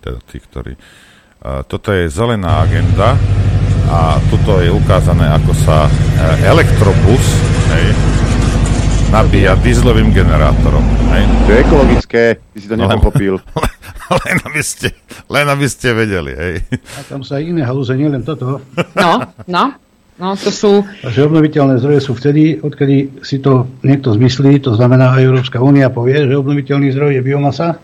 [0.00, 0.72] teda tí, ktorí...
[1.40, 3.16] Uh, toto je zelená agenda
[3.88, 5.92] a tuto je ukázané, ako sa uh,
[6.44, 7.24] elektrobus,
[7.72, 7.96] hej,
[9.10, 10.86] nabíja dieselovým generátorom.
[11.10, 11.24] Hej?
[11.26, 12.22] To je ekologické,
[12.54, 13.42] ty si to no, nepochopil.
[14.22, 14.94] len, aby ste,
[15.26, 16.32] len aby ste vedeli.
[16.32, 16.54] Hej.
[16.94, 18.62] A tam sa aj iné halúze, nielen toto.
[18.94, 19.74] No, no.
[20.20, 20.84] No, to sú...
[21.00, 25.88] Že obnoviteľné zdroje sú vtedy, odkedy si to niekto zmyslí, to znamená aj Európska únia
[25.88, 27.80] povie, že obnoviteľný zdroj je biomasa,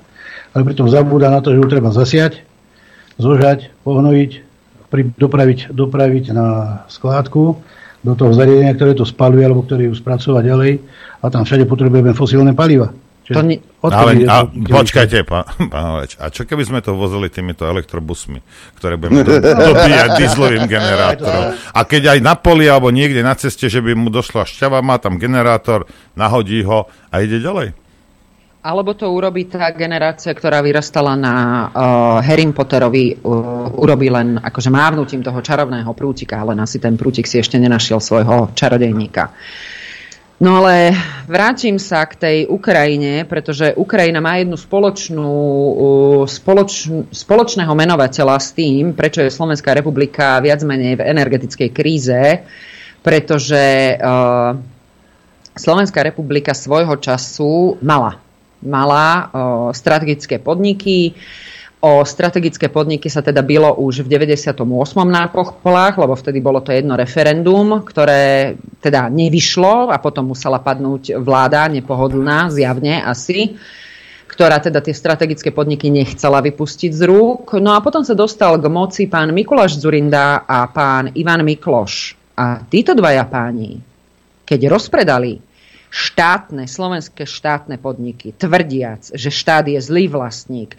[0.52, 2.44] ale pritom zabúda na to, že ju treba zasiať,
[3.16, 4.30] zložať, pohnojiť,
[5.16, 6.46] dopraviť, dopraviť na
[6.92, 7.56] skládku,
[8.06, 10.72] do toho zariadenia, ktoré to spaluje alebo ktoré ju spracovať ďalej
[11.18, 12.94] a tam všade potrebujeme fosílne paliva.
[13.26, 13.58] to ne...
[13.82, 18.38] Ale, a, počkajte, pán, pán Leč, a čo keby sme to vozili týmito elektrobusmi,
[18.78, 19.42] ktoré budeme do,
[19.74, 21.58] dobíjať dieselovým generátorom?
[21.78, 25.02] A keď aj na poli alebo niekde na ceste, že by mu došla šťava, má
[25.02, 27.85] tam generátor, nahodí ho a ide ďalej?
[28.66, 31.34] Alebo to urobí tá generácia, ktorá vyrastala na
[31.70, 37.30] uh, Harry Potterovi, uh, urobí len akože mávnutím toho čarovného prútika, ale asi ten prútik
[37.30, 39.30] si ešte nenašiel svojho čarodejníka.
[40.42, 40.98] No ale
[41.30, 45.30] vrátim sa k tej Ukrajine, pretože Ukrajina má jednu spoločnú,
[46.26, 52.42] spoloč, spoločného menovateľa s tým, prečo je Slovenská republika viac menej v energetickej kríze,
[52.98, 54.58] pretože uh,
[55.54, 58.25] Slovenská republika svojho času mala.
[58.66, 61.14] Mala uh, strategické podniky,
[61.86, 64.56] O strategické podniky sa teda bylo už v 98.
[65.06, 71.20] na polách, lebo vtedy bolo to jedno referendum, ktoré teda nevyšlo a potom musela padnúť
[71.20, 73.54] vláda nepohodlná, zjavne asi
[74.26, 77.56] ktorá teda tie strategické podniky nechcela vypustiť z rúk.
[77.56, 82.18] No a potom sa dostal k moci pán Mikuláš Zurinda a pán Ivan Mikloš.
[82.36, 83.80] A títo dvaja páni,
[84.44, 85.40] keď rozpredali
[85.96, 90.76] štátne, slovenské štátne podniky, tvrdiac, že štát je zlý vlastník,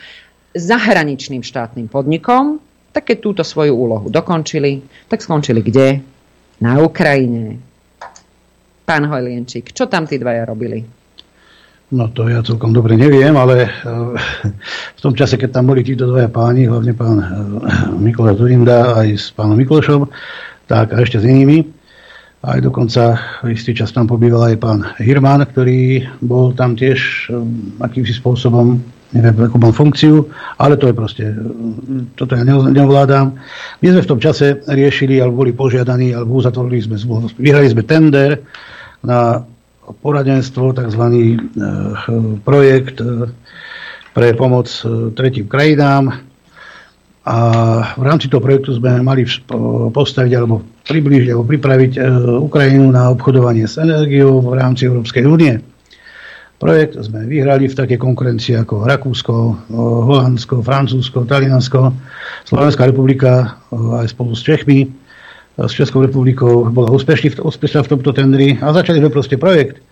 [0.54, 2.62] zahraničným štátnym podnikom,
[2.94, 6.06] tak keď túto svoju úlohu dokončili, tak skončili kde?
[6.62, 7.58] Na Ukrajine.
[8.86, 10.86] Pán Hojlienčík, čo tam tí dvaja robili?
[11.88, 13.72] No to ja celkom dobre neviem, ale eh,
[14.98, 17.28] v tom čase, keď tam boli títo dvaja páni, hlavne pán eh,
[17.96, 20.06] Mikuláš Zurinda aj s pánom Miklošom,
[20.68, 21.77] tak a ešte s inými,
[22.48, 23.20] aj dokonca
[23.52, 27.36] istý čas tam pobýval aj pán Hirman, ktorý bol tam tiež eh,
[27.84, 28.80] akýmsi spôsobom
[29.16, 30.28] neviem, akú mám funkciu,
[30.60, 31.24] ale to je proste,
[32.20, 33.40] toto ja neovládam.
[33.80, 37.00] My sme v tom čase riešili, alebo boli požiadaní, alebo uzatvorili sme,
[37.40, 38.44] vyhrali sme tender
[39.00, 39.48] na
[40.04, 41.04] poradenstvo, tzv.
[41.08, 41.36] Eh,
[42.44, 43.32] projekt eh,
[44.12, 46.27] pre pomoc eh, tretím krajinám.
[47.28, 47.38] A
[48.00, 49.28] v rámci toho projektu sme mali
[49.92, 52.00] postaviť alebo približiť alebo pripraviť
[52.40, 55.60] Ukrajinu na obchodovanie s energiou v rámci Európskej únie.
[56.56, 59.36] Projekt sme vyhrali v takej konkurencii ako Rakúsko,
[60.08, 61.92] Holandsko, Francúzsko, Taliansko,
[62.48, 64.88] Slovenská republika aj spolu s Čechmi,
[65.60, 69.84] s Českou republikou bola úspešná v tomto tendri a začali sme proste projekt.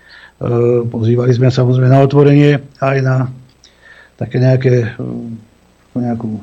[0.88, 3.27] Pozývali sme samozrejme na otvorenie aj na
[4.15, 4.95] také nejaké
[5.99, 6.39] nejakú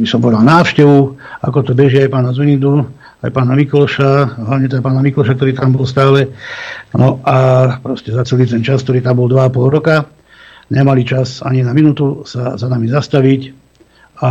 [0.00, 0.98] by som povedal návštevu,
[1.44, 2.86] ako to beží aj pána Zunidu,
[3.20, 6.32] aj pána Mikloša, hlavne teda pána Mikloša, ktorý tam bol stále.
[6.96, 7.36] No a
[7.80, 10.08] proste za celý ten čas, ktorý tam bol 2,5 roka,
[10.70, 13.40] nemali čas ani na minútu sa za nami zastaviť
[14.22, 14.30] a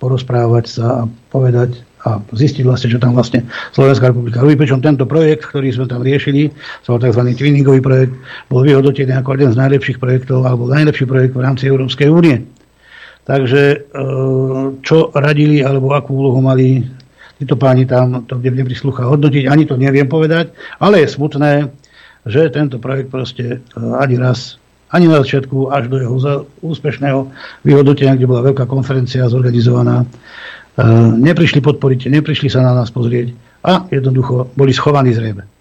[0.00, 3.44] porozprávať sa a povedať a zistiť vlastne, čo tam vlastne
[3.76, 4.56] Slovenská republika robí.
[4.56, 6.48] Pričom tento projekt, ktorý sme tam riešili,
[6.80, 7.20] to bol tzv.
[7.36, 8.16] twinningový projekt,
[8.48, 12.40] bol vyhodnotený ako jeden z najlepších projektov alebo najlepší projekt v rámci Európskej únie.
[13.24, 13.78] Takže e,
[14.80, 16.82] čo radili alebo akú úlohu mali
[17.40, 21.52] títo páni tam, to kde neprislúcha hodnotiť, ani to neviem povedať, ale je smutné,
[22.28, 24.60] že tento projekt proste e, ani raz,
[24.92, 26.16] ani na začiatku, až do jeho
[26.60, 27.32] úspešného
[27.64, 30.06] vyhodnotenia, kde bola veľká konferencia zorganizovaná, e,
[31.16, 33.32] neprišli podporiť, neprišli sa na nás pozrieť
[33.64, 35.59] a jednoducho boli schovaní zrejme.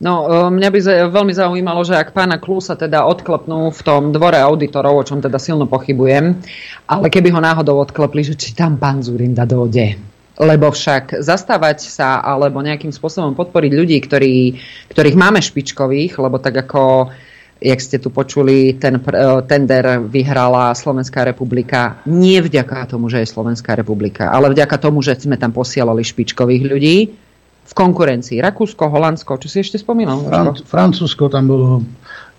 [0.00, 0.78] No, e, mňa by
[1.12, 5.36] veľmi zaujímalo, že ak pána Klusa teda odklepnú v tom dvore auditorov, o čom teda
[5.36, 6.40] silno pochybujem,
[6.88, 10.00] ale keby ho náhodou odklepli, že či tam pán Zurinda dojde
[10.40, 14.56] Lebo však zastávať sa alebo nejakým spôsobom podporiť ľudí, ktorí,
[14.88, 17.12] ktorých máme špičkových, lebo tak ako
[17.60, 18.96] jak ste tu počuli, ten
[19.44, 25.20] tender vyhrala Slovenská republika nie vďaka tomu, že je Slovenská republika, ale vďaka tomu, že
[25.20, 26.96] sme tam posielali špičkových ľudí
[27.70, 28.42] v konkurencii.
[28.42, 30.26] Rakúsko, Holandsko, čo si ešte spomínal?
[30.26, 31.68] Fran- Francúzsko tam bolo,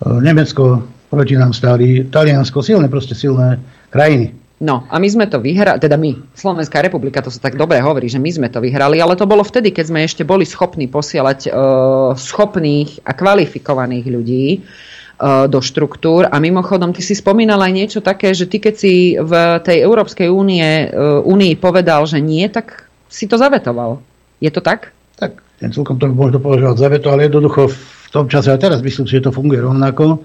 [0.04, 4.32] Nemecko proti nám stáli, Taliansko, silné, proste silné krajiny.
[4.62, 8.06] No a my sme to vyhrali, teda my, Slovenská republika, to sa tak dobre hovorí,
[8.06, 11.50] že my sme to vyhrali, ale to bolo vtedy, keď sme ešte boli schopní posielať
[11.50, 16.30] uh, schopných a kvalifikovaných ľudí uh, do štruktúr.
[16.30, 19.32] A mimochodom, ty si spomínal aj niečo také, že ty keď si v
[19.66, 23.98] tej Európskej únie, uh, únii povedal, že nie, tak si to zavetoval.
[24.38, 24.94] Je to tak?
[25.16, 29.08] Tak, celkom to možno považovať za veto, ale jednoducho v tom čase, a teraz myslím
[29.08, 30.20] si, že to funguje rovnako,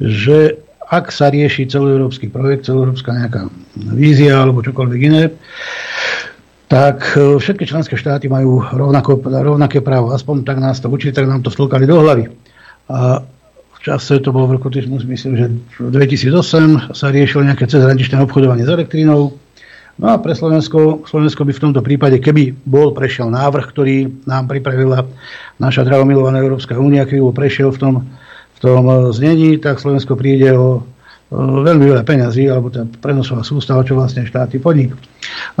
[0.00, 0.56] že
[0.88, 3.52] ak sa rieši celoeurópsky projekt, celoeurópska nejaká
[3.92, 5.36] vízia alebo čokoľvek iné,
[6.68, 10.16] tak e, všetky členské štáty majú rovnako, rovnaké právo.
[10.16, 12.32] Aspoň tak nás to učili, tak nám to vtlkali do hlavy.
[12.88, 13.20] A
[13.78, 18.64] v čase, to bolo v roku, myslím, že v 2008 sa riešilo nejaké cezhraničné obchodovanie
[18.64, 19.36] s elektrínou.
[19.98, 23.96] No a pre Slovensko, Slovensko by v tomto prípade, keby bol prešiel návrh, ktorý
[24.30, 25.02] nám pripravila
[25.58, 27.94] naša drahomilovaná Európska únia, keby bol prešiel v tom
[28.58, 30.82] v tom eh, znení, tak Slovensko príde o
[31.28, 34.96] veľmi veľa peňazí, alebo tá prenosová sústava, čo vlastne štáty podnik.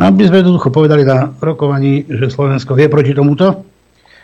[0.00, 3.68] a my sme jednoducho povedali na rokovaní, že Slovensko je proti tomuto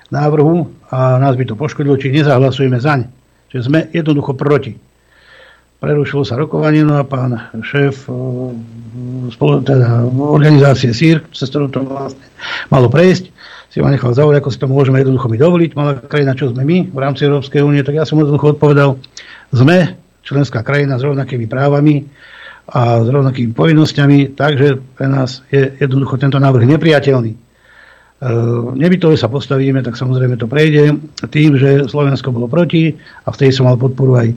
[0.08, 3.12] návrhu a nás by to poškodilo, či nezahlasujeme zaň.
[3.52, 4.72] Čiže sme jednoducho proti.
[5.82, 12.24] Prerušilo sa rokovanie, no a pán šéf eh, teda organizácie SIR, cez ktorú to vlastne
[12.70, 13.34] malo prejsť,
[13.74, 15.70] si ma nechal zaujať, ako si to môžeme jednoducho mi dovoliť.
[15.74, 19.02] Malá krajina, čo sme my v rámci Európskej únie, tak ja som jednoducho odpovedal,
[19.50, 22.06] sme členská krajina s rovnakými právami
[22.70, 27.43] a s rovnakými povinnosťami, takže pre nás je jednoducho tento návrh nepriateľný.
[28.22, 28.30] E,
[28.78, 30.94] nebytové sa postavíme, tak samozrejme to prejde
[31.34, 32.94] tým, že Slovensko bolo proti
[33.26, 34.28] a vtedy som mal podporu aj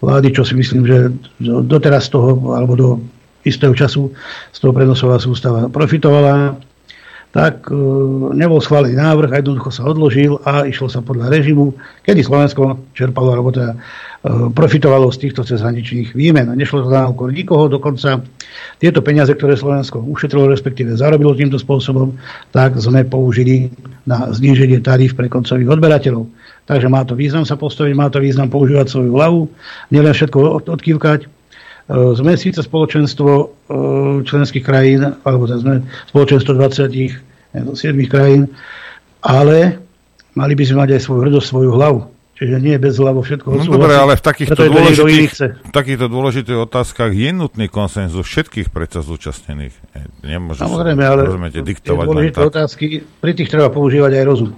[0.00, 1.12] vlády, čo si myslím, že
[1.44, 2.88] doteraz toho, alebo do
[3.46, 4.10] istého času
[4.50, 6.58] z toho prenosová sústava profitovala
[7.36, 7.76] tak e,
[8.32, 13.36] nebol schválený návrh a jednoducho sa odložil a išlo sa podľa režimu, kedy Slovensko čerpalo
[13.36, 13.78] alebo teda e,
[14.56, 16.48] profitovalo z týchto cezhraničných výmen.
[16.56, 18.24] Nešlo to na úkor nikoho, dokonca
[18.80, 22.16] tieto peniaze, ktoré Slovensko ušetrilo, respektíve zarobilo týmto spôsobom,
[22.56, 23.68] tak sme použili
[24.08, 26.24] na zníženie tarif pre koncových odberateľov.
[26.64, 29.52] Takže má to význam sa postaviť, má to význam používať svoju hlavu,
[29.92, 31.35] nielen všetko odkývkať,
[31.86, 33.44] sme síce spoločenstvo e,
[34.26, 35.74] členských krajín, alebo teda sme
[36.10, 37.22] spoločenstvo 27
[38.10, 38.50] krajín,
[39.22, 39.78] ale
[40.34, 42.00] mali by sme mať aj svoju hrdosť, svoju hlavu.
[42.36, 46.58] Čiže nie je bez hlavu všetko No dobre, ale v takýchto, dôležitých, v takýchto dôležitých
[46.68, 49.72] otázkach je nutný konsenzus všetkých predsa zúčastnených.
[50.20, 52.84] Nemôže Samozrejme, ale diktovať dôležité otázky,
[53.24, 54.52] pri tých treba používať aj rozum.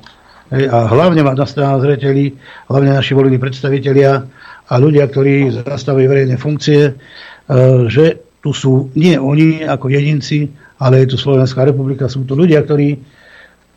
[0.50, 2.34] A hlavne mať na zreteli,
[2.66, 4.26] hlavne naši volení predstavitelia,
[4.68, 6.92] a ľudia, ktorí zastávajú verejné funkcie, e,
[7.88, 12.62] že tu sú nie oni ako jedinci, ale je tu Slovenská republika, sú to ľudia,
[12.62, 13.00] ktorí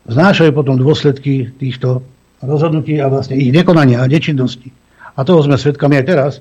[0.05, 2.05] znášajú potom dôsledky týchto
[2.41, 4.69] rozhodnutí a vlastne ich nekonania a nečinnosti.
[5.17, 6.31] A toho sme svedkami aj teraz,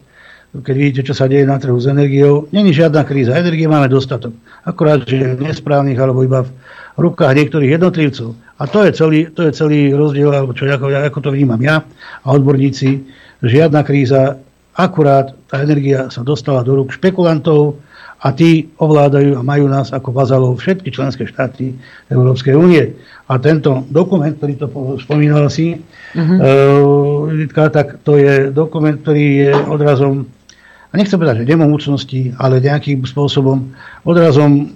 [0.50, 2.50] keď vidíte, čo sa deje na trhu s energiou.
[2.50, 4.34] Není žiadna kríza, energie máme dostatok.
[4.66, 6.50] Akorát, že nesprávnych alebo iba v
[6.98, 8.34] rukách niektorých jednotlivcov.
[8.58, 11.86] A to je celý, to je celý rozdiel, alebo čo, ako, ako to vnímam ja
[12.26, 13.06] a odborníci,
[13.42, 14.40] žiadna kríza,
[14.76, 17.80] akurát tá energia sa dostala do rúk špekulantov
[18.20, 21.72] a tí ovládajú a majú nás ako vazalov všetky členské štáty
[22.12, 23.00] Európskej únie.
[23.32, 24.66] A tento dokument, ktorý to
[25.00, 25.80] spomínal si,
[26.12, 27.28] uh-huh.
[27.48, 30.28] uh, tak to je dokument, ktorý je odrazom,
[30.90, 33.70] a nechcem povedať, že nemomúcnosti, ale nejakým spôsobom,
[34.02, 34.74] odrazom,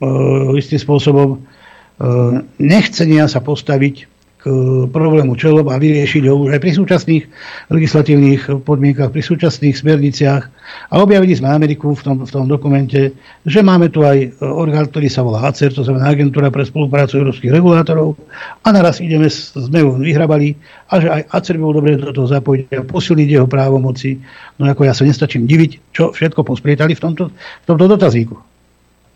[0.00, 4.11] uh, istým spôsobom uh, nechcenia sa postaviť
[4.42, 4.50] k
[4.90, 7.24] problému čelom a vyriešiť ho už aj pri súčasných
[7.70, 10.42] legislatívnych podmienkach, pri súčasných smerniciach.
[10.90, 13.14] A objavili sme Ameriku v tom, v tom dokumente,
[13.46, 17.54] že máme tu aj orgán, ktorý sa volá ACER, to znamená Agentúra pre spoluprácu európskych
[17.54, 18.18] regulátorov.
[18.66, 20.58] A naraz ideme, sme ju vyhrabali
[20.90, 24.18] a že aj ACER bol dobre do toho zapojiť a posilniť jeho právomoci.
[24.58, 28.51] No ako ja sa nestačím diviť, čo všetko posprietali v tomto, v tomto dotazíku.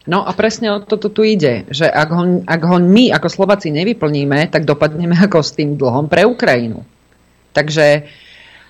[0.07, 3.75] No a presne o toto tu ide, že ak ho, ak ho my ako Slováci
[3.75, 6.87] nevyplníme, tak dopadneme ako s tým dlhom pre Ukrajinu.
[7.51, 8.07] Takže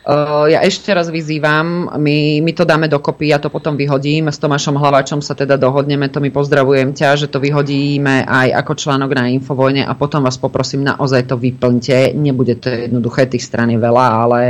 [0.08, 4.40] uh, ja ešte raz vyzývam, my, my to dáme dokopy, ja to potom vyhodím, s
[4.40, 9.10] Tomášom Hlavačom sa teda dohodneme, to mi pozdravujem ťa, že to vyhodíme aj ako článok
[9.12, 14.06] na Infovojne a potom vás poprosím, naozaj to vyplňte, nebude to jednoduché, tých strany veľa,
[14.24, 14.40] ale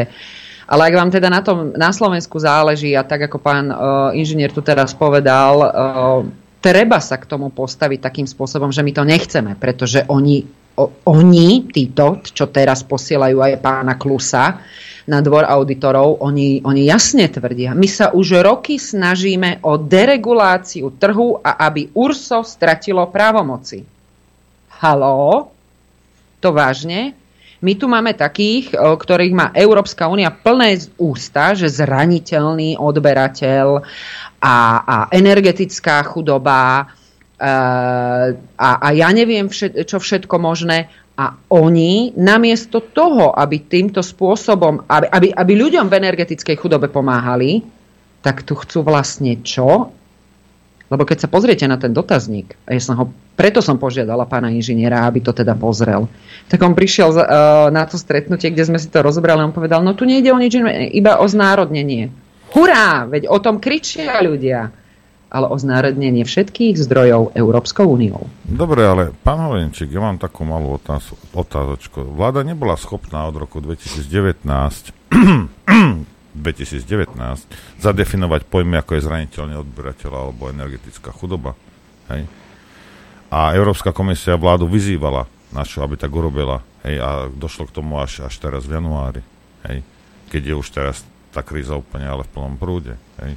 [0.67, 4.51] ale ak vám teda na tom na Slovensku záleží a tak ako pán uh, inžinier
[4.51, 6.27] tu teraz povedal, uh,
[6.67, 10.43] treba sa k tomu postaviť takým spôsobom, že my to nechceme, pretože oni,
[10.75, 14.59] o, oni títo, čo teraz posielajú aj pána Klusa
[15.07, 21.39] na dvor auditorov, oni, oni jasne tvrdia, my sa už roky snažíme o dereguláciu trhu
[21.39, 23.87] a aby URSO stratilo právomoci.
[24.83, 25.55] Haló?
[26.43, 27.15] To vážne?
[27.65, 33.81] My tu máme takých, ktorých má Európska únia plné ústa, že zraniteľný odberateľ
[34.41, 36.85] a, a energetická chudoba
[37.37, 37.53] a,
[38.57, 40.89] a, a ja neviem, všet, čo všetko možné.
[41.17, 47.65] A oni namiesto toho, aby týmto spôsobom, aby, aby, aby ľuďom v energetickej chudobe pomáhali,
[48.21, 49.97] tak tu chcú vlastne čo?
[50.87, 53.05] Lebo keď sa pozriete na ten dotazník, a ja som ho,
[53.35, 56.07] preto som požiadala pána inžiniera, aby to teda pozrel,
[56.47, 57.25] tak on prišiel uh,
[57.75, 60.55] na to stretnutie, kde sme si to rozobrali on povedal, no tu nejde o nič,
[60.95, 62.15] iba o znárodnenie.
[62.55, 64.71] Hurá, veď o tom kričia ľudia
[65.27, 68.31] ale o znárodnenie všetkých zdrojov Európskou úniou.
[68.47, 72.15] Dobre, ale pán Holenčík, ja mám takú malú otáz, otázočku.
[72.15, 74.07] Vláda nebola schopná od roku 2019
[76.37, 77.17] 2019
[77.81, 81.57] zadefinovať pojmy ako je zraniteľný odberateľ alebo energetická chudoba.
[82.13, 82.29] Hej?
[83.33, 86.63] A Európska komisia vládu vyzývala na čo, aby tak urobila.
[86.85, 87.01] Hej?
[87.01, 89.25] A došlo k tomu až, až teraz v januári.
[89.67, 89.83] Hej?
[90.31, 91.03] Keď je už teraz
[91.35, 92.95] tá kríza úplne ale v plnom prúde.
[93.19, 93.35] Hej?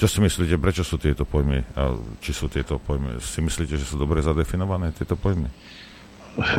[0.00, 1.60] Čo si myslíte, prečo sú tieto pojmy,
[2.24, 5.52] či sú tieto pojmy, si myslíte, že sú dobre zadefinované tieto pojmy?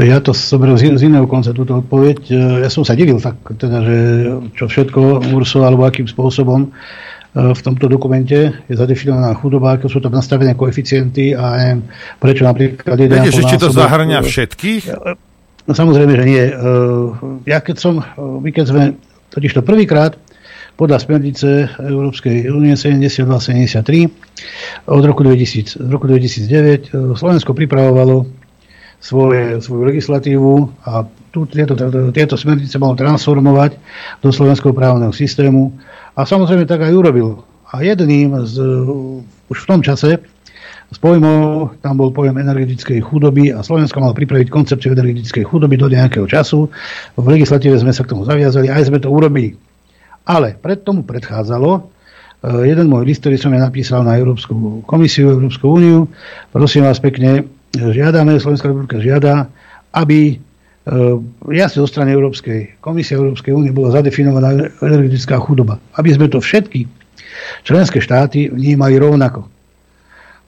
[0.01, 2.19] Ja to zoberiem z, z iného konca túto odpoveď.
[2.29, 3.97] E, ja som sa divil fakt, teda, že
[4.53, 6.69] čo všetko URSO alebo akým spôsobom e,
[7.33, 11.81] v tomto dokumente je zadefinovaná chudoba, ako sú tam nastavené koeficienty a neviem,
[12.21, 12.93] prečo napríklad...
[12.93, 14.83] Viete, že či to zahrňa všetkých?
[15.65, 16.43] No samozrejme, že nie.
[16.45, 16.53] E,
[17.49, 18.83] ja keď som, my keď sme
[19.33, 20.13] totiž to prvýkrát
[20.77, 28.40] podľa smernice Európskej únie 72-73 od roku 2000, od roku 2009 Slovensko pripravovalo
[29.01, 31.73] svoje, svoju legislatívu a tu, tieto,
[32.13, 33.81] tieto smernice mal transformovať
[34.21, 35.73] do slovenského právneho systému
[36.13, 37.41] a samozrejme tak aj urobil.
[37.73, 38.61] A jedným z,
[39.49, 40.21] už v tom čase
[40.91, 45.87] z pojmov, tam bol pojem energetickej chudoby a Slovensko mal pripraviť koncepciu energetickej chudoby do
[45.87, 46.67] nejakého času.
[47.15, 49.55] V legislatíve sme sa k tomu zaviazali, aj sme to urobili.
[50.27, 51.83] Ale pred tomu predchádzalo eh,
[52.67, 56.11] jeden môj list, ktorý som ja napísal na Európsku komisiu, Európsku úniu.
[56.51, 59.47] Prosím vás pekne, žiadame, Slovenská republika žiada,
[59.95, 60.35] aby e,
[61.55, 65.79] jasne zo strany Európskej komisie Európskej únie bola zadefinovaná energetická chudoba.
[65.95, 66.87] Aby sme to všetky
[67.63, 69.47] členské štáty vnímali rovnako.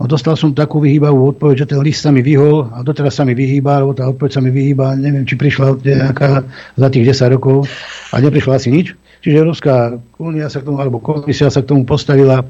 [0.02, 3.24] No, dostal som takú vyhýbavú odpoveď, že ten list sa mi vyhol a doteraz sa
[3.24, 6.44] mi vyhýba, alebo tá odpoveď sa mi vyhýba, neviem, či prišla nejaká
[6.76, 7.70] za tých 10 rokov
[8.10, 8.98] a neprišla asi nič.
[9.24, 12.44] Čiže Európska únia sa k tomu, alebo komisia sa k tomu postavila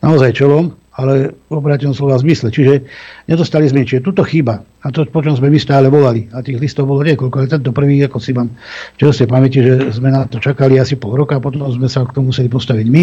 [0.00, 2.50] naozaj čelom ale v obratenom slova zmysle.
[2.50, 2.82] Čiže
[3.30, 4.66] nedostali sme, čiže tuto chyba.
[4.82, 6.26] A to, po čom sme my stále volali.
[6.34, 8.50] A tých listov bolo niekoľko, ale tento prvý, ako si mám
[8.98, 12.18] čerstvej pamäti, že sme na to čakali asi pol roka, a potom sme sa k
[12.18, 13.02] tomu museli postaviť my.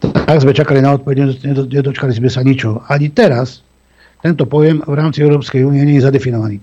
[0.00, 2.80] Tak sme čakali na odpoveď, nedočkali sme sa ničo.
[2.88, 3.60] Ani teraz
[4.24, 6.56] tento pojem v rámci Európskej únie nie je zadefinovaný.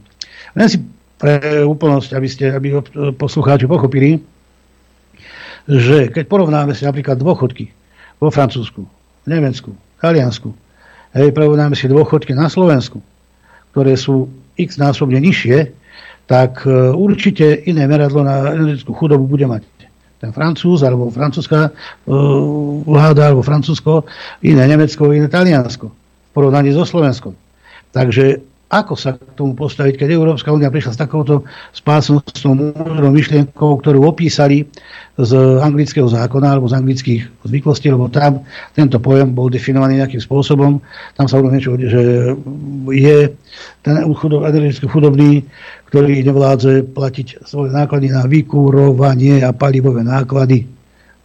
[0.57, 0.81] Len si
[1.21, 2.81] pre úplnosť, aby, ste, aby
[3.13, 4.17] poslucháči pochopili,
[5.69, 7.69] že keď porovnáme si napríklad dôchodky
[8.17, 8.81] vo Francúzsku,
[9.21, 10.49] v Nemecku, Taliansku.
[11.13, 12.99] Hej, porovnáme si dôchodky na Slovensku,
[13.71, 15.71] ktoré sú x násobne nižšie,
[16.25, 19.67] tak e, určite iné meradlo na energetickú chudobu bude mať
[20.21, 22.13] ten Francúz, alebo francúzska uh,
[22.85, 24.05] vláda, alebo Francúzsko,
[24.45, 27.33] iné Nemecko, iné Taliansko v porovnaní so Slovenskom.
[27.89, 28.37] Takže
[28.71, 31.43] ako sa k tomu postaviť, keď Európska únia prišla s takouto
[31.75, 34.63] spásnostnou múdrou myšlienkou, ktorú opísali
[35.19, 40.79] z anglického zákona alebo z anglických zvyklostí, lebo tam tento pojem bol definovaný nejakým spôsobom.
[41.19, 42.31] Tam sa hovorí niečo, že
[42.95, 43.17] je
[43.83, 45.43] ten chudob, energeticky chudobný,
[45.91, 50.63] ktorý nevládze platiť svoje náklady na vykúrovanie a palivové náklady.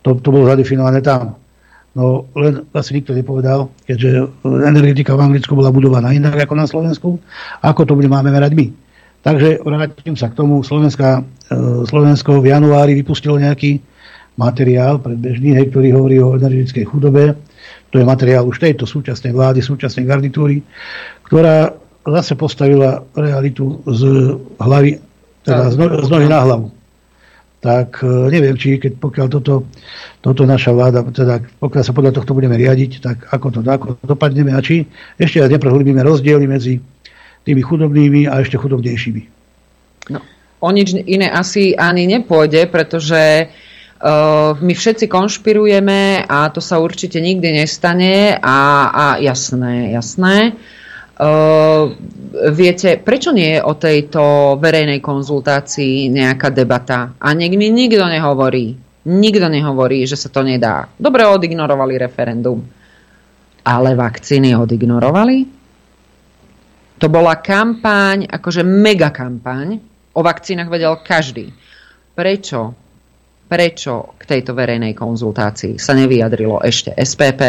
[0.02, 1.45] To, to bolo zadefinované tam.
[1.96, 7.16] No len asi nikto nepovedal, keďže energetika v Anglicku bola budovaná inak ako na Slovensku,
[7.64, 8.68] ako to bude máme merať my.
[9.24, 10.60] Takže vrátim sa k tomu.
[10.60, 13.80] Slovenská, e, Slovensko v januári vypustilo nejaký
[14.36, 17.32] materiál predbežný, hej, ktorý hovorí o energetickej chudobe.
[17.90, 20.60] To je materiál už tejto súčasnej vlády, súčasnej garnitúry,
[21.24, 21.72] ktorá
[22.04, 25.00] zase postavila realitu z hlavy,
[25.48, 26.75] teda z, no, nohy na hlavu
[27.60, 29.66] tak e, neviem, či keď pokiaľ toto,
[30.20, 34.52] toto naša vláda, teda pokiaľ sa podľa tohto budeme riadiť, tak ako to, ako dopadneme
[34.52, 34.84] a či
[35.16, 36.78] ešte raz neprehlbíme rozdiely medzi
[37.46, 39.22] tými chudobnými a ešte chudobnejšími.
[40.12, 40.20] No,
[40.60, 43.50] o nič iné asi ani nepôjde, pretože
[43.96, 48.60] Uh, my všetci konšpirujeme a to sa určite nikdy nestane a,
[48.92, 50.52] a jasné, jasné.
[51.16, 51.96] Uh,
[52.52, 57.16] viete, prečo nie je o tejto verejnej konzultácii nejaká debata?
[57.16, 58.76] A nech mi nikto nehovorí,
[59.08, 60.92] nikto nehovorí, že sa to nedá.
[61.00, 62.60] Dobre odignorovali referendum,
[63.64, 65.38] ale vakcíny odignorovali?
[67.00, 69.80] To bola kampaň, akože mega kampaň.
[70.16, 71.52] O vakcínach vedel každý.
[72.16, 72.86] Prečo
[73.46, 77.42] prečo k tejto verejnej konzultácii sa nevyjadrilo ešte SPP.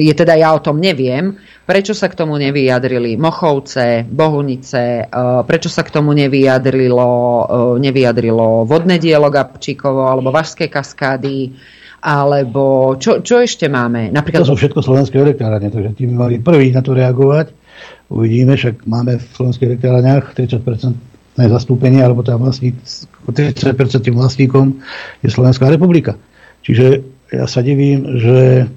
[0.00, 5.16] Je teda ja o tom neviem, prečo sa k tomu nevyjadrili Mochovce, Bohunice, e,
[5.48, 7.44] prečo sa k tomu nevyjadrilo, e,
[7.80, 11.56] nevyjadrilo vodné dielo Gabčíkovo alebo Vašské kaskády,
[12.04, 14.12] alebo čo, čo ešte máme?
[14.12, 14.44] Napríklad...
[14.44, 17.56] To sú všetko slovenské elektrárne, takže tým mali prvý na to reagovať.
[18.12, 20.60] Uvidíme, však máme v slovenských elektrárniach 30%
[21.34, 22.76] zastúpenie, alebo tá vlastník,
[23.26, 23.74] 30%
[24.12, 24.84] vlastníkom
[25.24, 26.20] je Slovenská republika.
[26.62, 28.68] Čiže ja sa divím, že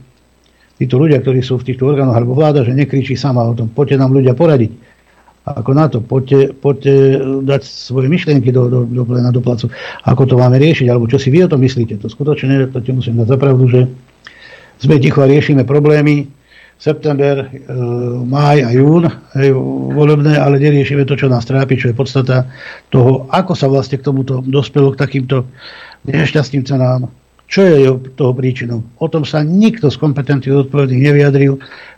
[0.78, 3.98] títo ľudia, ktorí sú v týchto orgánoch alebo vláda, že nekričí sama o tom, poďte
[3.98, 4.72] nám ľudia poradiť.
[5.48, 9.72] Ako na to, poďte, poďte dať svoje myšlienky do, do, do, do, do placu,
[10.04, 11.95] ako to máme riešiť, alebo čo si vy o tom myslíte.
[12.04, 13.82] To skutočne, to ti musím dať zapravdu, že
[14.78, 16.28] sme ticho a riešime problémy,
[16.78, 17.74] september, e,
[18.28, 19.49] máj a jún hej,
[19.98, 22.45] volebné, ale neriešime to, čo nás trápi, čo je podstata
[22.94, 25.49] toho, ako sa vlastne k tomuto dospelo k takýmto
[26.06, 27.10] nešťastným cenám.
[27.48, 27.88] Čo je
[28.19, 28.84] toho príčinou?
[28.99, 31.56] O tom sa nikto z kompetentných odpovedných nevyjadril,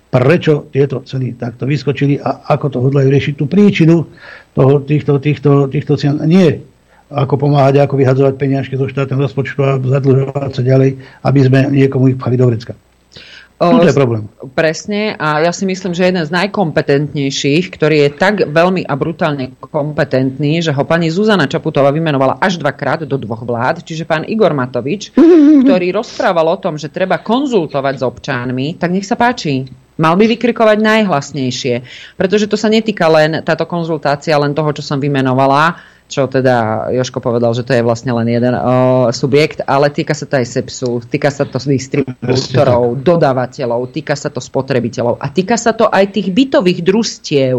[0.10, 4.06] prečo tieto ceny takto vyskočili a ako to hodlajú riešiť tú príčinu
[4.58, 6.18] toho, týchto, týchto, týchto cien.
[6.26, 6.62] Nie
[7.10, 12.14] ako pomáhať, ako vyhadzovať peniažky zo štátneho rozpočtu a zadlžovať sa ďalej, aby sme niekomu
[12.14, 12.78] ich pchali do vrecka.
[13.60, 14.24] No, to je problém.
[14.56, 19.52] Presne a ja si myslím, že jeden z najkompetentnejších, ktorý je tak veľmi a brutálne
[19.60, 24.56] kompetentný, že ho pani Zuzana Čaputová vymenovala až dvakrát do dvoch vlád, čiže pán Igor
[24.56, 25.12] Matovič,
[25.68, 29.68] ktorý rozprával o tom, že treba konzultovať s občanmi, tak nech sa páči.
[30.00, 31.76] Mal by vykrikovať najhlasnejšie,
[32.16, 35.76] pretože to sa netýka len táto konzultácia, len toho, čo som vymenovala,
[36.10, 40.26] čo teda Joško povedal, že to je vlastne len jeden uh, subjekt, ale týka sa
[40.26, 45.78] to aj SEPSu, týka sa to distribútorov, dodávateľov, týka sa to spotrebiteľov a týka sa
[45.78, 47.58] to aj tých bytových družstiev.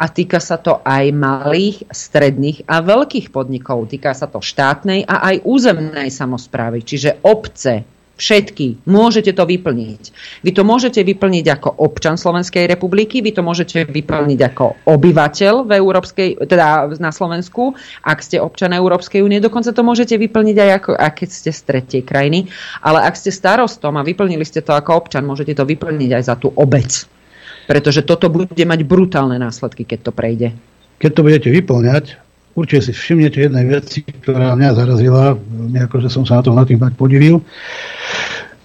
[0.00, 3.84] A týka sa to aj malých, stredných a veľkých podnikov.
[3.92, 7.84] Týka sa to štátnej a aj územnej samozprávy, čiže obce,
[8.18, 8.82] Všetky.
[8.90, 10.02] Môžete to vyplniť.
[10.42, 15.70] Vy to môžete vyplniť ako občan Slovenskej republiky, vy to môžete vyplniť ako obyvateľ v
[15.78, 20.90] Európskej, teda na Slovensku, ak ste občan Európskej únie, dokonca to môžete vyplniť aj ako,
[20.98, 22.50] ak keď ste z tretej krajiny,
[22.82, 26.34] ale ak ste starostom a vyplnili ste to ako občan, môžete to vyplniť aj za
[26.34, 26.90] tú obec.
[27.70, 30.48] Pretože toto bude mať brutálne následky, keď to prejde.
[30.98, 32.18] Keď to budete vyplňať,
[32.58, 36.66] určite si všimnete jednej veci, ktorá mňa zarazila, nejako, že som sa na tom na
[36.66, 37.46] tým podivil,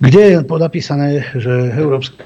[0.01, 2.25] kde je podapísané, že Európska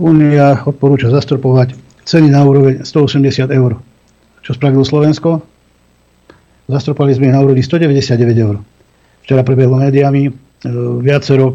[0.00, 1.76] únia odporúča zastropovať
[2.08, 3.78] ceny na úroveň 180 eur.
[4.42, 5.44] Čo spravilo Slovensko?
[6.66, 8.56] Zastropovali sme na úrovni 199 eur.
[9.22, 10.32] Včera prebehlo médiami e,
[10.98, 11.54] viacero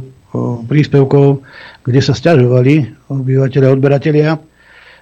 [0.67, 1.43] príspevkov,
[1.83, 4.29] kde sa stiažovali obyvateľia a odberatelia,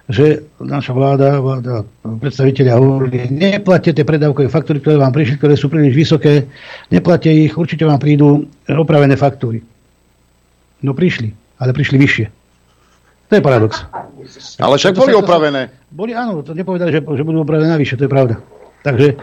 [0.06, 5.66] že naša vláda, vláda predstaviteľia hovorili, neplatte tie predávkové faktúry, ktoré vám prišli, ktoré sú
[5.66, 6.46] príliš vysoké,
[6.94, 9.66] neplatte ich, určite vám prídu opravené faktúry.
[10.86, 12.26] No prišli, ale prišli vyššie.
[13.26, 13.82] To je paradox.
[14.62, 15.74] Ale však boli opravené.
[15.90, 18.38] Boli, áno, to nepovedali, že, že budú opravené navyše, to je pravda.
[18.86, 19.16] Takže e,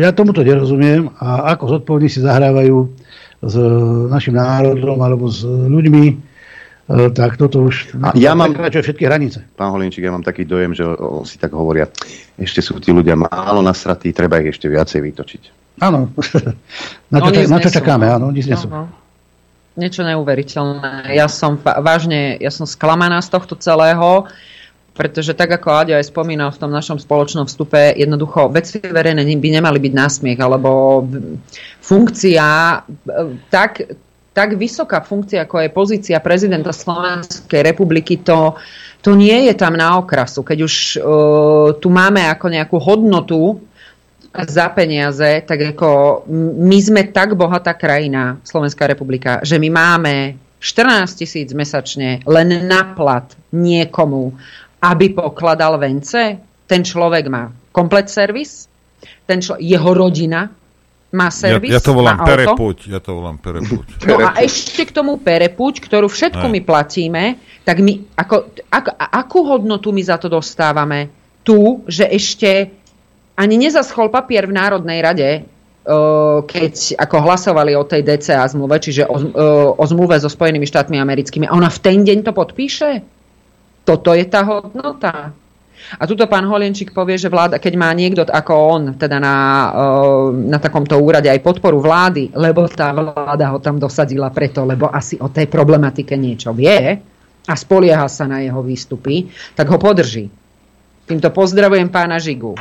[0.00, 2.88] ja tomuto nerozumiem a ako zodpovední si zahrávajú
[3.44, 3.54] s
[4.08, 6.29] našim národom alebo s ľuďmi, E,
[7.14, 9.46] tak toto už a ja mám, všetky hranice.
[9.54, 11.86] Pán Holinčík, ja mám taký dojem, že o, o, si tak hovoria,
[12.34, 15.42] ešte sú tí ľudia málo nasratí, treba ich ešte viacej vytočiť.
[15.80, 16.10] Áno,
[17.14, 18.66] na, čo, čak, na čo čakáme, áno, nič nesú.
[18.66, 18.90] Uh-huh.
[19.78, 21.14] Niečo neuveriteľné.
[21.14, 24.26] Ja som vážne, ja som sklamaná z tohto celého,
[24.98, 29.48] pretože tak ako Aďo aj spomínal v tom našom spoločnom vstupe, jednoducho veci verejné by
[29.62, 31.06] nemali byť násmiech, alebo
[31.80, 32.46] funkcia
[33.48, 33.86] tak,
[34.40, 38.56] tak vysoká funkcia, ako je pozícia prezidenta Slovenskej republiky, to,
[39.04, 40.40] to nie je tam na okrasu.
[40.40, 43.60] Keď už uh, tu máme ako nejakú hodnotu
[44.32, 46.22] za peniaze, tak ako
[46.56, 50.14] my sme tak bohatá krajina, Slovenská republika, že my máme
[50.56, 54.32] 14 tisíc mesačne len na plat niekomu,
[54.80, 56.40] aby pokladal vence.
[56.64, 58.72] Ten človek má komplet servis,
[59.28, 60.48] ten člo- jeho rodina
[61.10, 63.86] má servis, ja, ja to volám perepuť, ja to volám perepuť.
[64.10, 67.34] No a ešte k tomu perepuť, ktorú všetku my platíme,
[67.66, 71.10] tak my, ako, ako, akú hodnotu my za to dostávame?
[71.42, 72.70] Tu, že ešte
[73.34, 75.30] ani nezaschol papier v Národnej rade,
[76.46, 79.16] keď ako hlasovali o tej DCA zmluve, čiže o,
[79.74, 82.90] o zmluve so Spojenými štátmi americkými, a ona v ten deň to podpíše?
[83.82, 85.32] Toto je tá hodnota.
[85.98, 89.36] A tuto pán Holienčík povie, že vláda, keď má niekto ako on, teda na,
[90.32, 95.18] na takomto úrade aj podporu vlády, lebo tá vláda ho tam dosadila preto, lebo asi
[95.18, 97.00] o tej problematike niečo vie
[97.46, 99.26] a spolieha sa na jeho výstupy,
[99.58, 100.30] tak ho podrží.
[101.10, 102.54] Týmto pozdravujem pána Žigu,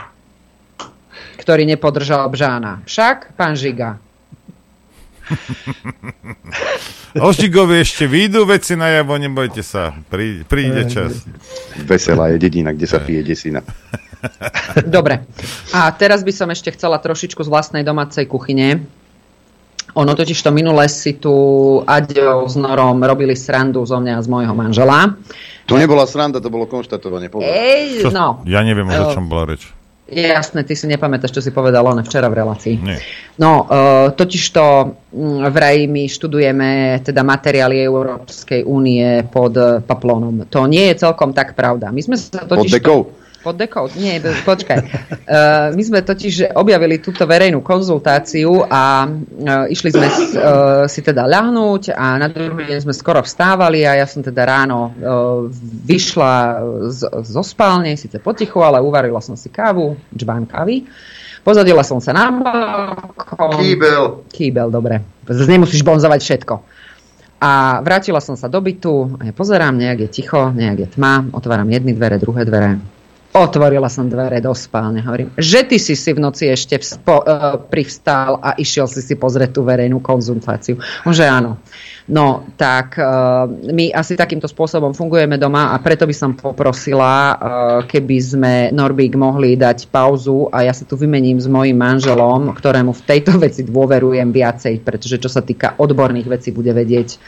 [1.37, 2.81] ktorý nepodržal Bžána.
[2.89, 4.01] Však, pán Žiga,
[7.25, 11.25] O Žigovi ešte výjdu veci na javo, nebojte sa, Prí, príde čas.
[11.89, 13.65] Veselá je dedina, kde sa pije desina.
[14.85, 15.25] Dobre.
[15.73, 18.85] A teraz by som ešte chcela trošičku z vlastnej domácej kuchyne.
[19.97, 21.33] Ono totiž to minule si tu
[21.81, 25.17] Aďo s Norom robili srandu zo mňa a z môjho manžela.
[25.65, 27.29] To nebola sranda, to bolo konštatovanie.
[27.41, 28.45] Ej, no.
[28.45, 29.65] Ja neviem, o čom bola reč.
[30.09, 32.75] Jasné, ty si nepamätáš, čo si povedal on včera v relácii.
[32.81, 32.97] Nie.
[33.37, 34.65] No, uh, totiž to
[35.49, 39.53] vraj my študujeme teda materiály Európskej únie pod
[39.85, 40.49] paplónom.
[40.49, 41.93] To nie je celkom tak pravda.
[41.93, 42.69] My sme sa totiž...
[42.69, 42.99] Pod dekou?
[43.39, 43.87] Pod dekou?
[43.95, 44.77] Nie, počkaj.
[45.23, 50.17] Uh, my sme totiž objavili túto verejnú konzultáciu a uh, išli sme uh,
[50.91, 54.91] si teda ľahnúť a na druhý deň sme skoro vstávali a ja som teda ráno
[55.87, 56.33] vyšla
[57.23, 60.83] zo spálne, síce potichu, ale uvarila som si kávu, džbán kávy.
[61.39, 63.63] Pozadila som sa na balkón.
[63.63, 64.27] Kýbel.
[64.27, 64.99] Kýbel, dobre.
[65.25, 66.55] Nemusíš bonzovať všetko.
[67.39, 71.23] A vrátila som sa do bytu a ja pozerám, nejak je ticho, nejak je tma,
[71.31, 72.98] otváram jedny dvere, druhé dvere
[73.29, 75.05] Otvorila som dvere do spálne.
[75.05, 79.13] Hovorím, že ty si si v noci ešte vzpo, uh, privstal a išiel si si
[79.13, 80.81] pozrieť tú verejnú konzultáciu.
[81.05, 81.61] Že áno.
[82.09, 87.37] No, tak uh, my asi takýmto spôsobom fungujeme doma a preto by som poprosila, uh,
[87.85, 92.97] keby sme Norbík mohli dať pauzu a ja sa tu vymením s mojim manželom, ktorému
[92.97, 97.21] v tejto veci dôverujem viacej, pretože čo sa týka odborných vecí bude vedieť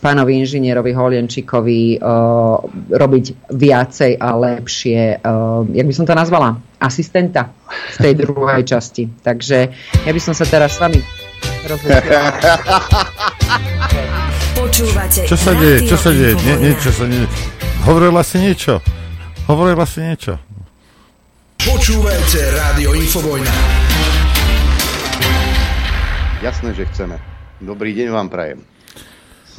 [0.00, 2.56] pánovi inžinierovi Holienčíkovi uh,
[2.90, 7.52] robiť viacej a lepšie, uh, jak by som to nazvala, asistenta
[7.94, 9.06] v tej druhej časti.
[9.20, 9.58] Takže
[10.02, 11.00] ja by som sa teraz s vami
[14.56, 15.20] Počúvate.
[15.28, 15.78] Čo sa deje?
[15.84, 16.32] Čo sa deje?
[16.40, 17.28] Nie, niečo sa nie...
[17.84, 18.80] Hovorila si niečo?
[19.44, 20.40] Hovorila si niečo?
[21.60, 23.52] Počúvajte Rádio Infovojna.
[26.40, 27.20] Jasné, že chceme.
[27.60, 28.69] Dobrý deň vám prajem.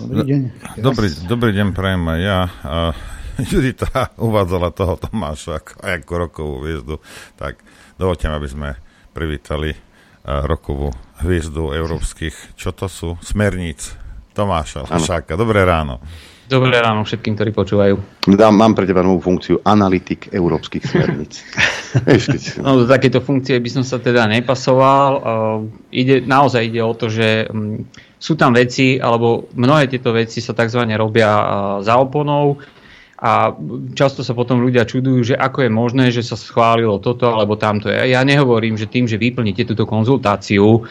[0.01, 0.41] Dobrý deň.
[0.81, 2.39] Dobrý, dobrý deň, prajem aj ja.
[2.65, 2.93] Uh,
[3.51, 6.95] Judita uvádzala toho Tomáša ako, ako rokovú hviezdu.
[7.37, 7.61] Tak
[8.01, 8.69] dovolte aby sme
[9.13, 10.89] privítali uh, rokovú
[11.21, 13.21] hviezdu európskych, čo to sú?
[13.21, 13.93] Smerníc
[14.33, 15.37] Tomáša Lašáka.
[15.37, 16.01] Dobré ráno.
[16.51, 17.95] Dobré ráno všetkým, ktorí počúvajú.
[18.27, 21.47] Dám, mám pre teba novú funkciu analytik európskych smerníc.
[22.65, 25.11] no, do takéto funkcie by som sa teda nepasoval.
[25.15, 25.23] Uh,
[25.95, 27.87] ide, naozaj ide o to, že um,
[28.21, 30.85] sú tam veci, alebo mnohé tieto veci sa tzv.
[30.93, 31.29] robia
[31.81, 32.61] za oponou
[33.17, 33.53] a
[33.97, 37.89] často sa potom ľudia čudujú, že ako je možné, že sa schválilo toto alebo tamto.
[37.89, 40.85] Ja nehovorím, že tým, že vyplníte túto konzultáciu,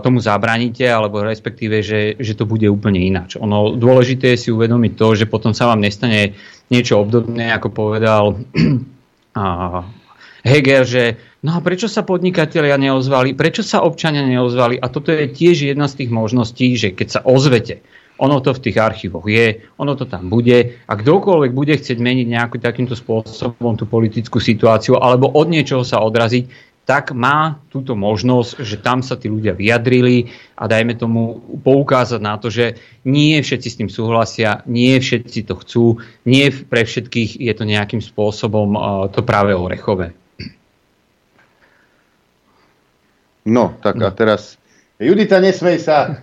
[0.00, 3.38] tomu zabránite, alebo respektíve, že, že to bude úplne ináč.
[3.38, 6.34] Ono dôležité je si uvedomiť to, že potom sa vám nestane
[6.72, 8.24] niečo obdobné, ako povedal
[10.50, 11.04] Heger, že
[11.40, 13.32] No a prečo sa podnikatelia neozvali?
[13.32, 14.76] Prečo sa občania neozvali?
[14.76, 17.80] A toto je tiež jedna z tých možností, že keď sa ozvete,
[18.20, 22.26] ono to v tých archívoch je, ono to tam bude a kdokoľvek bude chcieť meniť
[22.28, 28.60] nejakým takýmto spôsobom tú politickú situáciu alebo od niečoho sa odraziť, tak má túto možnosť,
[28.60, 30.28] že tam sa tí ľudia vyjadrili
[30.60, 32.76] a dajme tomu poukázať na to, že
[33.08, 35.84] nie všetci s tým súhlasia, nie všetci to chcú,
[36.28, 38.76] nie pre všetkých je to nejakým spôsobom
[39.14, 40.12] to práve orechové.
[43.50, 44.54] No, tak a teraz...
[45.02, 46.22] Judita, nesmej sa.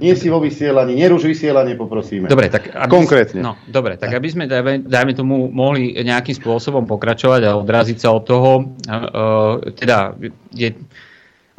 [0.00, 2.24] Nie si vo vysielaní, neruš vysielanie, poprosíme.
[2.24, 3.44] Dobre, tak aby, Konkrétne.
[3.44, 8.16] No, dobre, tak aby sme, dajme, dajme tomu, mohli nejakým spôsobom pokračovať a odraziť sa
[8.16, 10.16] od toho, uh, teda
[10.56, 10.72] je,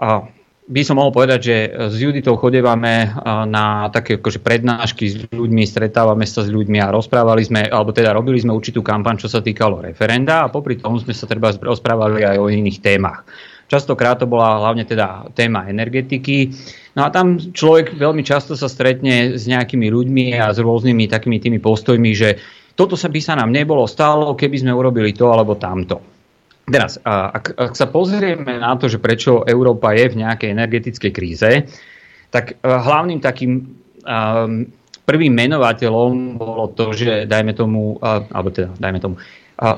[0.02, 0.26] uh,
[0.70, 1.56] by som mohol povedať, že
[1.90, 3.10] s Juditou chodevame
[3.50, 8.14] na také akože prednášky s ľuďmi, stretávame sa s ľuďmi a rozprávali sme, alebo teda
[8.14, 12.22] robili sme určitú kampaň, čo sa týkalo referenda a popri tom sme sa treba rozprávali
[12.22, 13.26] aj o iných témach.
[13.70, 16.50] Častokrát to bola hlavne teda téma energetiky.
[16.98, 21.38] No a tam človek veľmi často sa stretne s nejakými ľuďmi a s rôznymi takými
[21.38, 22.42] tými postojmi, že
[22.74, 26.02] toto sa by sa nám nebolo stalo, keby sme urobili to alebo tamto.
[26.70, 31.50] Teraz, ak, ak sa pozrieme na to, že prečo Európa je v nejakej energetickej kríze,
[32.30, 33.74] tak hlavným takým
[34.06, 34.70] um,
[35.10, 39.16] prvým menovateľom bolo to, že dajme tomu, alebo teda dajme tomu,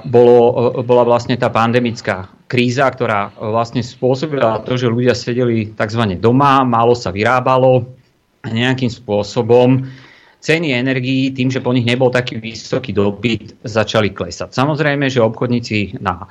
[0.06, 6.22] bolo, bola vlastne tá pandemická kríza, ktorá vlastne spôsobila to, že ľudia sedeli tzv.
[6.22, 7.90] doma, málo sa vyrábalo
[8.46, 9.82] nejakým spôsobom
[10.42, 14.54] ceny energií, tým, že po nich nebol taký vysoký dopyt, začali klesať.
[14.54, 16.30] Samozrejme, že obchodníci na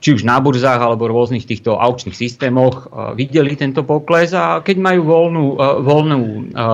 [0.00, 5.04] či už na burzách alebo rôznych týchto aukčných systémoch videli tento pokles a keď majú
[5.04, 5.44] voľnú,
[5.84, 6.20] voľnú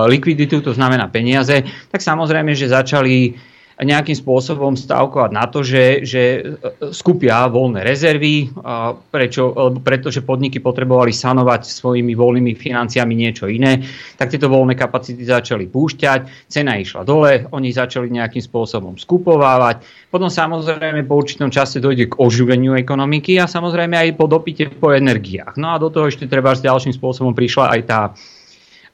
[0.07, 3.35] likviditu, to znamená peniaze, tak samozrejme, že začali
[3.83, 6.41] nejakým spôsobom stávkovať na to, že, že e,
[6.95, 8.55] skupia voľné rezervy,
[9.11, 13.83] prečo, pretože podniky potrebovali sanovať svojimi voľnými financiami niečo iné,
[14.17, 20.31] tak tieto voľné kapacity začali púšťať, cena išla dole, oni začali nejakým spôsobom skupovávať, potom
[20.31, 25.59] samozrejme po určitom čase dojde k oživeniu ekonomiky a samozrejme aj po dopite po energiách.
[25.59, 28.01] No a do toho ešte treba s ďalším spôsobom prišla aj tá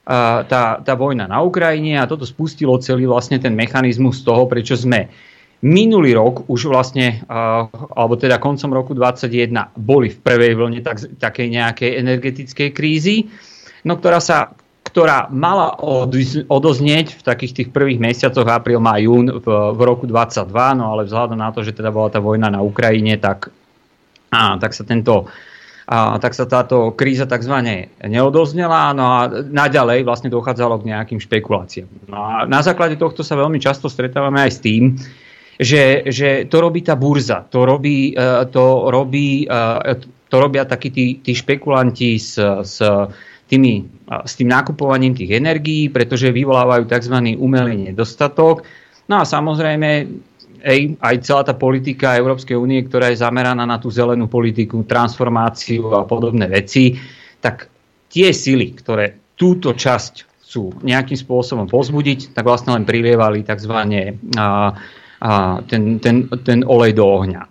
[0.05, 5.11] tá, tá vojna na Ukrajine a toto spustilo celý vlastne ten mechanizmus toho, prečo sme
[5.59, 11.47] minulý rok už vlastne, alebo teda koncom roku 2021 boli v prvej vlne tak, takej
[11.51, 13.27] nejakej energetickej krízy,
[13.83, 14.55] no ktorá sa
[14.89, 15.77] ktorá mala
[16.49, 20.49] odoznieť v takých tých prvých mesiacoch apríl, maj, jún v, v roku 22,
[20.81, 23.53] no ale vzhľadom na to, že teda bola tá vojna na Ukrajine, tak,
[24.33, 25.29] á, tak sa tento
[25.89, 27.65] a, tak sa táto kríza tzv.
[28.05, 31.89] neodoznela no a naďalej vlastne dochádzalo k nejakým špekuláciám.
[32.05, 34.83] No a na základe tohto sa veľmi často stretávame aj s tým,
[35.57, 40.93] že, že to robí tá burza, to robí, e, to robí e, to robia takí
[40.93, 42.77] tí, tí špekulanti s, s,
[43.49, 47.33] tými, s tým nakupovaním tých energií, pretože vyvolávajú tzv.
[47.35, 48.61] umelý nedostatok.
[49.09, 50.05] No a samozrejme
[50.59, 55.91] Ej, aj celá tá politika Európskej únie, ktorá je zameraná na tú zelenú politiku, transformáciu
[55.95, 56.99] a podobné veci,
[57.39, 57.71] tak
[58.11, 63.73] tie sily, ktoré túto časť chcú nejakým spôsobom pozbudiť, tak vlastne len prilievali tzv.
[64.35, 64.47] A,
[65.21, 65.31] a,
[65.63, 67.43] ten, ten, ten olej do ohňa.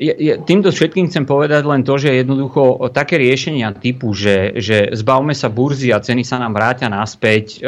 [0.00, 4.88] Je, je, týmto všetkým chcem povedať len to, že jednoducho také riešenia typu, že, že
[4.96, 7.60] zbavme sa burzy a ceny sa nám vrátia naspäť,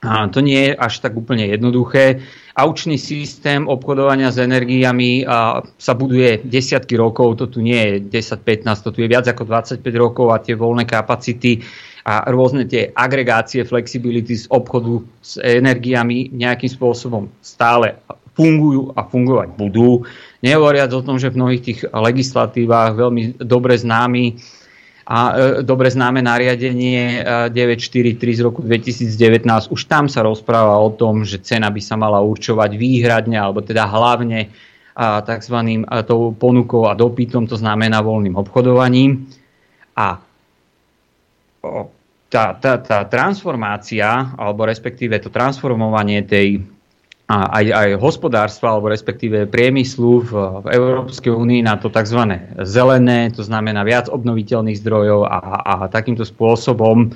[0.00, 2.24] a to nie je až tak úplne jednoduché.
[2.56, 8.64] Aučný systém obchodovania s energiami a, sa buduje desiatky rokov, to tu nie je 10-15,
[8.80, 11.60] to tu je viac ako 25 rokov a tie voľné kapacity
[12.08, 18.00] a rôzne tie agregácie, flexibility z obchodu s energiami nejakým spôsobom stále
[18.32, 20.08] fungujú a fungovať budú.
[20.40, 24.40] Nehovoriac o tom, že v mnohých tých legislatívach veľmi dobre známy
[25.10, 30.94] a e, dobre známe nariadenie 943 e, z roku 2019, už tam sa rozpráva o
[30.94, 34.54] tom, že cena by sa mala určovať výhradne, alebo teda hlavne
[34.94, 35.82] a, tzv.
[35.90, 39.26] A, tou ponukou a dopytom, to znamená voľným obchodovaním.
[39.98, 40.22] A
[41.66, 41.90] o,
[42.30, 44.06] tá, tá, tá transformácia,
[44.38, 46.62] alebo respektíve to transformovanie tej
[47.30, 52.26] a aj, aj hospodárstva, alebo respektíve priemyslu v, v Európskej únii na to tzv.
[52.66, 57.14] zelené, to znamená viac obnoviteľných zdrojov a, a takýmto spôsobom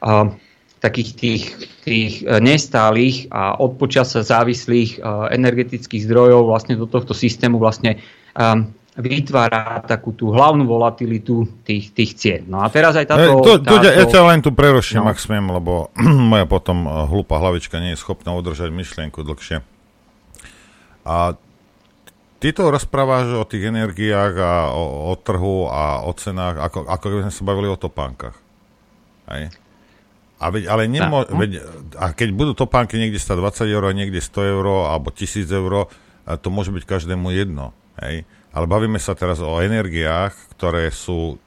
[0.00, 0.32] a,
[0.80, 1.44] takých tých,
[1.84, 8.00] tých nestálych a odpočasa závislých a, energetických zdrojov vlastne do tohto systému vlastne
[8.32, 12.42] a, vytvára takú tú hlavnú volatilitu tých, tých cien.
[12.44, 13.24] No a teraz aj táto...
[13.24, 13.88] E, to, to, táto...
[13.88, 15.08] Ja ťa len tu preruším, no.
[15.08, 15.88] ak smiem, lebo
[16.32, 19.64] moja potom uh, hlúpa hlavička nie je schopná udržať myšlienku dlhšie.
[21.08, 21.34] A
[22.36, 27.04] ty to rozprávaš o tých energiách a o, o trhu a o cenách, ako, ako
[27.08, 28.36] by sme sa bavili o topánkach.
[29.32, 29.56] Hej?
[30.36, 31.38] A veď, ale nemo, no.
[31.40, 31.64] veď,
[31.96, 35.88] a keď budú topánky niekde stať 20 eur, niekde 100 eur alebo 1000 eur,
[36.44, 37.72] to môže byť každému jedno.
[37.96, 38.28] Hej?
[38.52, 41.40] Ale bavíme sa teraz o energiách, ktoré sú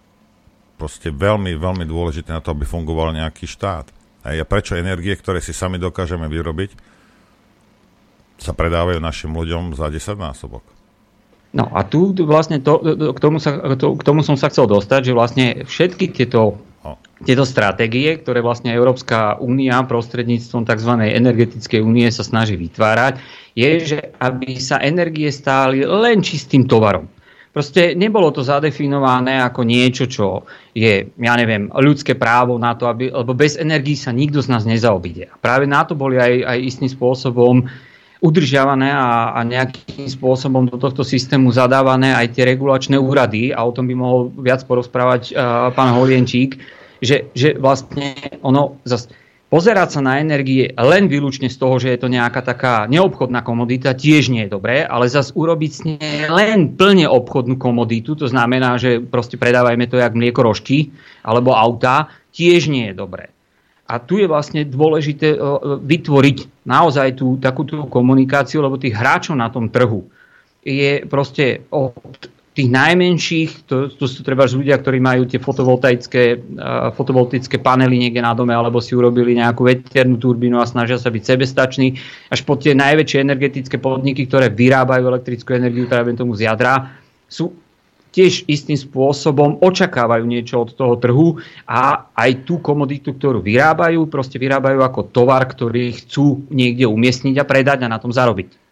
[0.75, 3.87] proste veľmi, veľmi dôležité na to, aby fungoval nejaký štát.
[4.25, 6.73] A prečo energie, ktoré si sami dokážeme vyrobiť,
[8.41, 10.65] sa predávajú našim ľuďom za 10 násobok.
[11.55, 12.83] No a tu vlastne to,
[13.15, 16.59] k, tomu sa, to, k tomu som sa chcel dostať, že vlastne všetky tieto.
[17.23, 20.91] Tieto stratégie, ktoré vlastne Európska únia prostredníctvom tzv.
[21.15, 23.17] energetickej únie sa snaží vytvárať,
[23.55, 27.07] je, že aby sa energie stáli len čistým tovarom.
[27.55, 30.43] Proste nebolo to zadefinované ako niečo, čo
[30.75, 34.67] je, ja neviem, ľudské právo na to, aby, lebo bez energií sa nikto z nás
[34.67, 35.31] nezaobíde.
[35.31, 37.63] A práve na to boli aj, aj istým spôsobom
[38.25, 43.69] udržiavané a, a nejakým spôsobom do tohto systému zadávané aj tie regulačné úrady a o
[43.69, 46.57] tom by mohol viac porozprávať uh, pán Holienčík,
[47.05, 49.13] že, že vlastne ono zase
[49.45, 53.93] Pozerať sa na energie len výlučne z toho, že je to nejaká taká neobchodná komodita,
[53.93, 58.81] tiež nie je dobré, ale zase urobiť s nej len plne obchodnú komoditu, to znamená,
[58.81, 60.89] že proste predávajme to jak mlieko rožky
[61.21, 63.34] alebo auta, tiež nie je dobré.
[63.85, 65.37] A tu je vlastne dôležité
[65.81, 70.09] vytvoriť naozaj tú takúto komunikáciu, lebo tých hráčov na tom trhu
[70.65, 71.93] je proste od
[72.55, 78.23] tých najmenších, to, to sú treba ľudia, ktorí majú tie fotovoltaické, uh, fotovoltaické panely niekde
[78.23, 81.99] na dome, alebo si urobili nejakú veternú turbínu a snažia sa byť sebestační,
[82.31, 86.95] až po tie najväčšie energetické podniky, ktoré vyrábajú elektrickú energiu, ktorá tomu z jadra,
[87.27, 87.51] sú
[88.15, 91.35] tiež istým spôsobom očakávajú niečo od toho trhu
[91.67, 97.43] a aj tú komoditu, ktorú vyrábajú, proste vyrábajú ako tovar, ktorý chcú niekde umiestniť a
[97.43, 98.63] predať a na tom zarobiť.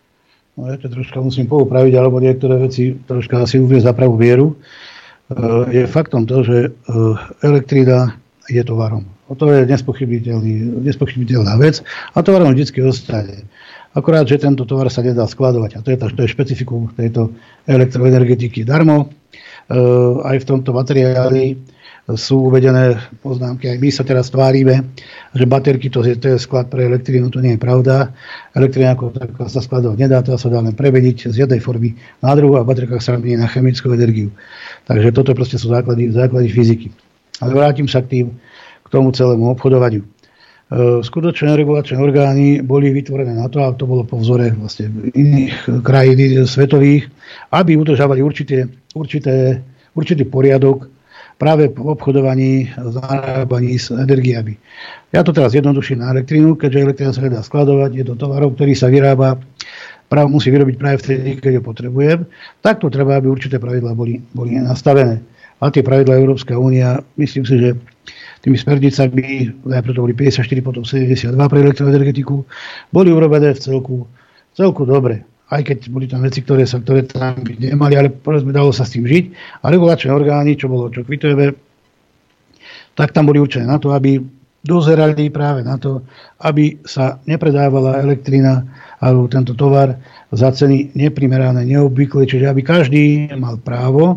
[0.55, 4.53] No ja to troška musím poupraviť, alebo niektoré veci troška asi uvieť za pravú vieru.
[4.53, 5.35] E,
[5.75, 6.69] je faktom to, že e,
[7.43, 8.15] elektrina
[8.47, 9.03] je tovarom.
[9.27, 11.81] O to je nespochybiteľná vec
[12.13, 13.49] a tovarom vždy ostane.
[13.93, 15.71] Akorát, že tento tovar sa nedá skladovať.
[15.77, 17.33] A to je, to, to je špecifikum tejto
[17.65, 19.09] elektroenergetiky darmo.
[19.69, 19.79] E,
[20.23, 21.59] aj v tomto materiáli
[22.03, 23.71] sú uvedené poznámky.
[23.71, 24.91] Aj my sa teraz tvárime,
[25.31, 28.11] že baterky to je, to je sklad pre elektrínu, to nie je pravda.
[28.51, 32.35] Elektrina ako taká sa skladovať nedá, to sa dá len premeniť z jednej formy na
[32.35, 34.35] druhú a v baterkách sa mení na chemickú energiu.
[34.83, 36.87] Takže toto proste sú základy, základy fyziky.
[37.39, 38.27] Ale vrátim sa k tým,
[38.83, 40.03] k tomu celému obchodovaniu.
[40.73, 45.85] E, skutočné regulačné orgány boli vytvorené na to, a to bolo po vzore vlastne iných
[45.85, 47.13] krajín svetových,
[47.53, 48.65] aby udržavali určité,
[48.97, 49.61] určité,
[49.93, 50.89] určitý poriadok
[51.37, 54.57] práve v obchodovaní zarábaní s energiami.
[55.13, 58.73] Ja to teraz jednoduším na elektrínu, keďže elektrina sa nedá skladovať, je to tovarov, ktorý
[58.73, 59.37] sa vyrába,
[60.09, 62.25] práve musí vyrobiť práve vtedy, keď ho potrebujem.
[62.65, 65.21] Takto treba, aby určité pravidlá boli, boli nastavené.
[65.61, 67.69] A tie pravidlá Európska únia, myslím si, že
[68.43, 72.43] tými smernicami, najprv to boli 54, potom 72 pre elektroenergetiku,
[72.91, 74.03] boli urobené v celku,
[74.53, 78.49] celku dobre aj keď boli tam veci, ktoré, sa, ktoré tam byť nemali, ale povedzme,
[78.49, 79.23] dalo sa s tým žiť.
[79.61, 81.53] A regulačné orgány, čo bolo, čo kvitujeme,
[82.97, 84.17] tak tam boli určené na to, aby
[84.63, 86.01] dozerali práve na to,
[86.41, 88.63] aby sa nepredávala elektrina
[89.03, 89.99] alebo tento tovar
[90.31, 93.03] za ceny neprimerané, neobvyklé, čiže aby každý
[93.35, 94.15] mal právo e,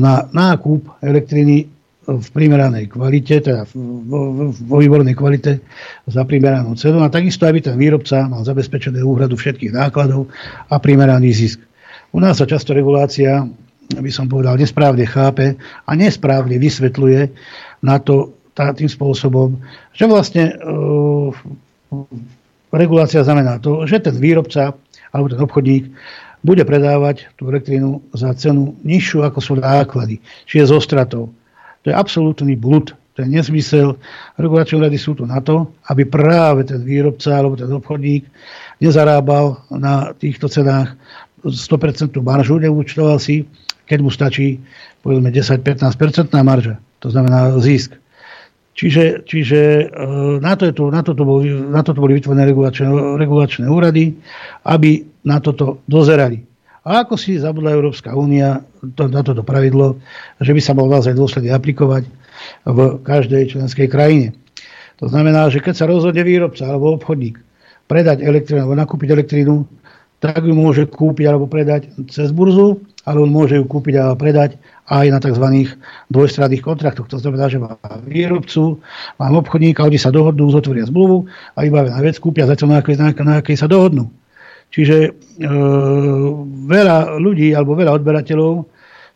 [0.00, 1.68] na nákup elektriny
[2.02, 4.50] v primeranej kvalite, teda vo,
[4.82, 5.62] výbornej kvalite
[6.10, 10.26] za primeranú cenu a takisto, aby ten výrobca mal zabezpečené úhradu všetkých nákladov
[10.66, 11.62] a primeraný zisk.
[12.10, 13.46] U nás sa často regulácia,
[13.94, 15.54] by som povedal, nesprávne chápe
[15.86, 17.20] a nesprávne vysvetľuje
[17.86, 19.62] na to tá, tým spôsobom,
[19.96, 21.32] že vlastne uh,
[22.74, 24.76] regulácia znamená to, že ten výrobca
[25.14, 25.84] alebo ten obchodník
[26.42, 30.18] bude predávať tú elektrínu za cenu nižšiu ako sú náklady,
[30.50, 31.30] čiže zo stratou.
[31.82, 33.98] To je absolútny blud, to je nezmysel.
[34.38, 38.24] Regulačné úrady sú tu na to, aby práve ten výrobca alebo ten obchodník
[38.80, 40.96] nezarábal na týchto cenách
[41.42, 43.44] 100% maržu, neúčtoval si,
[43.84, 44.62] keď mu stačí
[45.02, 47.98] povedzme 10-15% marža, to znamená zisk.
[48.72, 49.84] Čiže, čiže e,
[50.40, 52.88] na, to je to, na, toto boli, na toto boli vytvorené regulačné,
[53.20, 54.16] regulačné úrady,
[54.64, 56.40] aby na toto dozerali.
[56.82, 58.66] A ako si zabudla Európska únia
[58.98, 60.02] to, na toto pravidlo,
[60.42, 62.10] že by sa mal naozaj dôsledne aplikovať
[62.66, 64.34] v každej členskej krajine.
[64.98, 67.38] To znamená, že keď sa rozhodne výrobca alebo obchodník
[67.86, 69.66] predať elektrínu alebo nakúpiť elektrínu,
[70.22, 74.58] tak ju môže kúpiť alebo predať cez burzu, ale on môže ju kúpiť alebo predať
[74.86, 75.46] aj na tzv.
[76.10, 77.10] dvojstranných kontraktoch.
[77.10, 77.74] To znamená, že má
[78.06, 78.78] výrobcu,
[79.18, 81.26] má obchodníka, oni sa dohodnú, zotvoria zmluvu
[81.58, 84.10] a iba na vec kúpia za to, na akej, na akej sa dohodnú.
[84.72, 85.10] Čiže e,
[86.66, 88.64] veľa ľudí alebo veľa odberateľov,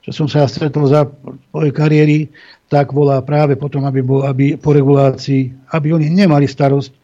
[0.05, 1.09] čo som sa stretol za
[1.51, 2.19] mojej kariéry,
[2.69, 6.99] tak volá práve potom, aby, bol, aby po regulácii, aby oni nemali starosť e,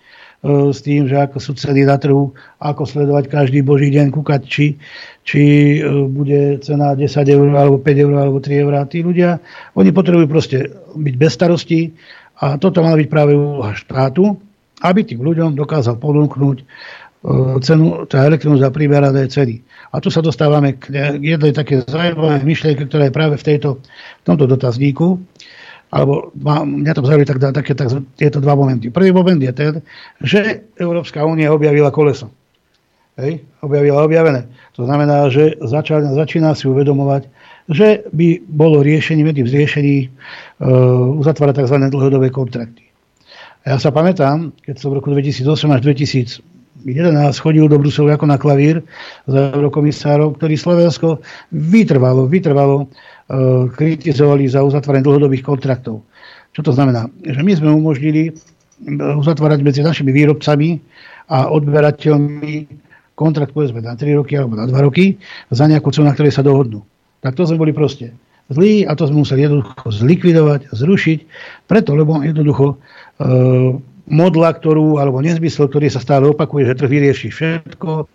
[0.68, 4.76] s tým, že ako sú ceny na trhu, ako sledovať každý boží deň, kúkať, či,
[5.24, 5.42] či
[5.80, 8.72] e, bude cena 10 eur, alebo 5 eur, alebo 3 eur.
[8.84, 9.40] Tí ľudia,
[9.72, 11.96] oni potrebujú proste byť bez starostí
[12.36, 14.36] a toto má byť práve úloha štátu,
[14.82, 16.66] aby tým ľuďom dokázal ponúknuť
[17.62, 19.62] cenu, tá elektrínu za primerané ceny.
[19.94, 20.90] A tu sa dostávame k
[21.22, 23.78] jednej také zaujímavé myšlienke, ktorá je práve v, tejto,
[24.20, 25.22] v tomto dotazníku.
[25.92, 26.34] Alebo
[26.66, 27.88] mňa to zaujímavé tak, také, tak,
[28.18, 28.90] tieto dva momenty.
[28.90, 29.72] Prvý moment je ten,
[30.18, 32.32] že Európska únia objavila koleso.
[33.20, 33.46] Hej?
[33.62, 34.50] Objavila objavené.
[34.74, 37.30] To znamená, že začal, začína si uvedomovať,
[37.70, 41.76] že by bolo riešením, jedným z riešení uh, uzatvárať tzv.
[41.86, 42.82] dlhodobé kontrakty.
[43.62, 46.51] A ja sa pamätám, keď som v roku 2008 až 2000
[46.84, 48.82] 11 chodil do Bruselu ako na klavír
[49.30, 51.22] za eurokomisárov, ktorí Slovensko
[51.54, 52.86] vytrvalo, vytrvalo e,
[53.72, 56.02] kritizovali za uzatváranie dlhodobých kontraktov.
[56.52, 57.08] Čo to znamená?
[57.22, 58.32] Že my sme umožnili e,
[58.98, 60.82] uzatvárať medzi našimi výrobcami
[61.30, 62.54] a odberateľmi
[63.14, 65.16] kontrakt povedzme na 3 roky alebo na 2 roky
[65.52, 66.82] za nejakú cenu, na ktorej sa dohodnú.
[67.22, 68.10] Tak to sme boli proste
[68.50, 71.18] zlí a to sme museli jednoducho zlikvidovať, zrušiť,
[71.70, 72.76] preto, lebo jednoducho e,
[74.12, 78.06] modla, ktorú, alebo nezmysel, ktorý sa stále opakuje, že trh vyrieši všetko,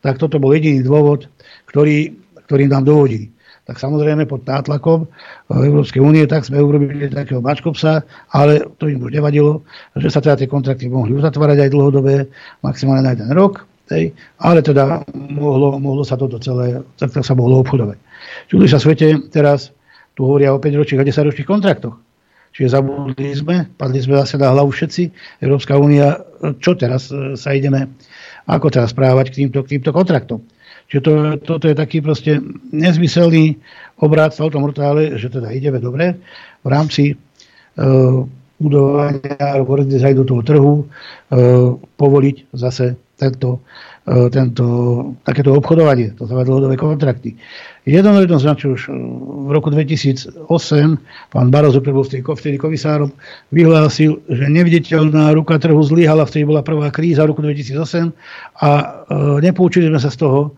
[0.00, 1.28] tak toto bol jediný dôvod,
[1.68, 2.16] ktorý,
[2.48, 3.28] ktorý nám dovodili.
[3.64, 5.08] Tak samozrejme pod nátlakom
[5.48, 9.64] Európskej únie, tak sme urobili takého mačkopsa, ale to im už nevadilo,
[9.96, 12.28] že sa teda tie kontrakty mohli uzatvárať aj dlhodobé,
[12.60, 17.64] maximálne na jeden rok, hej, ale teda mohlo, mohlo sa toto celé, tak sa mohlo
[17.64, 17.96] obchodovať.
[18.52, 19.72] Čuduj sa svete teraz
[20.12, 21.96] tu hovoria o 5 ročných a 10 ročných kontraktoch.
[22.54, 25.02] Čiže zabudli sme, padli sme zase na hlavu všetci.
[25.42, 26.22] Európska únia,
[26.62, 27.98] čo teraz e, sa ideme,
[28.46, 30.38] ako teraz správať k týmto, k týmto kontraktom.
[30.86, 31.12] Čiže to,
[31.42, 32.38] toto je taký proste
[32.70, 33.58] nezmyselný
[33.98, 36.20] obrát v tom mortále, že teda ideme dobre
[36.60, 38.20] v rámci uh,
[38.60, 43.64] budovania alebo aj do toho trhu uh, povoliť zase tento,
[44.04, 44.64] tento,
[45.24, 47.40] takéto obchodovanie, to znamená dlhodobé kontrakty.
[47.88, 48.92] Jedno jednoznačne už
[49.44, 50.44] v roku 2008
[51.32, 53.08] pán Barozo, ktorý bol vtedy komisárom,
[53.48, 58.12] vyhlásil, že neviditeľná ruka trhu zlyhala, vtedy bola prvá kríza v roku 2008
[58.60, 58.84] a e,
[59.40, 60.52] nepoučili sme sa z toho.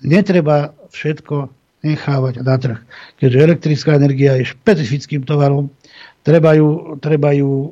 [0.00, 1.52] Netreba všetko
[1.84, 2.78] nechávať na trh.
[3.20, 5.68] Keďže elektrická energia je špecifickým tovarom,
[6.24, 7.68] treba ju, treba ju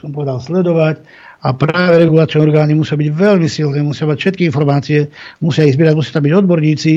[0.00, 1.04] som povedal, sledovať
[1.40, 5.08] a práve regulačné orgány musia byť veľmi silné, musia mať všetky informácie,
[5.40, 6.92] musia ich zbierať, musia tam byť odborníci,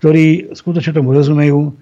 [0.00, 1.76] ktorí skutočne tomu rozumejú,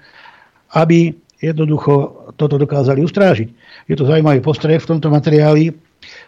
[0.75, 3.49] aby jednoducho toto dokázali ustrážiť.
[3.87, 5.71] Je to zaujímavý postreh v tomto materiáli,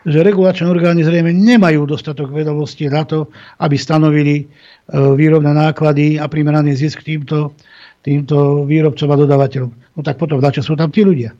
[0.06, 3.26] že regulačné orgány zrejme nemajú dostatok vedomostí na to,
[3.58, 4.44] aby stanovili e,
[4.92, 7.58] výrobné náklady a primeraný zisk týmto,
[8.06, 9.70] týmto výrobcom a dodávateľom.
[9.98, 11.34] No tak potom na čo sú tam tí ľudia?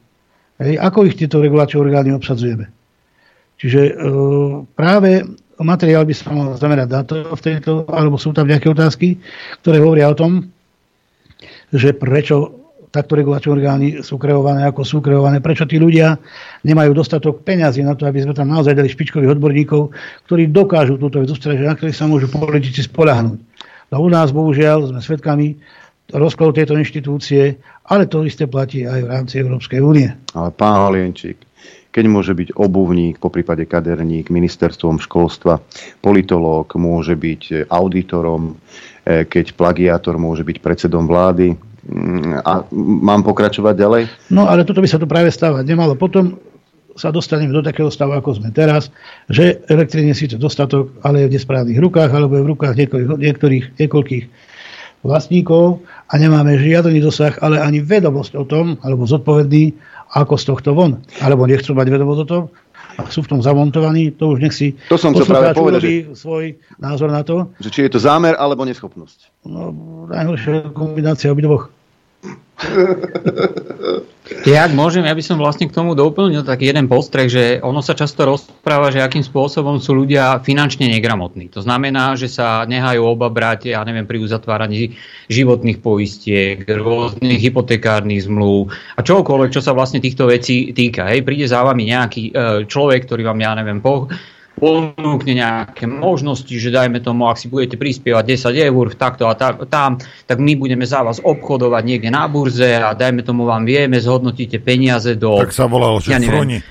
[0.62, 2.82] Ako ich tieto regulačné orgány obsadzujeme?
[3.63, 3.93] Čiže e,
[4.75, 5.23] práve
[5.63, 9.23] materiál by sa mal zamerať na to v tejto, alebo sú tam nejaké otázky,
[9.63, 10.51] ktoré hovoria o tom,
[11.71, 12.63] že prečo
[12.93, 16.21] takto regulačné orgány sú kreované, ako sú kreované, prečo tí ľudia
[16.67, 19.95] nemajú dostatok peňazí na to, aby sme tam naozaj dali špičkových odborníkov,
[20.29, 23.41] ktorí dokážu túto vec ustražiť, na ktorých sa môžu politici spolahnúť.
[23.95, 25.57] No u nás, bohužiaľ, sme svedkami
[26.13, 27.57] rozkladu tejto inštitúcie,
[27.89, 30.13] ale to isté platí aj v rámci Európskej únie.
[30.37, 31.41] Ale pán Halienčík,
[31.93, 35.60] keď môže byť obuvník, po prípade kaderník, ministerstvom školstva,
[36.01, 38.56] politológ, môže byť auditorom,
[39.05, 41.52] e, keď plagiátor môže byť predsedom vlády.
[41.85, 44.02] Mm, a mám pokračovať ďalej?
[44.32, 45.93] No ale toto by sa tu práve stávať nemalo.
[45.93, 46.40] Potom
[46.97, 48.89] sa dostaneme do takého stavu, ako sme teraz,
[49.28, 53.64] že elektrine síce dostatok, ale je v nesprávnych rukách, alebo je v rukách niektorých, niektorých,
[53.81, 54.24] niekoľkých
[55.02, 59.74] vlastníkov a nemáme žiadny dosah, ale ani vedomosť o tom, alebo zodpovedný,
[60.13, 61.01] ako z tohto von.
[61.25, 62.43] Alebo nechcú mať vedomosť o tom,
[62.99, 65.93] a sú v tom zamontovaní, to už nech si to som chcel práve povedať, že,
[66.13, 67.49] svoj názor na to.
[67.65, 69.49] Že či je to zámer alebo neschopnosť.
[69.49, 69.73] No,
[70.13, 71.73] najhoršia kombinácia obidvoch.
[74.47, 77.82] Ja, ak môžem, ja by som vlastne k tomu doplnil tak jeden postreh, že ono
[77.82, 81.51] sa často rozpráva, že akým spôsobom sú ľudia finančne negramotní.
[81.55, 84.94] To znamená, že sa nehajú obabrať, ja neviem, pri uzatváraní
[85.27, 91.11] životných poistiek, rôznych hypotekárnych zmluv a čokoľvek, čo sa vlastne týchto vecí týka.
[91.11, 92.32] Hej, príde za vami nejaký e,
[92.66, 94.07] človek, ktorý vám, ja neviem, po,
[94.57, 99.66] ponúkne nejaké možnosti, že dajme tomu, ak si budete prispievať 10 eur takto a tak,
[99.66, 99.99] tam,
[100.29, 104.61] tak my budeme za vás obchodovať niekde na burze a dajme tomu vám vieme, zhodnotíte
[104.61, 105.41] peniaze do...
[105.41, 106.62] Tak sa volalo, že ja neviem,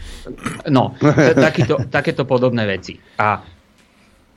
[0.69, 0.93] No,
[1.33, 2.95] takýto, takéto podobné veci.
[3.17, 3.41] A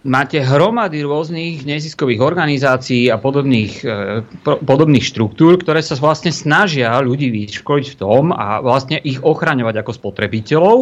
[0.05, 7.33] máte hromady rôznych neziskových organizácií a podobných, e, podobných štruktúr, ktoré sa vlastne snažia ľudí
[7.33, 10.77] vyškoliť v tom a vlastne ich ochraňovať ako spotrebiteľov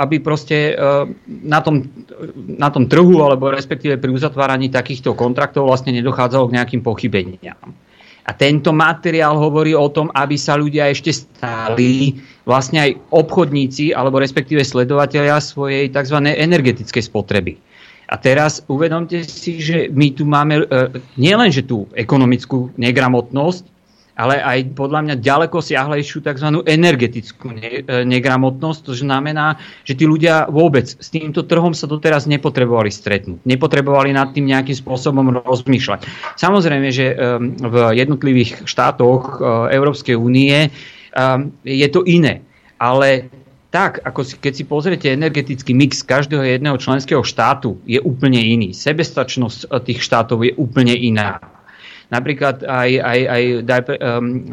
[0.00, 0.74] aby proste e,
[1.44, 1.84] na tom,
[2.56, 7.60] na tom trhu alebo respektíve pri uzatváraní takýchto kontraktov vlastne nedochádzalo k nejakým pochybeniam.
[8.24, 14.20] A tento materiál hovorí o tom, aby sa ľudia ešte stali vlastne aj obchodníci alebo
[14.20, 16.16] respektíve sledovateľia svojej tzv.
[16.24, 17.56] energetickej spotreby.
[18.10, 20.64] A teraz uvedomte si, že my tu máme e,
[21.14, 23.79] nielenže tú ekonomickú negramotnosť,
[24.20, 26.60] ale aj podľa mňa ďaleko siahlejšiu tzv.
[26.68, 28.80] energetickú ne- e, negramotnosť.
[28.84, 29.56] To znamená,
[29.88, 33.40] že tí ľudia vôbec s týmto trhom sa doteraz nepotrebovali stretnúť.
[33.48, 36.04] Nepotrebovali nad tým nejakým spôsobom rozmýšľať.
[36.36, 40.68] Samozrejme, že v jednotlivých štátoch e, Európskej únie
[41.66, 42.46] je to iné.
[42.78, 43.26] Ale
[43.70, 48.74] tak, ako si, keď si pozriete energetický mix každého jedného členského štátu, je úplne iný.
[48.74, 51.38] Sebestačnosť e, tých štátov je úplne iná.
[52.10, 53.42] Napríklad aj, aj, aj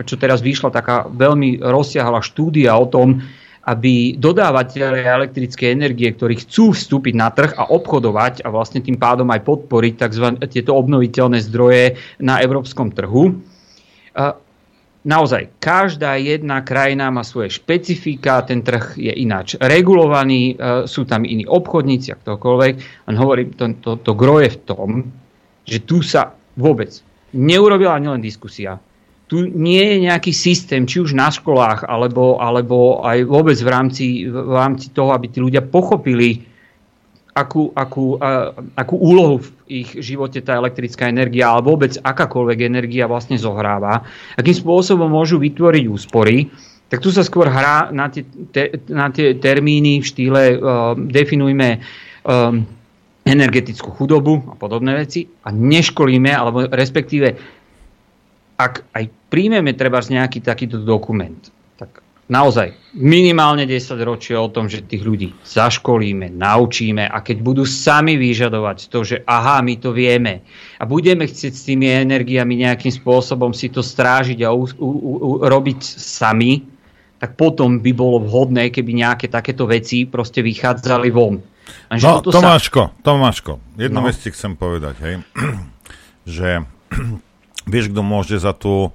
[0.05, 3.21] čo teraz vyšla taká veľmi rozsiahla štúdia o tom,
[3.67, 9.27] aby dodávateľe elektrickej energie, ktorí chcú vstúpiť na trh a obchodovať a vlastne tým pádom
[9.27, 10.25] aj podporiť tzv.
[10.47, 13.35] tieto obnoviteľné zdroje na európskom trhu,
[15.03, 20.55] naozaj každá jedna krajina má svoje špecifika, ten trh je ináč regulovaný,
[20.87, 22.73] sú tam iní obchodníci, ak tokoľvek.
[23.11, 24.89] Len hovorím, to, to, to groje v tom,
[25.67, 27.03] že tu sa vôbec
[27.37, 28.81] neurobila ani len diskusia.
[29.27, 34.05] Tu nie je nejaký systém, či už na školách, alebo, alebo aj vôbec v rámci,
[34.25, 36.47] v rámci toho, aby tí ľudia pochopili,
[37.35, 39.47] akú, akú, a, akú úlohu v
[39.83, 44.01] ich živote tá elektrická energia, alebo vôbec akákoľvek energia vlastne zohráva,
[44.39, 46.47] akým spôsobom môžu vytvoriť úspory,
[46.87, 48.23] tak tu sa skôr hrá na tie,
[48.55, 51.83] te, na tie termíny v štýle uh, definujme
[52.23, 52.63] um,
[53.27, 57.35] energetickú chudobu a podobné veci a neškolíme, alebo respektíve
[58.57, 61.37] ak aj príjmeme treba nejaký takýto dokument,
[61.77, 67.63] tak naozaj minimálne 10 ročie o tom, že tých ľudí zaškolíme, naučíme a keď budú
[67.69, 70.41] sami vyžadovať to, že aha, my to vieme
[70.81, 75.29] a budeme chcieť s tými energiami nejakým spôsobom si to strážiť a u, u, u,
[75.45, 76.65] robiť sami,
[77.21, 81.41] tak potom by bolo vhodné, keby nejaké takéto veci proste vychádzali von.
[81.91, 83.01] No, Tomáško, sa...
[83.03, 84.05] Tomáško, jednu no.
[84.07, 85.15] vec ti chcem povedať, hej,
[86.37, 86.63] že
[87.71, 88.91] vieš, kto môže za tú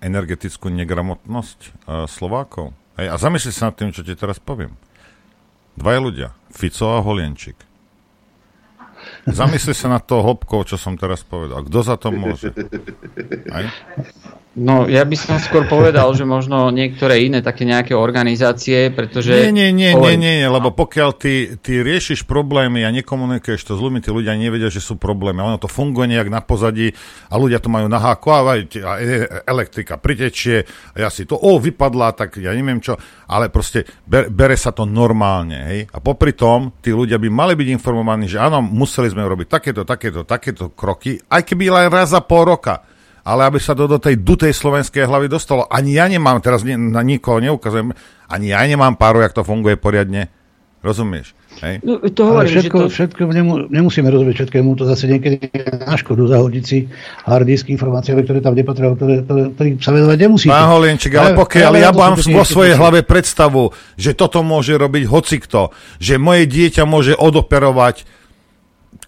[0.00, 2.72] energetickú negramotnosť uh, Slovákov?
[2.96, 4.76] Hej, a zamysli sa nad tým, čo ti teraz poviem.
[5.76, 7.69] Dvaja ľudia, Fico a Holienčík.
[9.32, 11.66] Zamysli sa na to hlbkou, čo som teraz povedal.
[11.66, 12.52] Kto za to môže?
[13.54, 13.66] Hej?
[14.50, 19.30] No, ja by som skôr povedal, že možno niektoré iné také nejaké organizácie, pretože...
[19.30, 23.78] Nie, nie, nie, nie, nie, nie lebo pokiaľ ty, ty riešiš problémy a nekomunikuješ to
[23.78, 25.38] s ľuďmi, tí ľudia nevedia, že sú problémy.
[25.38, 26.90] Ono to funguje nejak na pozadí
[27.30, 28.66] a ľudia to majú na háku a e,
[29.46, 30.66] elektrika pritečie
[30.98, 32.98] a ja si to, o, vypadla, tak ja neviem čo,
[33.30, 35.80] ale proste ber, bere sa to normálne, hej.
[35.94, 39.82] A popri tom, tí ľudia by mali byť informovaní, že áno, museli sme robiť takéto,
[39.84, 42.80] takéto, takéto kroky, aj keby len raz za pol roka
[43.20, 45.68] ale aby sa to do tej dutej slovenskej hlavy dostalo.
[45.68, 47.92] Ani ja nemám, teraz na nikoho neukazujem,
[48.26, 50.32] ani ja nemám páru, jak to funguje poriadne.
[50.80, 51.36] Rozumieš?
[51.60, 51.84] Hej?
[51.84, 52.92] No, to hovorím, Ale všetko, že to...
[52.96, 55.52] všetko nemu, nemusíme rozumieť všetkému, to zase niekedy
[55.84, 56.88] na škodu zahodiť si
[57.28, 60.48] hard disk informáciami, ktoré tam nepotrebujú, ktoré, ktoré, ktoré sa venovať nemusí.
[60.48, 65.04] Pán Holienček, ale pokiaľ ja, ja mám vo svojej hlave predstavu, že toto môže robiť
[65.04, 65.68] hocikto,
[66.00, 68.08] že moje dieťa môže odoperovať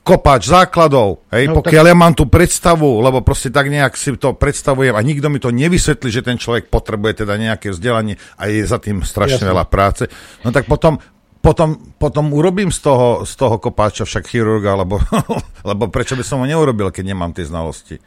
[0.03, 1.91] kopáč základov, hej, no, pokiaľ tak...
[1.91, 5.55] ja mám tú predstavu, lebo proste tak nejak si to predstavujem a nikto mi to
[5.55, 9.51] nevysvetlí, že ten človek potrebuje teda nejaké vzdelanie a je za tým strašne Jasne.
[9.55, 10.11] veľa práce,
[10.43, 10.99] no tak potom
[11.43, 15.03] potom, potom urobím z toho, z toho kopáča však chirurga, lebo,
[15.71, 17.99] lebo prečo by som ho neurobil, keď nemám tie znalosti.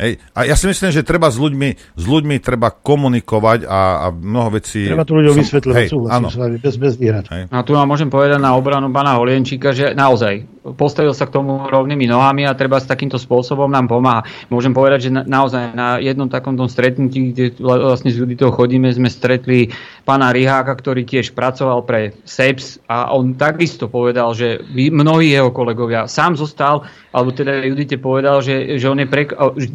[0.00, 0.18] Hej.
[0.34, 4.58] A ja si myslím, že treba s ľuďmi, s ľuďmi treba komunikovať a, a mnoho
[4.58, 4.90] vecí...
[4.90, 7.28] Treba to ľuďom vysvetľovať, súhlasím s vami, bez, bez výhrad.
[7.30, 11.68] A tu vám môžem povedať na obranu pána Holienčíka, že naozaj postavil sa k tomu
[11.68, 14.24] rovnými nohami a treba s takýmto spôsobom nám pomáha.
[14.48, 19.12] Môžem povedať, že na, naozaj na jednom takomto stretnutí, kde vlastne s Juditou chodíme, sme
[19.12, 19.68] stretli
[20.08, 26.08] pána Riháka, ktorý tiež pracoval pre SEPS a on takisto povedal, že mnohí jeho kolegovia
[26.08, 29.28] sám zostal, alebo teda Judite povedal, že, že on je pre,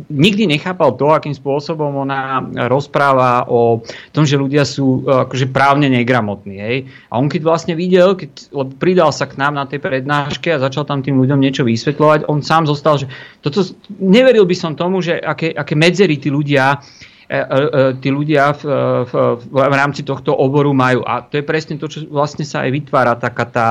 [0.09, 3.79] nikdy nechápal to, akým spôsobom ona rozpráva o
[4.11, 6.57] tom, že ľudia sú e, akože právne negramotní.
[6.59, 6.77] Hej?
[7.07, 10.78] A on keď vlastne videl, keď pridal sa k nám na tej prednáške a začal
[10.83, 13.07] tam tým ľuďom niečo vysvetľovať, on sám zostal, že
[13.39, 13.63] toto,
[13.99, 16.79] neveril by som tomu, že aké, aké medzery tí ľudia
[17.25, 18.63] e, e, tí ľudia v,
[19.07, 19.13] v,
[19.47, 21.03] v rámci tohto oboru majú.
[21.03, 23.67] A to je presne to, čo vlastne sa aj vytvára taká tá,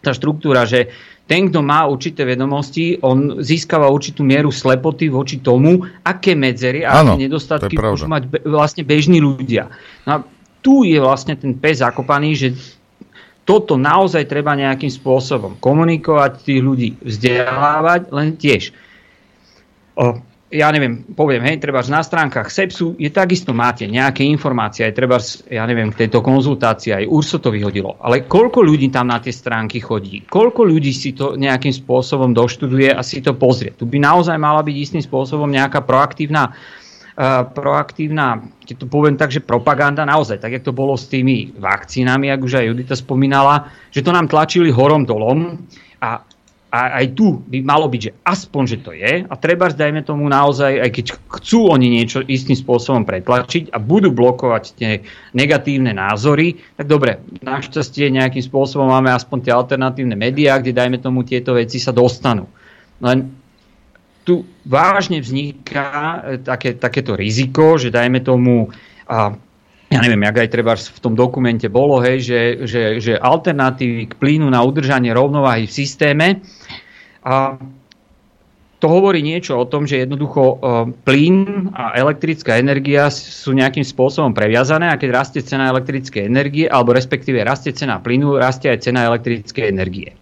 [0.00, 0.92] tá štruktúra, že
[1.26, 7.02] ten, kto má určité vedomosti, on získava určitú mieru slepoty voči tomu, aké medzery a
[7.02, 9.66] aké nedostatky môžu mať be, vlastne bežní ľudia.
[10.06, 10.18] No a
[10.62, 12.48] tu je vlastne ten pes zakopaný, že
[13.46, 18.74] toto naozaj treba nejakým spôsobom komunikovať, tých ľudí vzdelávať, len tiež
[20.46, 25.18] ja neviem, poviem, hej, treba na stránkach SEPSu je takisto máte nejaké informácie, aj treba,
[25.50, 27.98] ja neviem, k tejto konzultácii aj URSO to vyhodilo.
[27.98, 30.22] Ale koľko ľudí tam na tie stránky chodí?
[30.22, 33.74] Koľko ľudí si to nejakým spôsobom doštuduje a si to pozrie?
[33.74, 36.85] Tu by naozaj mala byť istým spôsobom nejaká proaktívna Uh,
[37.56, 42.28] proaktívna, keď to poviem tak, že propaganda naozaj, tak jak to bolo s tými vakcínami,
[42.28, 45.64] ak už aj Judita spomínala, že to nám tlačili horom dolom
[46.04, 46.20] a
[46.66, 50.28] a aj tu by malo byť, že aspoň, že to je a treba, dajme tomu
[50.28, 51.04] naozaj, aj keď
[51.40, 55.00] chcú oni niečo istým spôsobom pretlačiť a budú blokovať tie
[55.32, 61.24] negatívne názory, tak dobre, našťastie nejakým spôsobom máme aspoň tie alternatívne médiá, kde dajme tomu
[61.24, 62.44] tieto veci sa dostanú.
[62.98, 63.45] Len
[64.26, 68.74] tu vážne vzniká e, také, takéto riziko, že dajme tomu
[69.06, 69.38] a,
[69.86, 74.18] ja neviem, jak aj treba v tom dokumente bolo, hej, že, že, že alternatívy k
[74.18, 76.26] plynu na udržanie rovnováhy v systéme.
[77.22, 77.54] A
[78.82, 80.56] to hovorí niečo o tom, že jednoducho e,
[81.06, 86.90] plyn a elektrická energia sú nejakým spôsobom previazané a keď rastie cena elektrickej energie, alebo
[86.90, 90.18] respektíve rastie cena plynu, rastie aj cena elektrickej energie.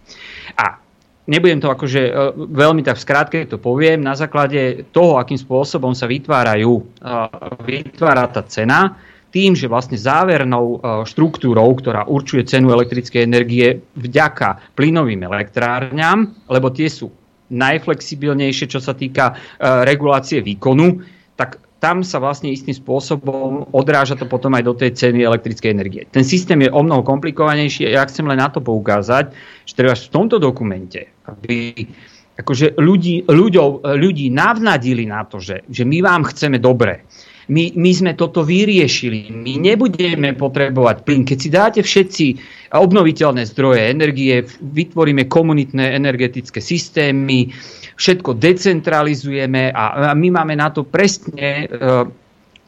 [0.61, 0.84] A
[1.25, 5.93] nebudem to akože e, veľmi tak v skrátke to poviem, na základe toho, akým spôsobom
[5.93, 6.83] sa vytvárajú, e,
[7.65, 8.97] vytvára tá cena,
[9.35, 16.87] tým, že vlastne závernou štruktúrou, ktorá určuje cenu elektrickej energie vďaka plynovým elektrárňam, lebo tie
[16.87, 17.11] sú
[17.51, 21.03] najflexibilnejšie, čo sa týka regulácie výkonu,
[21.85, 26.09] tam sa vlastne istým spôsobom odráža to potom aj do tej ceny elektrickej energie.
[26.09, 29.29] Ten systém je o mnoho komplikovanejší a ja chcem len na to poukázať,
[29.69, 31.85] že treba v tomto dokumente, aby
[32.41, 37.05] akože ľudí, ľuďov, ľudí navnadili na to, že, že my vám chceme dobre.
[37.45, 39.29] My, my sme toto vyriešili.
[39.29, 41.23] My nebudeme potrebovať plyn.
[41.27, 42.25] Keď si dáte všetci
[42.73, 47.53] obnoviteľné zdroje energie, vytvoríme komunitné energetické systémy,
[47.95, 52.03] všetko decentralizujeme a my máme na to presne uh,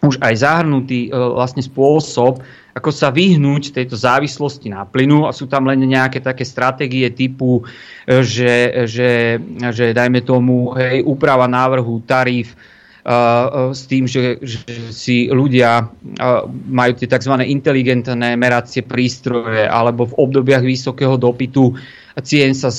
[0.05, 2.39] už aj zahrnutý uh, vlastne spôsob,
[2.77, 7.65] ako sa vyhnúť tejto závislosti na plynu a sú tam len nejaké také stratégie typu,
[8.05, 9.41] e, že, že,
[9.73, 12.53] že dajme tomu hej, úprava návrhu tarif
[13.71, 14.59] s tým, že, že
[14.91, 15.87] si ľudia
[16.67, 17.39] majú tie tzv.
[17.39, 21.71] inteligentné meracie prístroje alebo v obdobiach vysokého dopytu
[22.25, 22.73] cien sa,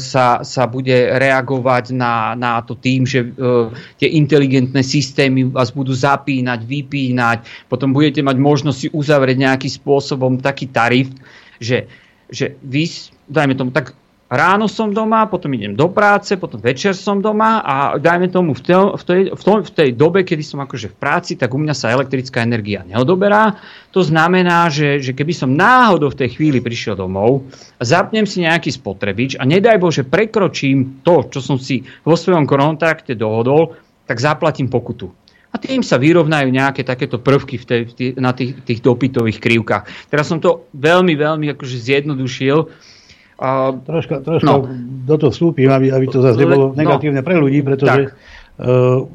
[0.00, 3.68] sa, sa bude reagovať na, na to tým, že uh,
[4.00, 10.40] tie inteligentné systémy vás budú zapínať, vypínať, potom budete mať možnosť si uzavrieť nejakým spôsobom
[10.40, 11.12] taký tarif,
[11.60, 11.84] že,
[12.32, 12.88] že vy,
[13.28, 13.92] dajme tomu, tak
[14.28, 18.60] ráno som doma, potom idem do práce, potom večer som doma a dajme tomu v,
[18.60, 21.58] tej, v, tej, v, tom, v tej dobe, kedy som akože v práci, tak u
[21.58, 23.56] mňa sa elektrická energia neodoberá.
[23.96, 27.48] To znamená, že, že keby som náhodou v tej chvíli prišiel domov,
[27.80, 33.16] zapnem si nejaký spotrebič a nedaj Bože prekročím to, čo som si vo svojom kontakte
[33.16, 33.74] dohodol,
[34.04, 35.08] tak zaplatím pokutu.
[35.48, 39.40] A tým sa vyrovnajú nejaké takéto prvky v tej, v tých, na tých, tých dopytových
[39.40, 40.12] krivkách.
[40.12, 42.68] Teraz som to veľmi, veľmi akože zjednodušil,
[43.38, 44.66] a, troška troška no.
[45.06, 46.76] do toho vstúpim, aby, aby to zase nebolo no.
[46.76, 49.06] negatívne pre ľudí, pretože uh,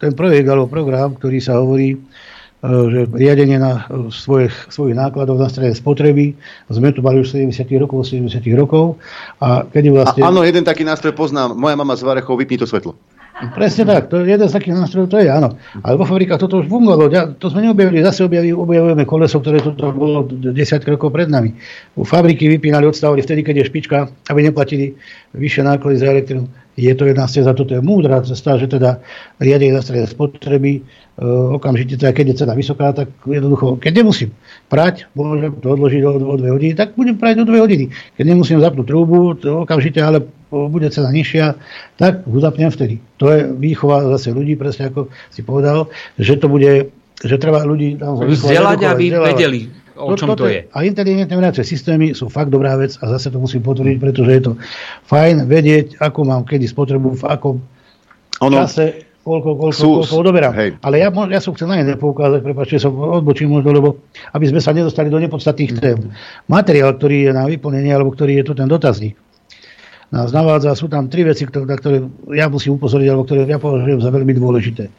[0.00, 5.36] ten projekt alebo program, ktorý sa hovorí, uh, že riadenie na uh, svojich, svojich nákladov
[5.36, 6.32] na strane spotreby,
[6.72, 8.96] sme tu mali už 70 rokov, 70 rokov.
[9.44, 10.24] A kedy vlastne...
[10.24, 11.52] A, áno, jeden taký nástroj poznám.
[11.52, 12.96] Moja mama z Varechov, vypni to svetlo.
[13.36, 15.60] Presne tak, to je jeden z takých nástrojov, to je áno.
[15.84, 19.76] Ale vo fabrikách toto už fungovalo, to sme neobjavili, zase objavili, objavujeme koleso, ktoré tu
[19.76, 20.56] bolo 10
[20.88, 21.52] rokov pred nami.
[22.00, 23.98] U fabriky vypínali, odstavili vtedy, keď je špička,
[24.32, 24.96] aby neplatili
[25.36, 26.48] vyššie náklady za elektrinu.
[26.76, 29.04] Je to jedna cesta, toto je múdra cesta, že teda
[29.40, 30.84] riadenie na strede spotreby,
[31.16, 31.24] Eh,
[31.56, 34.36] okamžite, teda keď je cena vysoká, tak jednoducho, keď nemusím
[34.68, 37.88] prať, môžem to odložiť o, o dve hodiny, tak budem prať o dve hodiny.
[38.20, 41.58] Keď nemusím zapnúť trúbu, to okamžite, ale bude cena nižšia,
[41.98, 43.02] tak ho zapnem vtedy.
[43.18, 46.90] To je výchova zase ľudí, presne ako si povedal, že to bude,
[47.22, 49.60] že treba ľudí tam vzdelať, aby vedeli,
[49.98, 50.60] o čom to, to je.
[50.70, 54.42] A inteligentné meracie systémy sú fakt dobrá vec a zase to musím potvrdiť, pretože je
[54.46, 54.52] to
[55.10, 57.56] fajn vedieť, ako mám kedy spotrebu, v akom
[58.38, 60.54] ono, čase koľko, koľko, sú, koľko odoberám.
[60.54, 60.78] Hej.
[60.86, 63.88] Ale ja, ja som chcel na jedné poukázať, prepáčte, som odbočím možno, lebo
[64.30, 66.14] aby sme sa nedostali do nepodstatných tém.
[66.46, 69.18] Materiál, ktorý je na vyplnenie, alebo ktorý je tu ten dotazník,
[70.14, 74.00] nás navádza, sú tam tri veci, na ktoré ja musím upozorniť, alebo ktoré ja považujem
[74.02, 74.90] za veľmi dôležité.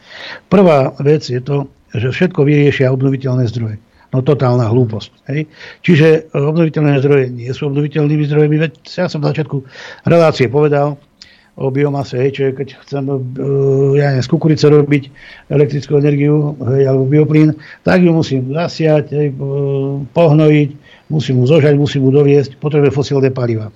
[0.52, 3.80] Prvá vec je to, že všetko vyriešia obnoviteľné zdroje.
[4.12, 5.12] No totálna hlúposť.
[5.32, 5.52] Hej?
[5.84, 8.56] Čiže obnoviteľné zdroje nie sú obnoviteľnými zdrojmi.
[8.56, 9.58] Veď ja som v začiatku
[10.08, 10.96] relácie povedal,
[11.58, 13.18] o biomase, hej, čiže keď chcem uh,
[13.98, 15.10] ja neviem, z kukurice robiť
[15.50, 19.34] elektrickú energiu hej, alebo bioplín, tak ju musím zasiať, hej,
[20.14, 20.70] pohnojiť,
[21.10, 23.74] musím ju zožať, musím ju doviesť, potrebujem fosílne paliva.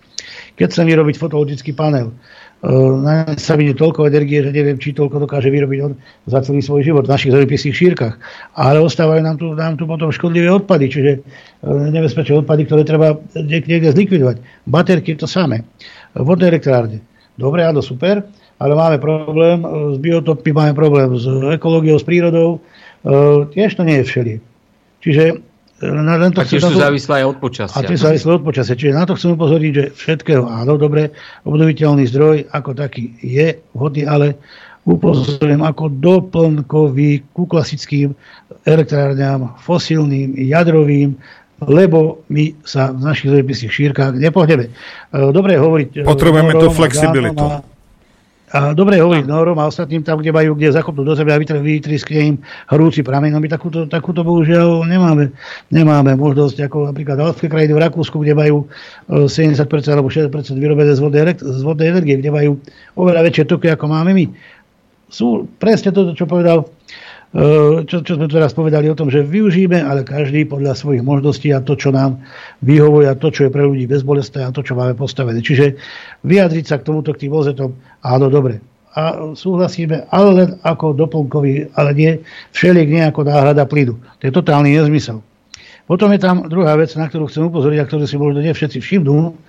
[0.62, 5.26] Keď chcem vyrobiť fotovoltický panel, uh, na sa vidie toľko energie, že neviem, či toľko
[5.26, 5.98] dokáže vyrobiť on
[6.30, 8.22] za celý svoj život v našich zemepisných šírkach.
[8.54, 13.18] Ale ostávajú nám tu, nám tu potom škodlivé odpady, čiže uh, nebezpečné odpady, ktoré treba
[13.34, 14.38] niekde zlikvidovať.
[14.70, 15.66] Baterky to samé.
[16.14, 17.02] Vodné elektrárne
[17.42, 18.22] Dobre, áno, super,
[18.62, 21.26] ale máme problém s biotopy, máme problém s
[21.58, 22.62] ekológiou, s prírodou.
[23.56, 24.34] Tiež to nie je všeli.
[25.02, 25.24] Čiže
[25.82, 27.78] na, len to a tiež sú to, závislé aj od počasia.
[27.78, 28.78] A tiež závislé od počasia.
[28.78, 31.10] Čiže na to chcem upozorniť, že všetkého áno, dobre,
[31.42, 34.38] obnoviteľný zdroj ako taký je vhodný, ale
[34.86, 38.14] upozorňujem ako doplnkový ku klasickým
[38.66, 41.18] elektrárňam, fosílnym, jadrovým,
[41.62, 44.70] lebo my sa v našich zemepisných šírkach nepohneme.
[44.70, 44.72] E,
[45.30, 46.02] dobre hovoriť...
[46.02, 47.42] E, Potrebujeme tú flexibilitu.
[47.42, 47.62] A,
[48.52, 52.20] a dobre hovoriť norom a ostatným tam, kde majú, kde zakopnú do seba a vytriskne
[52.20, 52.36] im
[52.68, 53.32] hrúci prameň.
[53.32, 55.32] No my takúto, takúto bohužiaľ nemáme.
[55.72, 58.68] Nemáme možnosť, ako napríklad alpské krajiny v Rakúsku, kde majú
[59.08, 60.28] 70% e, alebo 60%
[60.60, 62.52] vyrobené z vodnej, z vodnej energie, kde majú
[63.00, 64.26] oveľa väčšie toky, ako máme my.
[65.08, 66.68] Sú presne to, čo povedal
[67.88, 71.64] čo, čo sme teraz povedali o tom, že využijeme, ale každý podľa svojich možností a
[71.64, 72.20] to, čo nám
[72.60, 75.40] vyhovuje a to, čo je pre ľudí bezbolestné a to, čo máme postavené.
[75.40, 75.80] Čiže
[76.28, 77.72] vyjadriť sa k tomuto, k tým vozetom,
[78.04, 78.60] áno, dobre.
[78.92, 82.12] A súhlasíme, ale len ako doplnkový, ale nie
[82.52, 83.96] všeliek nejako náhrada plynu.
[84.20, 85.24] To je totálny nezmysel.
[85.88, 88.84] Potom je tam druhá vec, na ktorú chcem upozoriť a ktorú si možno nie všetci
[88.84, 89.40] všimnú.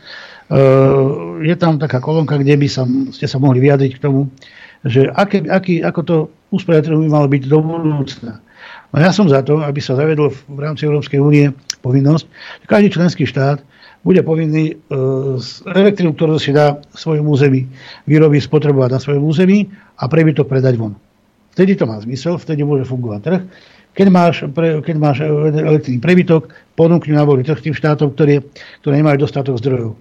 [1.42, 4.30] Je tam taká kolónka, kde by sa, ste sa mohli vyjadriť k tomu,
[4.86, 6.16] že aké, aký, ako to
[6.52, 8.44] usporiadanie by malo byť do budúcna.
[8.92, 11.50] No ja som za to, aby sa zavedlo v rámci Európskej únie
[11.80, 12.24] povinnosť,
[12.62, 13.64] že každý členský štát
[14.04, 14.74] bude povinný e,
[15.40, 17.70] z elektrínu, ktorú si dá svojom území,
[18.04, 20.98] vyrobiť, spotrebovať na svojom území a prebytok predať von.
[21.56, 23.40] Vtedy to má zmysel, vtedy môže fungovať trh.
[23.92, 28.40] Keď máš, pre, keď máš elektrný prebytok, ponúkni na voľný trh tým štátom, ktoré,
[28.80, 29.92] ktoré nemajú dostatok zdrojov.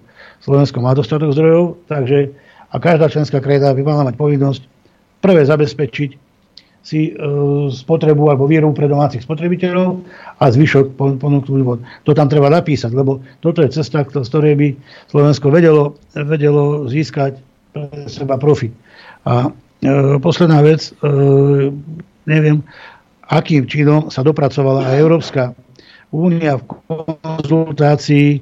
[0.42, 2.32] Slovensko má dostatok zdrojov, takže
[2.72, 4.62] a každá členská krajina by mala mať povinnosť
[5.20, 6.31] prvé zabezpečiť
[6.82, 7.12] si e,
[7.70, 10.02] spotrebu alebo výrobu pre domácich spotrebiteľov
[10.42, 11.80] a zvyšok ponúknuť von.
[12.02, 14.68] To tam treba napísať, lebo toto je cesta, z ktorej by
[15.14, 17.38] Slovensko vedelo, vedelo získať
[17.70, 18.74] pre seba profit.
[19.22, 21.14] A e, posledná vec, e,
[22.26, 22.66] neviem,
[23.30, 25.42] akým činom sa dopracovala aj Európska
[26.10, 26.64] únia v
[27.22, 28.40] konzultácii e,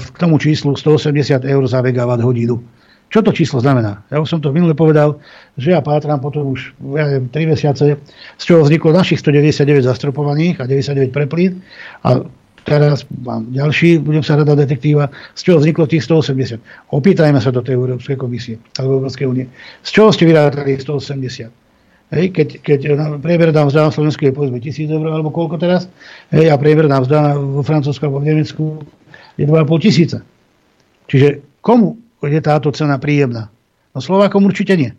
[0.00, 2.64] k tomu číslu 180 eur za megawatt hodinu
[3.10, 4.06] čo to číslo znamená?
[4.06, 5.18] Ja už som to minule povedal,
[5.58, 7.98] že ja pátram potom už ja neviem, 3 mesiace,
[8.38, 11.58] z čoho vzniklo našich 199 zastropovaných a 99 pre plyn.
[12.06, 12.22] A
[12.62, 16.94] teraz mám ďalší, budem sa hľadať detektíva, z čoho vzniklo tých 180.
[16.94, 19.50] Opýtajme sa do tej Európskej komisie, alebo Európskej únie.
[19.82, 21.50] Z čoho ste vyrátali 180?
[22.10, 22.80] Hej, keď, keď
[23.22, 25.86] priemerná mzda na Slovensku je povedzme 1000 eur alebo koľko teraz,
[26.34, 28.82] hej, a priemerná mzda vo Francúzsku alebo v Nemecku
[29.38, 30.18] je 2,5 tisíca.
[31.06, 33.48] Čiže komu je táto cena príjemná.
[33.96, 34.92] No Slovákom určite nie.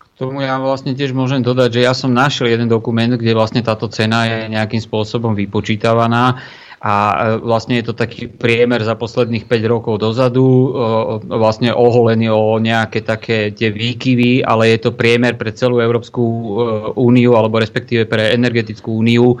[0.00, 3.60] K tomu ja vlastne tiež môžem dodať, že ja som našiel jeden dokument, kde vlastne
[3.60, 6.40] táto cena je nejakým spôsobom vypočítavaná
[6.80, 10.68] a e, vlastne je to taký priemer za posledných 5 rokov dozadu, e,
[11.28, 16.40] vlastne oholený o nejaké také tie výkyvy, ale je to priemer pre celú Európsku e,
[16.96, 19.40] úniu alebo respektíve pre energetickú úniu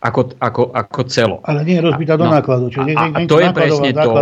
[0.00, 1.36] ako, ako, ako celo.
[1.44, 2.68] Ale nie je rozbitá do no, nákladu.
[2.68, 4.12] Čiže a, a to je presne to,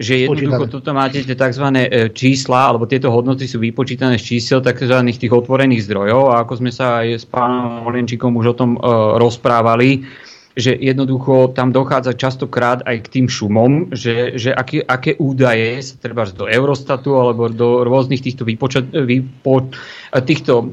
[0.00, 1.66] že jednoducho toto máte tie tzv.
[1.76, 4.98] E, čísla, alebo tieto hodnoty sú vypočítané z čísel tzv.
[5.14, 9.16] tých otvorených zdrojov a ako sme sa aj s pánom Olenčíkom už o tom uh,
[9.20, 10.06] rozprávali,
[10.54, 15.98] že jednoducho tam dochádza častokrát aj k tým šumom, že, že aké, aké údaje sa
[15.98, 19.66] treba do Eurostatu alebo do rôznych týchto, výpočet, výpo,
[20.14, 20.70] týchto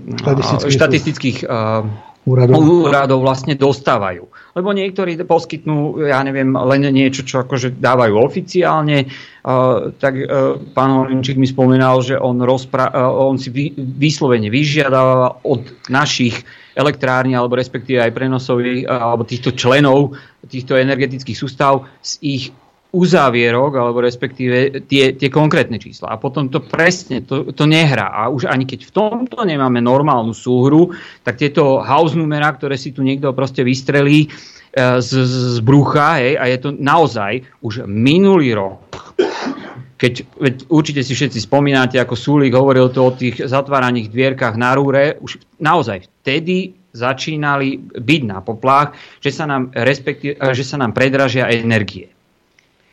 [0.70, 1.82] štatistických uh,
[2.26, 2.62] úradov.
[2.86, 4.30] úradov vlastne dostávajú.
[4.54, 9.10] Lebo niektorí poskytnú, ja neviem, len niečo, čo akože dávajú oficiálne.
[9.42, 14.54] Uh, tak uh, pán Horinčík mi spomínal, že on, rozpra- uh, on si vy- vyslovene
[14.54, 16.46] vyžiadal od našich
[16.78, 20.16] elektrární alebo respektíve aj prenosových alebo týchto členov
[20.48, 22.44] týchto energetických sústav z ich
[22.92, 26.12] uzávierok, alebo respektíve tie, tie konkrétne čísla.
[26.12, 28.12] A potom to presne, to, to nehrá.
[28.12, 30.92] A už ani keď v tomto nemáme normálnu súhru,
[31.24, 34.30] tak tieto house numera, ktoré si tu niekto proste vystrelí e,
[35.00, 38.84] z, z brucha, hej, a je to naozaj už minulý rok,
[39.96, 44.74] keď veď určite si všetci spomínate, ako Súlik hovoril to o tých zatváraných dvierkach na
[44.74, 49.72] rúre, už naozaj vtedy začínali byť na poplách, že sa nám,
[50.52, 52.12] že sa nám predražia energie.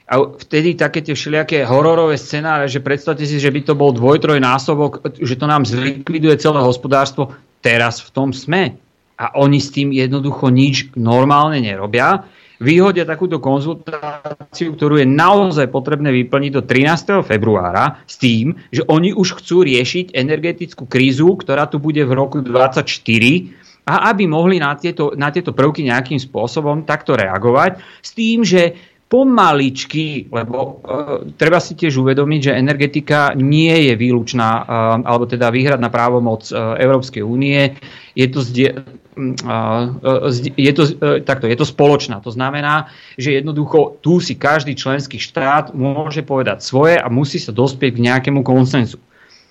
[0.08, 4.40] A vtedy také tie všelijaké hororové scenáre, že predstavte si, že by to bol dvoj,
[4.40, 8.80] násobok, že to nám zlikviduje celé hospodárstvo, teraz v tom sme.
[9.20, 12.24] A oni s tým jednoducho nič normálne nerobia.
[12.58, 17.22] Vyhodia takúto konzultáciu, ktorú je naozaj potrebné vyplniť do 13.
[17.22, 22.42] februára s tým, že oni už chcú riešiť energetickú krízu, ktorá tu bude v roku
[22.42, 28.42] 2024 a aby mohli na tieto, na tieto prvky nejakým spôsobom takto reagovať s tým,
[28.42, 28.74] že
[29.08, 34.64] pomaličky, lebo uh, treba si tiež uvedomiť, že energetika nie je výlučná, uh,
[35.00, 37.72] alebo teda výhradná právomoc uh, Európskej únie.
[38.12, 40.28] Je to, zdie, uh,
[40.60, 40.82] je, to,
[41.24, 42.20] takto, je to spoločná.
[42.20, 47.56] To znamená, že jednoducho tu si každý členský štát môže povedať svoje a musí sa
[47.56, 49.00] dospieť k nejakému konsenzu.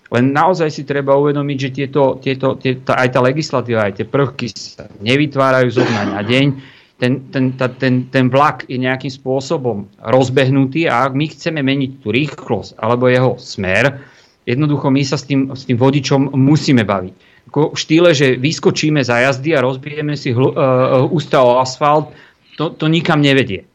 [0.07, 4.47] Len naozaj si treba uvedomiť, že tieto, tieto, tieto, aj tá legislatíva, aj tie prvky
[4.55, 9.85] sa nevytvárajú zo dňa na deň ten, ten, ta, ten, ten vlak je nejakým spôsobom
[10.01, 14.01] rozbehnutý a ak my chceme meniť tú rýchlosť alebo jeho smer,
[14.49, 17.13] jednoducho my sa s tým, s tým vodičom musíme baviť.
[17.47, 22.11] V štýle, že vyskočíme za jazdy a rozbijeme si hl, uh, ústa o asfalt,
[22.57, 23.66] to, to nikam nevedie.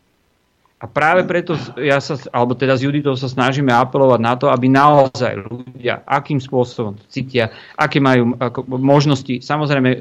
[0.83, 4.67] A práve preto ja sa, alebo teda s Juditou sa snažíme apelovať na to, aby
[4.67, 9.39] naozaj ľudia, akým spôsobom cítia, aké majú ako, možnosti.
[9.47, 9.99] Samozrejme, e,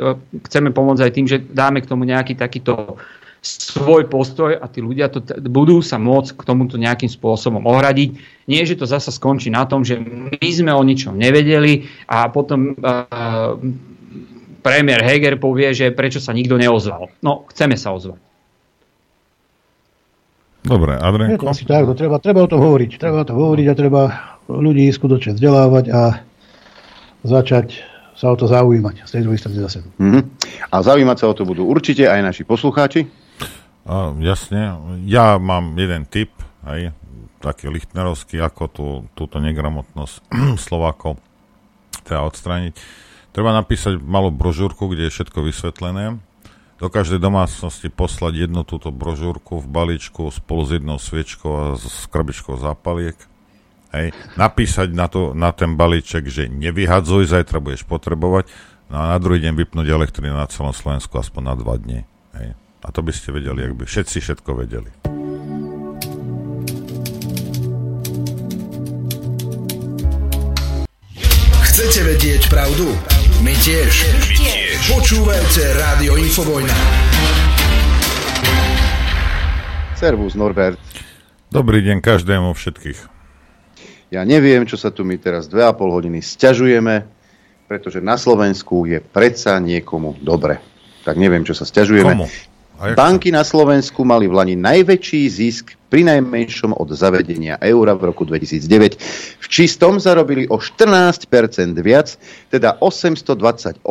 [0.49, 2.97] chceme pomôcť aj tým, že dáme k tomu nejaký takýto
[3.45, 8.17] svoj postoj a tí ľudia to, budú sa môcť k tomuto nejakým spôsobom ohradiť.
[8.49, 12.77] Nie, že to zasa skončí na tom, že my sme o ničom nevedeli a potom
[12.77, 13.57] uh,
[14.61, 17.09] premiér Heger povie, že prečo sa nikto neozval.
[17.25, 18.30] No, chceme sa ozvať.
[20.61, 20.93] Dobre,
[21.41, 23.01] to asi tak, to treba, treba o tom hovoriť.
[23.01, 24.01] Treba o tom hovoriť a treba
[24.45, 26.01] ľudí skutočne vzdelávať a
[27.25, 27.81] začať
[28.13, 29.79] sa o to zaujímať z tej druhej strany zase.
[29.97, 30.23] Mm-hmm.
[30.69, 33.09] A zaujímať sa o to budú určite aj naši poslucháči.
[33.89, 34.77] A, jasne.
[35.09, 36.29] Ja mám jeden tip,
[36.61, 36.93] aj,
[37.41, 40.29] taký lichtnerovský, ako tú, túto negramotnosť
[40.69, 41.17] Slovákov
[42.05, 42.77] teda odstrániť.
[43.33, 46.21] Treba napísať malú brožúrku, kde je všetko vysvetlené
[46.81, 52.09] do každej domácnosti poslať jednu túto brožúrku v balíčku spolu s jednou sviečkou a s
[52.09, 53.13] krabičkou zápaliek.
[53.93, 54.17] Hej.
[54.33, 58.49] Napísať na, to, na ten balíček, že nevyhadzuj, zajtra budeš potrebovať,
[58.89, 62.01] no a na druhý deň vypnúť elektrinu na celom Slovensku aspoň na dva dní.
[62.33, 62.57] Hej.
[62.81, 64.89] A to by ste vedeli, ak by všetci všetko vedeli.
[71.61, 72.89] Chcete vedieť pravdu?
[73.41, 74.05] My tiež.
[74.05, 74.77] My tiež.
[74.85, 76.77] Počúvajte Rádio Infovojna.
[79.97, 80.77] Servus Norbert.
[81.49, 83.01] Dobrý deň každému všetkých.
[84.13, 87.09] Ja neviem, čo sa tu my teraz 2,5 hodiny stiažujeme,
[87.65, 90.61] pretože na Slovensku je predsa niekomu dobre.
[91.01, 92.13] Tak neviem, čo sa stiažujeme.
[92.13, 92.29] Komu?
[92.93, 98.23] Banky na Slovensku mali v Lani najväčší zisk pri najmenšom od zavedenia eura v roku
[98.23, 98.95] 2009.
[99.43, 101.27] V čistom zarobili o 14%
[101.83, 102.15] viac,
[102.47, 103.83] teda 828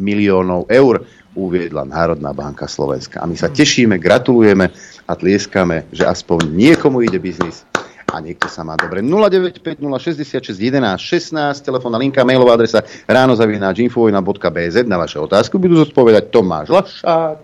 [0.00, 1.04] miliónov eur,
[1.36, 3.20] uviedla Národná banka Slovenska.
[3.20, 4.72] A my sa tešíme, gratulujeme
[5.04, 7.68] a tlieskame, že aspoň niekomu ide biznis
[8.08, 9.04] a niekto sa má dobre.
[9.04, 17.36] 095066 11 16, telefónna linka, mailová adresa ránozavináč.infovojna.bz na vaše otázky budú zodpovedať Tomáš Lašák,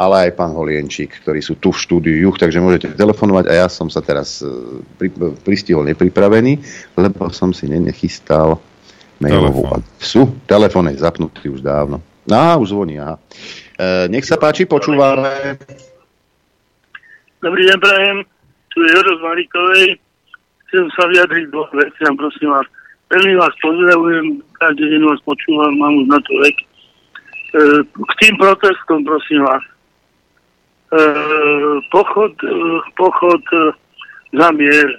[0.00, 3.66] ale aj pán Holienčík, ktorí sú tu v štúdiu Juch, takže môžete telefonovať a ja
[3.68, 4.48] som sa teraz e,
[4.96, 5.12] pri,
[5.44, 6.56] pristihol nepripravený,
[6.96, 8.56] lebo som si nenechystal
[9.20, 10.32] mailovú adresu.
[10.48, 12.00] Telefón je zapnutý už dávno.
[12.32, 13.20] Á, už zvoní, aha.
[13.76, 15.60] E, nech sa páči, počúvame.
[17.44, 18.16] Dobrý deň, prajem.
[18.72, 19.88] Tu je Joro z Marikovej.
[20.70, 22.64] Chcem sa vyjadriť dvoch veciam, prosím vás.
[23.12, 26.56] Veľmi vás pozdravujem, každý deň vás počúvam, mám už na to vek.
[26.56, 26.64] E,
[27.84, 29.60] k tým protestom, prosím vás.
[30.90, 31.00] E,
[31.90, 32.54] pochod, e,
[32.98, 33.72] pochod e,
[34.34, 34.90] za mier.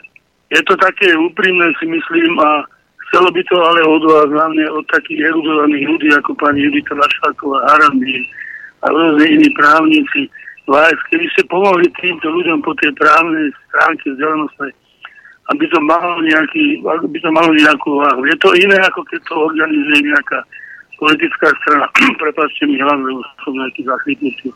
[0.52, 2.64] Je to také úprimné, si myslím, a
[3.08, 7.68] chcelo by to ale od vás, hlavne od takých erudovaných ľudí, ako pani Judita Lašáková,
[7.68, 8.24] Harambín
[8.82, 10.32] a rôzne iní právnici,
[10.72, 14.72] vás, keby ste pomohli týmto ľuďom po tej právnej stránke vzdelanostnej,
[15.52, 18.24] aby to malo nejaký, aby to malo nejakú váhu.
[18.32, 20.40] Je to iné, ako keď to organizuje nejaká
[20.96, 21.88] politická strana.
[22.24, 24.48] Prepačte mi hlavne, lebo som nejaký zachytnutý.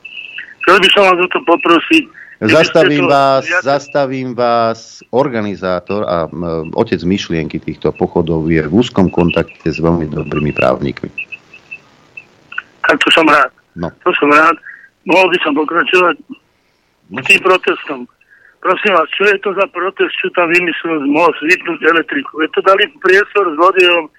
[0.66, 2.04] Chcel by som vás o to poprosiť.
[2.42, 3.62] Zastavím vás, viac...
[3.62, 10.10] zastavím vás, organizátor a m, otec myšlienky týchto pochodov je v úzkom kontakte s veľmi
[10.10, 11.14] dobrými právnikmi.
[12.82, 13.54] Tak to som rád.
[13.78, 13.94] No.
[14.04, 14.58] To som rád.
[15.06, 16.16] Mohol by som pokračovať
[17.14, 18.00] k tým protestom.
[18.58, 22.42] Prosím vás, čo je to za protest, čo tam vymyslel most, vypnúť elektriku?
[22.42, 24.10] Je to dali priestor s vodejom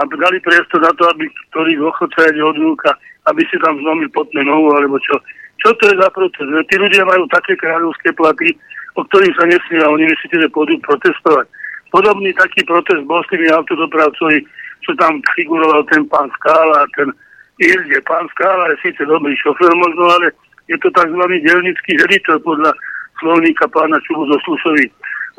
[0.00, 2.96] a dali priestor na to, aby ktorých ochocajali od vnúka,
[3.28, 5.20] aby si tam zlomil potné nohu, alebo čo.
[5.60, 6.48] Čo to je za protest?
[6.72, 8.56] Tí ľudia majú také kráľovské platy,
[8.96, 11.46] o ktorých sa nesmie a oni myslíte, že pôjdu protestovať.
[11.92, 14.40] Podobný taký protest bol s tými autodopravcovi,
[14.80, 17.12] čo tam figuroval ten pán Skála, ten
[17.60, 18.00] Irde.
[18.08, 20.32] Pán Skála je síce dobrý šofer možno, ale
[20.70, 21.22] je to tzv.
[21.44, 22.72] delnický editor podľa
[23.20, 24.38] slovníka pána Čubu zo.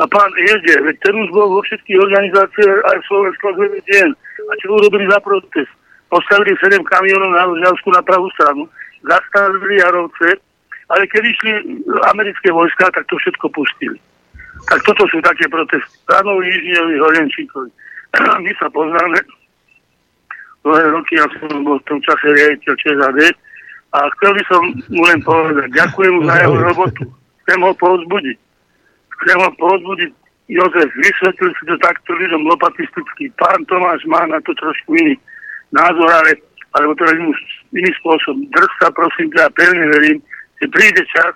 [0.02, 4.10] A pán Irde, veď ten už bol vo všetkých organizáciách aj v Slovenskom deň.
[4.50, 5.72] A čo urobili za protest?
[6.12, 8.68] Postavili 7 kamionov na Rozňavsku na pravú stranu
[9.04, 10.38] zastavili Jarovce,
[10.92, 11.52] ale keď išli
[12.12, 13.98] americké vojska, tak to všetko pustili.
[14.70, 15.98] Tak toto sú také protesty.
[16.06, 17.70] Ránovi, Jižnievi, Horenčíkovi.
[18.44, 19.18] My sa poznáme
[20.62, 23.20] dlhé roky, ja som bol v tom čase riaditeľ ČSAD
[23.92, 24.62] a chcel by som
[24.94, 27.04] mu len povedať, ďakujem mu za jeho robotu.
[27.44, 28.38] Chcem ho povzbudiť.
[29.22, 30.12] Chcem ho povzbudiť.
[30.52, 33.32] Jozef, vysvetlil si to takto ľuďom lopatisticky.
[33.40, 35.16] Pán Tomáš má na to trošku iný
[35.72, 36.36] názor, ale
[36.76, 37.32] alebo teda iný,
[37.76, 38.36] iný spôsob.
[38.52, 40.18] Drž sa, prosím ťa, pevne verím,
[40.60, 41.34] že príde čas,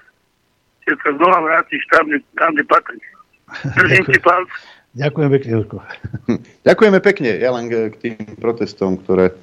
[0.85, 2.05] keď sa znova vrátiš tam,
[2.37, 3.05] tam kde patríš.
[3.77, 4.49] Držím ti palc.
[4.95, 5.77] Ďakujem pekne, Jurko.
[6.63, 7.31] Ďakujeme pekne.
[7.35, 9.35] Ja len k tým protestom, ktoré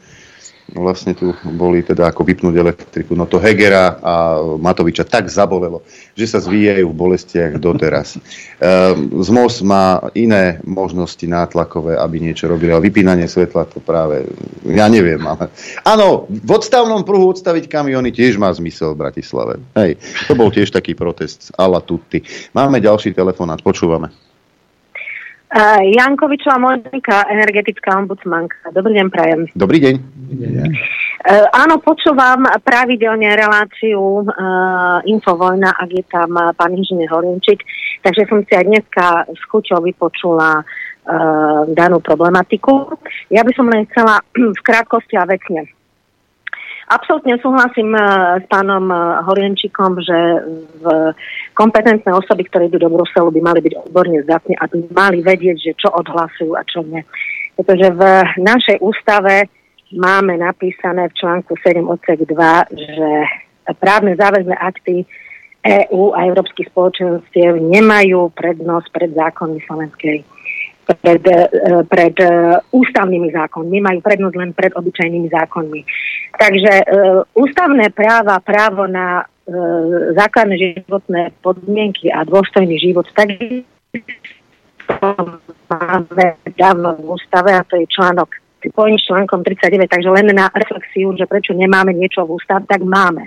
[0.73, 3.13] vlastne tu boli teda ako vypnúť elektriku.
[3.13, 5.85] No to Hegera a Matoviča tak zabolelo,
[6.17, 8.17] že sa zvíjajú v bolestiach doteraz.
[8.63, 14.23] Ehm, ZMOS má iné možnosti nátlakové, aby niečo robili, ale vypínanie svetla to práve,
[14.63, 15.51] ja neviem, ale...
[15.83, 19.59] Áno, v odstavnom pruhu odstaviť kamiony tiež má zmysel v Bratislave.
[19.75, 19.99] Hej,
[20.31, 22.23] to bol tiež taký protest ala tutti.
[22.55, 24.15] Máme ďalší telefonát, počúvame.
[25.53, 28.73] Uh, Jankovičová Monika, energetická ombudsmanka.
[28.73, 29.41] Dobrý deň, prajem.
[29.53, 29.95] Dobrý deň.
[30.01, 37.61] Uh, áno, počúvam pravidelne reláciu uh, Infovojna, ak je tam uh, pán inžinier Horinčík,
[38.01, 42.97] takže som si aj dneska s chuťou vypočula uh, danú problematiku.
[43.29, 44.25] Ja by som len chcela
[44.57, 45.69] v krátkosti a vecne
[46.93, 48.05] Absolutne súhlasím eh,
[48.37, 50.19] s pánom eh, Horienčikom, že
[50.77, 50.85] v
[51.57, 55.57] kompetentné osoby, ktoré idú do Bruselu, by mali byť odborne zdatní a by mali vedieť,
[55.57, 57.01] že čo odhlasujú a čo nie.
[57.57, 58.03] Pretože v
[58.45, 59.49] našej ústave
[59.97, 62.37] máme napísané v článku 7 odsek 2,
[62.77, 63.11] že
[63.81, 65.09] právne záväzné akty
[65.65, 70.19] EÚ a Európskych spoločenstiev nemajú prednosť pred zákonmi Slovenskej
[70.83, 71.23] pred,
[71.87, 72.17] pred
[72.75, 75.81] ústavnými zákonmi, majú prednosť len pred obyčajnými zákonmi.
[76.33, 76.85] Takže e,
[77.35, 79.27] ústavné práva, právo na
[80.15, 83.35] základné životné podmienky a dôstojný život, tak
[85.67, 88.31] máme dávno v ústave a to je článok
[88.63, 92.87] spojení s článkom 39, takže len na reflexiu, že prečo nemáme niečo v ústave, tak
[92.87, 93.27] máme.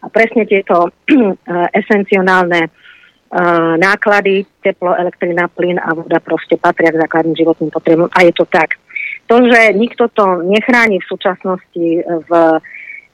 [0.00, 0.88] A presne tieto
[1.76, 2.72] esencionálne
[3.78, 8.42] náklady, teplo, elektrina, plyn a voda proste patria k základným životným potrebom a je to
[8.48, 8.74] tak.
[9.30, 12.30] To, že nikto to nechráni v súčasnosti v,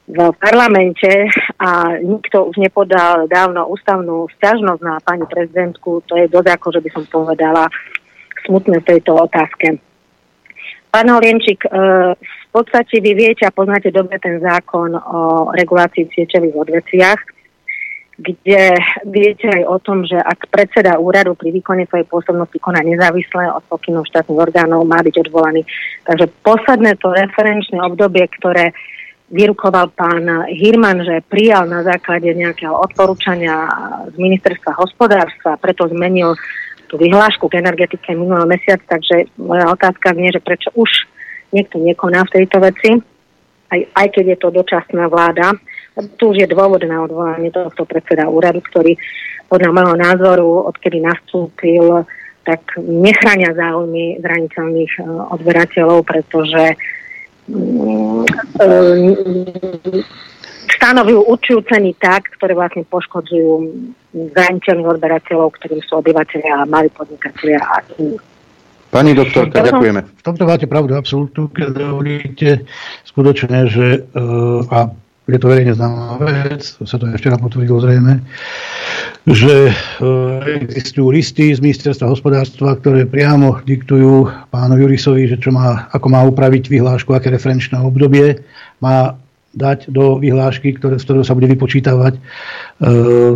[0.08, 1.28] v parlamente
[1.60, 6.80] a nikto už nepodal dávno ústavnú stiažnosť na pani prezidentku, to je dosť ako, že
[6.80, 7.68] by som povedala,
[8.48, 9.76] smutné v tejto otázke.
[10.88, 11.70] Pán Olienčík, e,
[12.16, 17.35] v podstate vy viete a poznáte dobre ten zákon o regulácii v odvetviach
[18.16, 18.72] kde
[19.04, 23.60] viete aj o tom, že ak predseda úradu pri výkone svojej pôsobnosti koná nezávisle od
[23.68, 25.68] pokynov štátnych orgánov, má byť odvolaný.
[26.08, 28.72] Takže posledné to referenčné obdobie, ktoré
[29.28, 33.68] vyrukoval pán Hirman, že prijal na základe nejakého odporúčania
[34.08, 36.38] z ministerstva hospodárstva, preto zmenil
[36.86, 41.10] tú vyhlášku k energetike minulý mesiac, takže moja otázka znie, že prečo už
[41.50, 42.90] niekto nekoná v tejto veci,
[43.66, 45.58] aj, aj keď je to dočasná vláda,
[45.96, 49.00] tu už je dôvod na odvolanie tohto predseda úradu, ktorý
[49.48, 52.04] podľa môjho názoru, odkedy nastúpil,
[52.44, 55.04] tak nechránia záujmy zraniteľných e,
[55.34, 56.78] odberateľov, pretože
[57.50, 58.22] mm,
[58.60, 58.68] e,
[60.78, 63.50] stanovujú určujú ceny tak, ktoré vlastne poškodzujú
[64.36, 67.58] zraniteľných odberateľov, ktorým sú obyvateľia a mali podnikatelia.
[68.90, 70.00] Pani doktorka, ďakujeme.
[70.06, 72.64] V tomto máte pravdu absolútnu, keď hovoríte
[73.10, 74.78] skutočne, že uh, a
[75.26, 78.22] je to verejne známa vec, sa to ešte potvrdilo zrejme,
[79.26, 79.74] že e,
[80.62, 86.22] existujú listy z ministerstva hospodárstva, ktoré priamo diktujú pánovi Jurisovi, že čo má, ako má
[86.30, 88.38] upraviť vyhlášku, aké referenčné obdobie
[88.78, 89.18] má
[89.56, 92.20] dať do vyhlášky, ktoré, z ktorého sa bude vypočítavať e,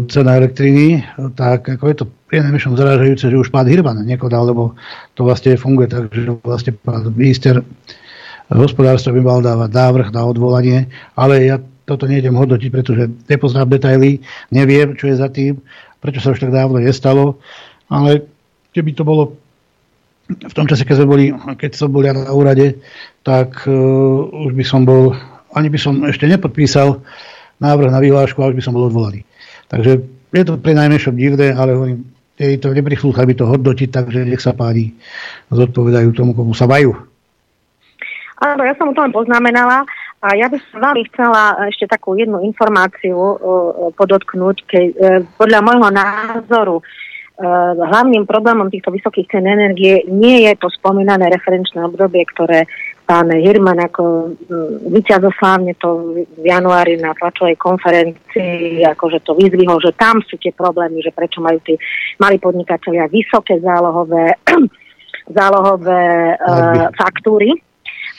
[0.07, 1.03] cena elektriny,
[1.35, 4.79] tak ako je to prienajmenšom zarážajúce, že už pán Hirman nekodal, lebo
[5.19, 7.67] to vlastne funguje tak, že vlastne pán minister
[8.53, 10.79] hospodárstva by mal dávať návrh na odvolanie,
[11.15, 11.57] ale ja
[11.91, 14.23] toto nejdem hodnotiť, pretože nepoznám detaily,
[14.55, 15.59] neviem, čo je za tým,
[15.99, 17.43] prečo sa už tak dávno nestalo,
[17.91, 18.31] ale
[18.71, 19.35] keby to bolo
[20.31, 22.79] v tom čase, keď, sme boli, keď som bol ja na úrade,
[23.27, 23.75] tak uh,
[24.47, 25.19] už by som bol,
[25.51, 27.03] ani by som ešte nepodpísal
[27.59, 29.27] návrh na vyhlášku a už by som bol odvolaný.
[29.67, 32.07] Takže je to pre najmenšom divné, ale hovorím,
[32.39, 34.95] jej to neprislúcha by to hodnotiť, takže nech sa páni
[35.51, 36.95] zodpovedajú tomu, komu sa majú.
[38.41, 39.85] Áno, ja som to len poznamenala
[40.21, 43.39] a ja by som veľmi chcela ešte takú jednu informáciu uh,
[43.97, 50.53] podotknúť, keď uh, podľa môjho názoru uh, hlavným problémom týchto vysokých cen energie nie je
[50.61, 52.69] to spomínané referenčné obdobie, ktoré
[53.09, 54.37] pán Hirman ako
[54.93, 61.03] vyťazoslávne to v januári na tlačovej konferencii akože to vyzvihol, že tam sú tie problémy,
[61.03, 61.75] že prečo majú tí
[62.23, 64.37] mali podnikatelia vysoké zálohové
[65.39, 67.70] zálohové uh, faktúry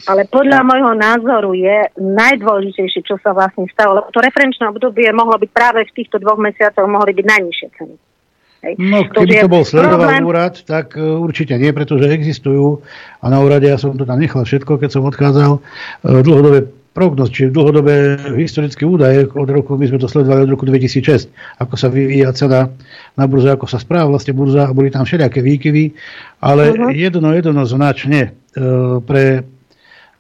[0.08, 5.38] ale podľa môjho názoru je najdôležitejšie, čo sa vlastne stalo, lebo to referenčné obdobie mohlo
[5.38, 7.96] byť práve v týchto dvoch mesiacoch mohli byť najnižšie ceny.
[8.62, 8.74] Hej.
[8.78, 12.86] No, keby to bol sledovaný úrad, tak uh, určite nie, pretože existujú,
[13.18, 17.32] a na úrade ja som to tam nechal všetko, keď som odchádzal, uh, dlhodobé prognoz,
[17.32, 21.88] čiže dlhodobé historické údaje od roku, my sme to sledovali od roku 2006, ako sa
[21.88, 22.68] vyvíja cena
[23.16, 25.96] na burze, ako sa správa vlastne burza a boli tam všelijaké výkyvy,
[26.44, 26.92] ale uh-huh.
[26.92, 29.48] jedno, jednoznačne uh, pre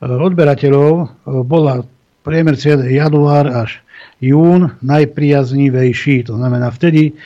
[0.01, 1.05] odberateľov e,
[1.45, 1.85] bola
[2.21, 2.57] priemer
[2.89, 3.81] január až
[4.21, 6.29] jún najpriaznivejší.
[6.29, 7.17] To znamená, vtedy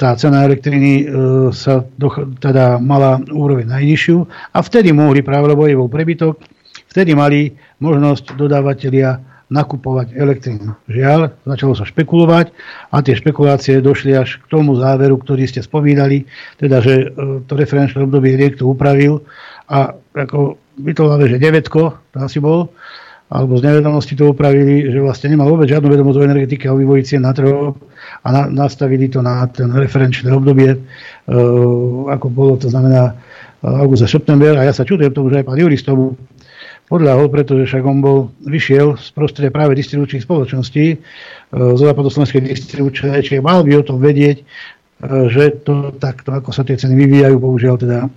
[0.00, 1.04] tá cena elektriny
[1.52, 1.84] sa
[2.40, 4.16] teda mala úroveň najnižšiu
[4.56, 6.40] a vtedy mohli práve, lebo je bol prebytok,
[6.88, 7.52] vtedy mali
[7.84, 9.20] možnosť dodávateľia
[9.50, 10.78] nakupovať elektrínu.
[10.86, 12.54] Žiaľ, začalo sa špekulovať
[12.94, 16.30] a tie špekulácie došli až k tomu záveru, ktorý ste spomínali,
[16.62, 17.06] teda, že e,
[17.44, 19.26] to referenčné obdobie niekto upravil
[19.66, 20.92] a ako by
[21.26, 22.70] že 9 to asi bol,
[23.30, 26.80] alebo z nevedomosti to upravili, že vlastne nemal vôbec žiadnu vedomosť o energetike a o
[26.82, 27.78] vývoji cien na trhu
[28.26, 30.78] a na, nastavili to na ten referenčné obdobie, e,
[32.10, 33.14] ako bolo, to znamená
[33.62, 34.58] e, august a september.
[34.58, 36.18] A ja sa čudujem tomu, že aj pán Juris tomu
[36.90, 40.96] podľahol, pretože však on bol, vyšiel z prostredia práve distribučných spoločností e,
[41.54, 44.44] zo západoslovenskej distribučnej, čiže mal by o tom vedieť, e,
[45.30, 48.08] že to takto, ako sa tie ceny vyvíjajú, bohužiaľ teda e,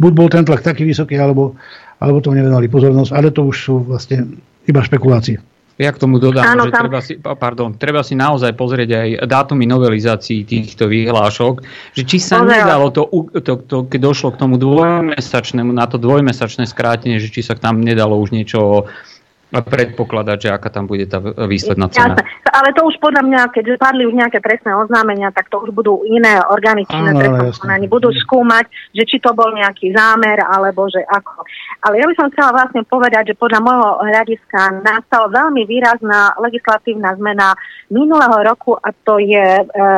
[0.00, 1.60] buď bol ten tlak taký vysoký, alebo,
[2.00, 5.36] alebo to nevenovali pozornosť, ale to už sú vlastne iba špekulácie.
[5.80, 6.84] Ja k tomu dodám, Áno, že tam...
[6.84, 11.64] treba, si, pardon, treba si naozaj pozrieť aj dátumy novelizácií týchto vyhlášok,
[11.96, 12.52] že či sa Pozerám.
[12.52, 13.08] nedalo to,
[13.40, 17.80] to, to, keď došlo k tomu dvojmesačnému, na to dvojmesačné skrátenie, že či sa tam
[17.80, 18.92] nedalo už niečo
[19.50, 21.18] predpokladať, že aká tam bude tá
[21.50, 22.14] výsledná cena.
[22.14, 22.22] Jasne.
[22.50, 26.06] Ale to už podľa mňa, keď padli už nejaké trestné oznámenia, tak to už budú
[26.06, 31.42] iné orgány činné trestné Budú skúmať, že či to bol nejaký zámer, alebo že ako.
[31.82, 37.18] Ale ja by som chcela vlastne povedať, že podľa môjho hľadiska nastala veľmi výrazná legislatívna
[37.18, 37.58] zmena
[37.90, 39.94] minulého roku a to je e, e,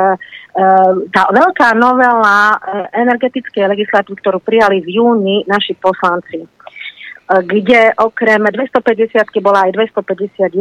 [1.13, 2.59] tá veľká novela e,
[3.05, 6.62] energetickej legislatívy, ktorú prijali v júni naši poslanci
[7.41, 10.53] kde okrem 250 bola aj 251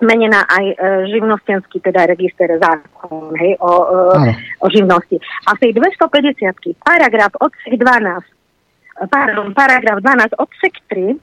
[0.00, 0.76] menená aj e,
[1.08, 5.16] živnostenský, teda register zákon hej, o, e, o živnosti.
[5.48, 11.16] A v tej 250 paragraf odsek 12, pardon, paragraf 12 odsek 3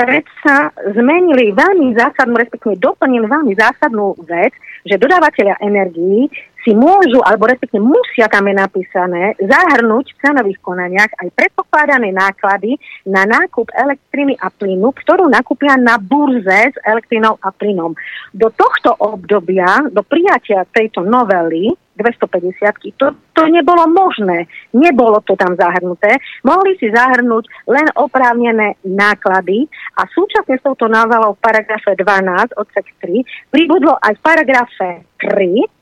[0.00, 4.56] predsa zmenili veľmi zásadnú, respektíve doplnili veľmi zásadnú vec,
[4.88, 6.32] že dodávateľia energií
[6.64, 12.76] si môžu, alebo respektíve musia tam je napísané, zahrnúť v cenových konaniach aj predpokladané náklady
[13.08, 17.96] na nákup elektriny a plynu, ktorú nakúpia na burze s elektrinou a plynom.
[18.36, 24.48] Do tohto obdobia, do prijatia tejto novely, 250 to, to nebolo možné.
[24.72, 26.16] Nebolo to tam zahrnuté.
[26.40, 29.68] Mohli si zahrnúť len oprávnené náklady
[30.00, 34.88] a súčasne s touto novelou v paragrafe 12 odsek 3 pribudlo aj v paragrafe
[35.20, 35.79] 3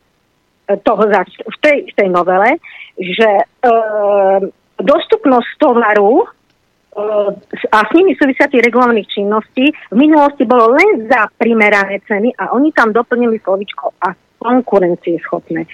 [0.76, 1.02] toho,
[1.48, 2.60] v tej, v tej novele,
[3.00, 3.44] že e,
[4.76, 6.26] dostupnosť tovaru e,
[7.72, 12.68] a s nimi súvisiacich regulovaných činností v minulosti bolo len za primerané ceny a oni
[12.76, 15.66] tam doplnili slovičko a konkurencieschopné.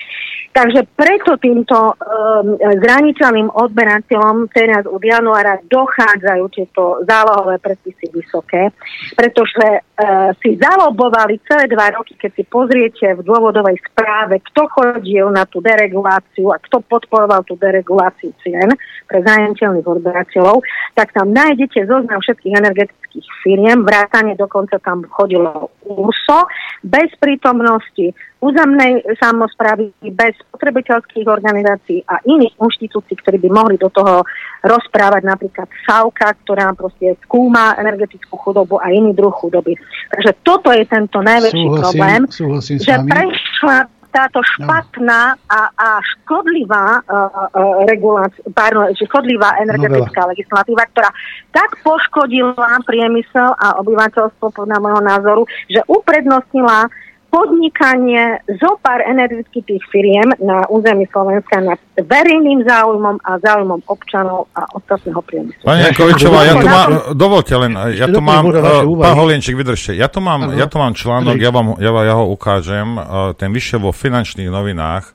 [0.54, 8.70] Takže preto týmto um, zraniteľným odberateľom teraz od januára dochádzajú tieto zálohové predpisy vysoké,
[9.18, 15.26] pretože uh, si zalobovali celé dva roky, keď si pozriete v dôvodovej správe, kto chodil
[15.34, 18.70] na tú dereguláciu a kto podporoval tú dereguláciu cien
[19.10, 20.62] pre zraniteľných odberateľov,
[20.94, 26.46] tak tam nájdete zoznam všetkých energetických firiem, vrátane dokonca tam chodilo URSO,
[26.86, 28.14] bez prítomnosti
[28.44, 34.20] územnej samozprávy, bez spotrebiteľských organizácií a iných inštitúcií, ktorí by mohli do toho
[34.60, 39.72] rozprávať, napríklad SAUKA, ktorá proste skúma energetickú chudobu a iný druh chudoby.
[40.12, 43.78] Takže toto je tento najväčší súhlasím, problém, súhlasím že prešla
[44.14, 44.46] táto no.
[44.46, 50.32] špatná a, a škodlivá, uh, uh, regulácia, pardon, škodlivá energetická Novela.
[50.38, 51.10] legislatíva, ktorá
[51.50, 56.86] tak poškodila priemysel a obyvateľstvo podľa môjho názoru, že uprednostnila
[57.34, 64.70] podnikanie zo pár energetických firiem na území Slovenska nad verejným záujmom a záujmom občanov a
[64.70, 65.66] ostatného priemyslu.
[65.66, 68.54] Pani Jankovičová, ja tu mám, dovolte len, ja tu mám,
[69.02, 72.30] pán Holienčík, vydržte, ja tu mám, ja tu mám článok, ja, vám, ja, ja ho
[72.30, 72.94] ukážem,
[73.34, 75.10] ten vyšiel vo finančných novinách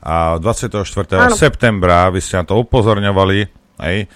[0.00, 0.80] a 24.
[1.14, 1.36] Áno.
[1.36, 3.38] septembra, vy ste na to upozorňovali,
[3.84, 4.08] hej,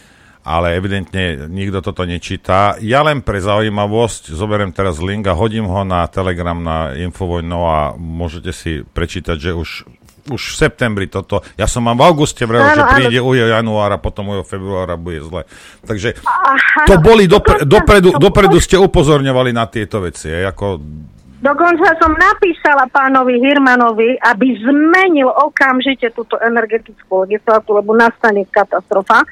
[0.47, 2.79] ale evidentne nikto toto nečíta.
[2.79, 7.79] Ja len pre zaujímavosť zoberiem teraz link a hodím ho na Telegram na Infovojno a
[7.99, 9.71] môžete si prečítať, že už
[10.27, 11.43] už v septembri toto.
[11.55, 15.47] Ja som mám v auguste vrel, že príde u januára, potom u februára bude zle.
[15.87, 16.19] Takže
[16.87, 20.35] to boli dopre, dopredu, dopredu ste upozorňovali na tieto veci.
[20.35, 20.83] Ako...
[21.47, 29.23] Dokonca som napísala pánovi Hirmanovi, aby zmenil okamžite túto energetickú legislatívu, lebo nastane katastrofa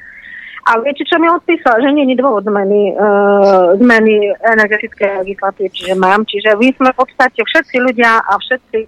[0.65, 1.77] a viete, čo mi odpísal?
[1.77, 6.25] Že nie je dôvod zmeny, uh, zmeny energetické legislatívy, čiže mám.
[6.25, 8.79] Čiže my sme v podstate všetci ľudia a všetci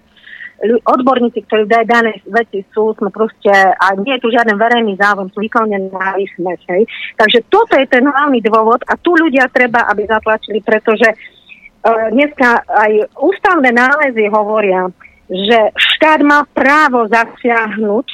[0.90, 5.30] odborníci, ktorí v danej veci sú, sme proste, a nie je tu žiaden verejný záujem,
[5.30, 6.84] sú vykonané na hej.
[7.14, 12.66] Takže toto je ten hlavný dôvod a tu ľudia treba, aby zatlačili, pretože uh, dneska
[12.66, 14.90] aj ústavné nálezy hovoria,
[15.30, 18.08] že štát má právo zasiahnuť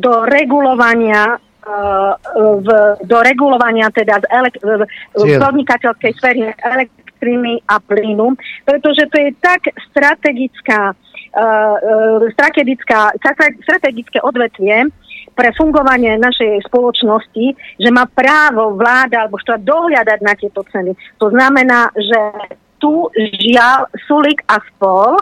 [0.00, 1.36] do regulovania
[2.60, 2.68] v,
[3.04, 4.84] do regulovania teda z elek- v,
[5.16, 8.34] v podnikateľskej sféry elektriny a plynu,
[8.64, 10.96] pretože to je tak strategická,
[11.36, 13.12] uh, strategická,
[13.60, 14.88] strategické odvetvie
[15.36, 17.46] pre fungovanie našej spoločnosti,
[17.80, 20.92] že má právo vláda alebo štát dohľadať na tieto ceny.
[21.20, 22.20] To znamená, že
[22.80, 25.20] tu žiaľ Sulik a spol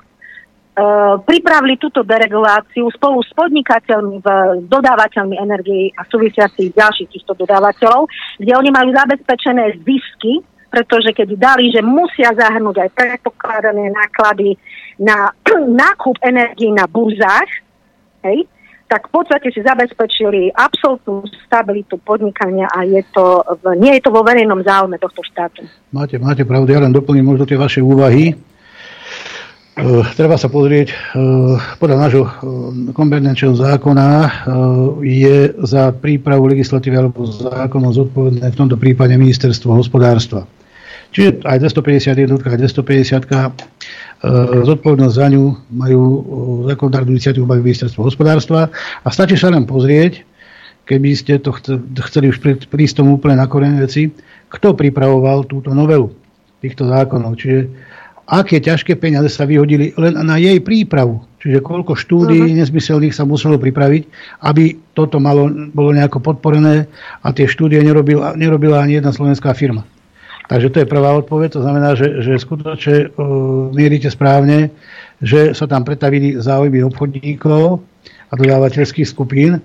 [1.27, 4.23] pripravili túto dereguláciu spolu s podnikateľmi,
[4.71, 8.07] dodávateľmi energii a súvisiacich ďalších týchto dodávateľov,
[8.39, 14.55] kde oni majú zabezpečené zisky, pretože keď dali, že musia zahrnúť aj predpokladané náklady
[15.01, 15.33] na
[15.83, 17.51] nákup energii na burzách,
[18.23, 18.47] hej,
[18.89, 24.11] tak v podstate si zabezpečili absolútnu stabilitu podnikania a je to v, nie je to
[24.15, 25.69] vo verejnom záujme tohto štátu.
[25.93, 28.33] Máte, máte pravdu, ja len doplním možno tie vaše úvahy.
[29.79, 34.07] Uh, treba sa pozrieť, uh, podľa nášho uh, zákona
[35.07, 40.51] je za prípravu legislatívy alebo zákonov zodpovedné v tomto prípade ministerstvo hospodárstva.
[41.15, 46.03] Čiže aj 251 aj 250 zodpovednosť za ňu majú
[46.69, 48.75] zákonodárnu iniciatívu majú ministerstvo hospodárstva
[49.07, 50.27] a stačí sa len pozrieť,
[50.91, 51.55] keby ste to
[52.11, 54.11] chceli už prísť tomu úplne na koreň veci,
[54.51, 56.11] kto pripravoval túto novelu
[56.61, 57.39] týchto zákonov.
[57.39, 57.71] Čiže
[58.29, 61.25] aké ťažké peniaze sa vyhodili len na jej prípravu.
[61.41, 62.59] Čiže koľko štúdií uh-huh.
[62.61, 64.05] nezmyselných sa muselo pripraviť,
[64.45, 66.85] aby toto malo, bolo nejako podporené
[67.25, 69.89] a tie štúdie nerobila, nerobila ani jedna slovenská firma.
[70.49, 74.73] Takže to je prvá odpoveď, to znamená, že, že skutočne uh, mierite správne,
[75.21, 77.85] že sa tam pretavili záujmy obchodníkov
[78.29, 79.63] a dodávateľských skupín, uh,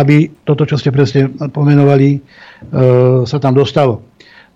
[0.00, 4.09] aby toto, čo ste presne pomenovali, uh, sa tam dostalo.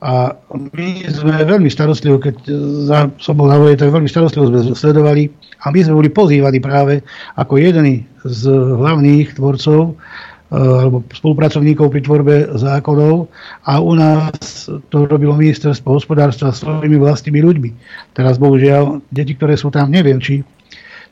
[0.04, 2.44] A my sme veľmi starostlivo, keď
[2.84, 5.32] za sobou na tak veľmi starostlivo sme sledovali
[5.64, 7.00] a my sme boli pozývaní práve
[7.40, 13.32] ako jedni z hlavných tvorcov eh, alebo spolupracovníkov pri tvorbe zákonov
[13.64, 17.70] a u nás to robilo ministerstvo hospodárstva s svojimi vlastnými ľuďmi.
[18.12, 20.44] Teraz bohužiaľ, deti, ktoré sú tam, neviem, či,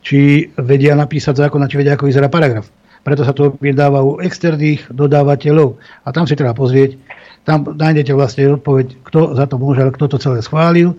[0.04, 2.68] či vedia napísať zákon a či vedia, ako vyzerá paragraf.
[3.02, 5.78] Preto sa to vydáva u externých dodávateľov.
[6.06, 6.94] A tam si treba pozrieť,
[7.42, 10.94] tam nájdete vlastne odpoveď, kto za to môže, kto to celé schválil.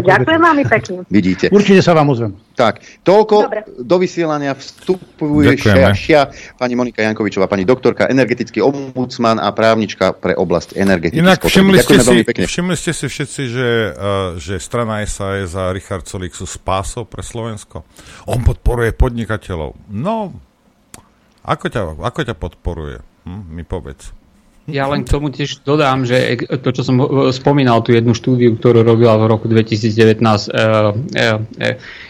[0.00, 1.04] Ďakujem veľmi pekne.
[1.20, 1.52] Vidíte.
[1.52, 2.32] Určite sa vám ozvem.
[2.52, 3.60] Tak, toľko Dobre.
[3.80, 5.56] do vysielania vstupuje
[5.96, 11.20] šia, pani Monika Jankovičová, pani doktorka, energetický ombudsman a právnička pre oblasť energetiky.
[11.20, 16.04] Inak všimli ste, si, všimli ste si všetci, že, uh, že strana SAS a Richard
[16.04, 17.84] Solík sú spásov pre Slovensko.
[18.28, 19.74] On podporuje podnikateľov.
[19.88, 20.36] No,
[21.42, 22.98] ako ťa, ako ťa podporuje?
[23.26, 24.21] Hm, mi povedz.
[24.70, 26.94] Ja len k tomu tiež dodám, že to, čo som
[27.34, 31.34] spomínal, tú jednu štúdiu, ktorú robila v roku 2019, e,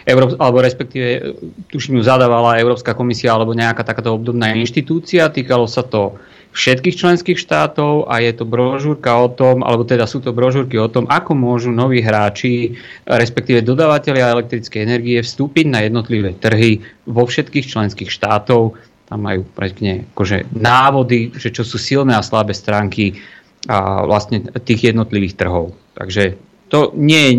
[0.04, 1.32] e, alebo respektíve,
[1.72, 6.20] tuším ju zadávala Európska komisia alebo nejaká takáto obdobná inštitúcia, týkalo sa to
[6.52, 10.92] všetkých členských štátov a je to brožúrka o tom, alebo teda sú to brožúrky o
[10.92, 12.76] tom, ako môžu noví hráči,
[13.08, 18.76] respektíve dodávateľia elektrickej energie vstúpiť na jednotlivé trhy vo všetkých členských štátov
[19.12, 23.20] tam majú pekne akože návody, že čo sú silné a slabé stránky
[23.68, 25.76] a vlastne tých jednotlivých trhov.
[25.92, 26.40] Takže
[26.72, 27.32] to nie je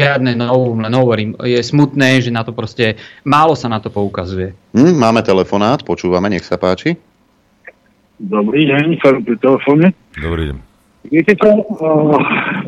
[0.00, 2.96] žiadne novum, len hovorím, je smutné, že na to proste
[3.28, 4.56] málo sa na to poukazuje.
[4.72, 6.96] Hm, máme telefonát, počúvame, nech sa páči.
[8.16, 9.92] Dobrý deň, som pri telefóne.
[10.16, 10.58] Dobrý deň.
[11.12, 12.18] Viete čo, uh,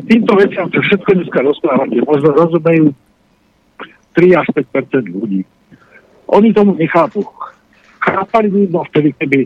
[0.05, 2.93] týmto veciam, čo všetko dneska rozprávate, možno rozumejú
[4.13, 5.41] 3 až 5 ľudí.
[6.29, 7.25] Oni tomu nechápu.
[8.01, 9.39] Chápali by no vtedy, keby,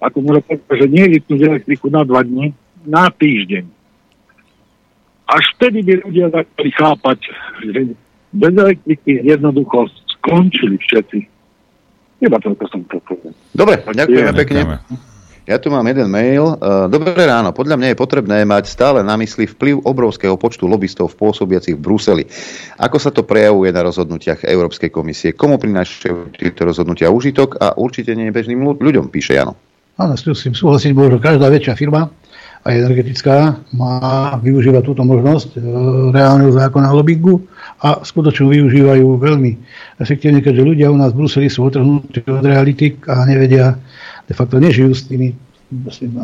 [0.00, 2.46] ako môžem povedať, že nie vypnúť elektriku na 2 dní,
[2.86, 3.76] na týždeň
[5.26, 7.18] až vtedy by ľudia začali chápať,
[7.66, 7.80] že
[8.30, 11.18] bez elektriky jednoducho skončili všetci.
[12.22, 13.34] Iba to, som to povedal.
[13.52, 14.60] Dobre, ďakujeme pekne.
[15.46, 16.58] Ja tu mám jeden mail.
[16.58, 17.54] E, dobré ráno.
[17.54, 22.24] Podľa mňa je potrebné mať stále na mysli vplyv obrovského počtu lobbystov pôsobiacich v Bruseli.
[22.82, 25.38] Ako sa to prejavuje na rozhodnutiach Európskej komisie?
[25.38, 29.54] Komu prinášajú tieto rozhodnutia užitok a určite nie bežným ľuďom, píše Jano.
[29.94, 32.10] Áno, s tým súhlasím, že každá väčšia firma
[32.66, 35.58] aj energetická má využívať túto možnosť e,
[36.10, 36.98] reálneho zákona o
[37.76, 39.52] a skutočne využívajú veľmi
[40.02, 43.78] efektívne, keďže ľudia u nás v Bruseli sú otrhnutí od reality a nevedia,
[44.26, 45.34] de facto nežijú s tými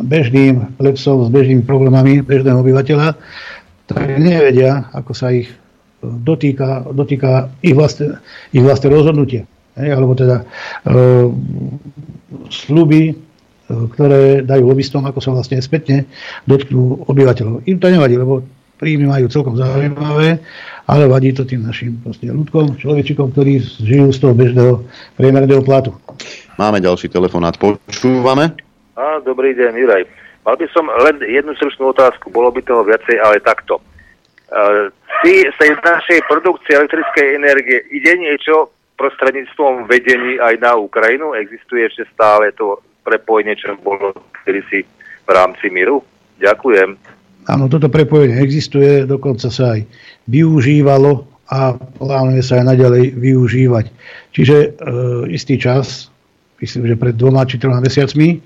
[0.07, 3.19] bežným lepsom, s bežnými problémami bežného obyvateľa,
[3.87, 5.51] tak nevedia, ako sa ich
[5.99, 8.23] dotýka, dotýka ich vlastné,
[8.55, 9.43] ich vlastné rozhodnutie.
[9.73, 10.45] Hej, alebo teda
[10.85, 10.93] e,
[12.47, 13.17] sluby
[13.67, 16.05] ktoré dajú lobbystom, ako sa vlastne spätne
[16.45, 17.63] dotknú obyvateľov.
[17.65, 18.43] Im to nevadí, lebo
[18.77, 20.43] príjmy majú celkom zaujímavé,
[20.87, 24.73] ale vadí to tým našim proste ľudkom, človečikom, ktorí žijú z toho bežného
[25.15, 25.95] priemerného platu.
[26.59, 28.53] Máme ďalší telefonát, počúvame.
[28.93, 30.03] Á, dobrý deň, Juraj.
[30.43, 33.79] Mal by som len jednu stručnú otázku, bolo by toho viacej, ale takto.
[34.53, 34.91] Uh,
[35.23, 38.69] z tej našej produkcie elektrickej energie ide niečo
[38.99, 41.33] prostredníctvom vedení aj na Ukrajinu?
[41.33, 44.13] Existuje ešte stále to prepojenie, čo bolo
[44.45, 44.85] si
[45.23, 46.03] v rámci miru?
[46.43, 46.99] Ďakujem.
[47.43, 49.83] Áno, toto prepojenie existuje, dokonca sa aj
[50.27, 53.85] využívalo a plánuje sa aj naďalej využívať.
[54.33, 54.69] Čiže e,
[55.35, 56.09] istý čas,
[56.63, 58.37] myslím, že pred dvoma či troma mesiacmi, e,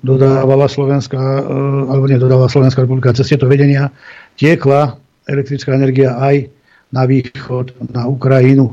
[0.00, 1.42] dodávala Slovenská, e,
[1.90, 3.92] alebo nedodávala Slovenská republika cez tieto vedenia,
[4.38, 4.96] tiekla
[5.28, 6.48] elektrická energia aj
[6.94, 8.72] na východ, na Ukrajinu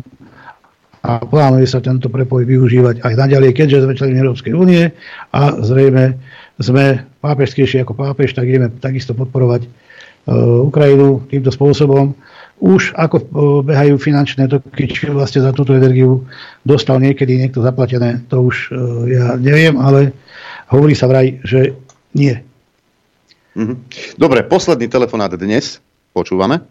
[0.99, 4.91] a plánuje sa tento prepoj využívať aj naďalej, keďže sme členom Európskej únie
[5.31, 6.19] a zrejme
[6.59, 9.63] sme pápežskejšie ako pápež, tak ideme takisto podporovať
[10.67, 12.17] Ukrajinu týmto spôsobom.
[12.59, 13.25] Už ako uh,
[13.63, 16.27] behajú finančné toky, či vlastne za túto energiu
[16.67, 20.11] dostal niekedy niekto zaplatené, to už uh, ja neviem, ale
[20.67, 21.71] hovorí sa vraj, že
[22.11, 22.35] nie.
[23.55, 23.75] Mhm.
[24.19, 25.79] Dobre, posledný telefonát dnes.
[26.11, 26.61] Počúvame.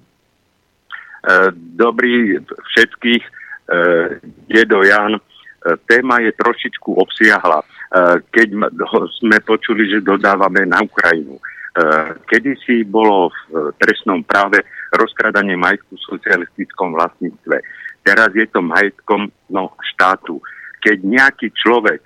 [1.77, 3.23] Dobrý všetkých
[4.49, 5.21] Dedo Jan,
[5.85, 7.61] téma je trošičku obsiahla.
[8.33, 8.49] Keď
[9.21, 11.37] sme počuli, že dodávame na Ukrajinu.
[12.27, 17.57] Kedy si bolo v trestnom práve rozkradanie majetku v socialistickom vlastníctve.
[18.03, 20.43] Teraz je to majetkom no, štátu.
[20.83, 22.03] Keď nejaký človek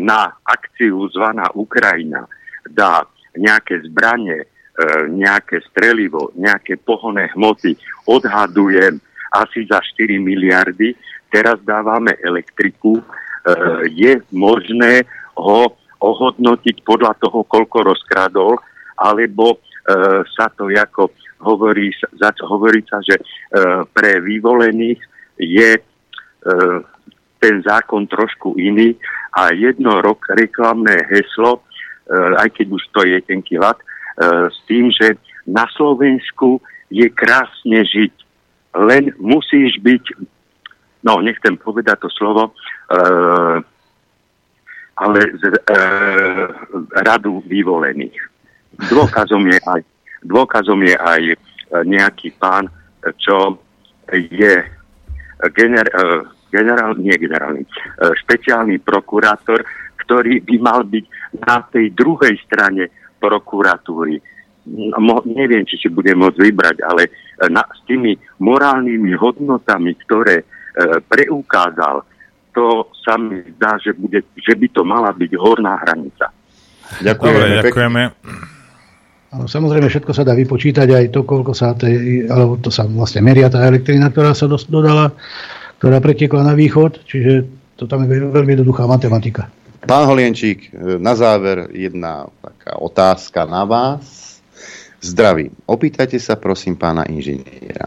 [0.00, 2.24] na akciu zvaná Ukrajina
[2.66, 3.04] dá
[3.36, 4.48] nejaké zbranie,
[5.10, 9.00] nejaké strelivo, nejaké pohonné hmoty, odhadujem
[9.32, 10.96] asi za 4 miliardy,
[11.32, 13.04] teraz dávame elektriku, e,
[13.92, 15.04] je možné
[15.36, 18.60] ho ohodnotiť podľa toho, koľko rozkradol,
[18.96, 19.58] alebo e,
[20.36, 23.24] sa to ako hovorí, za, hovorí sa, že e,
[23.92, 25.00] pre vyvolených
[25.40, 25.70] je
[27.42, 28.94] ten zákon trošku iný
[29.34, 31.66] a jedno rok reklamné heslo,
[32.38, 33.74] aj keď už to je tenký lat,
[34.46, 38.14] s tým, že na Slovensku je krásne žiť
[38.76, 40.04] len musíš byť,
[41.08, 43.56] no nechcem povedať to slovo, uh,
[44.96, 46.48] ale z uh,
[47.04, 48.35] radu vyvolených.
[48.74, 49.80] Dôkazom je aj,
[50.26, 51.22] dôkazom je aj
[51.86, 52.68] nejaký pán,
[53.20, 53.60] čo
[54.12, 54.54] je
[55.52, 59.64] gener, uh, generál, nie generálny, uh, špeciálny prokurátor,
[60.06, 61.04] ktorý by mal byť
[61.42, 62.88] na tej druhej strane
[63.18, 64.22] prokuratúry
[64.98, 67.10] mo, neviem, či si bude môcť vybrať, ale e,
[67.46, 70.44] na, s tými morálnymi hodnotami, ktoré e,
[71.06, 72.02] preukázal,
[72.50, 76.34] to sa mi zdá, že, bude, že by to mala byť horná hranica.
[76.98, 77.38] Ďakujeme.
[77.38, 78.02] Dobre, ďakujeme.
[79.34, 83.26] Áno, samozrejme, všetko sa dá vypočítať, aj to, koľko sa tej, alebo to sa vlastne
[83.26, 85.10] meria tá elektrina, ktorá sa dodala,
[85.82, 89.50] ktorá pretiekla na východ, čiže to tam je veľmi jednoduchá matematika.
[89.86, 94.26] Pán Holienčík, na záver jedna taká otázka na vás
[95.06, 95.54] Zdravím.
[95.70, 97.86] Opýtajte sa prosím pána inžiniera.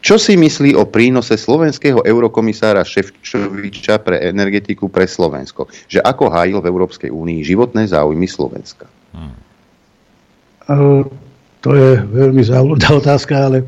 [0.00, 5.68] Čo si myslí o prínose slovenského eurokomisára Ševčoviča pre energetiku pre Slovensko?
[5.90, 8.88] Že ako hájil v Európskej únii životné záujmy Slovenska?
[9.12, 9.43] Hmm.
[11.64, 13.64] To je veľmi zaujímavá otázka, ale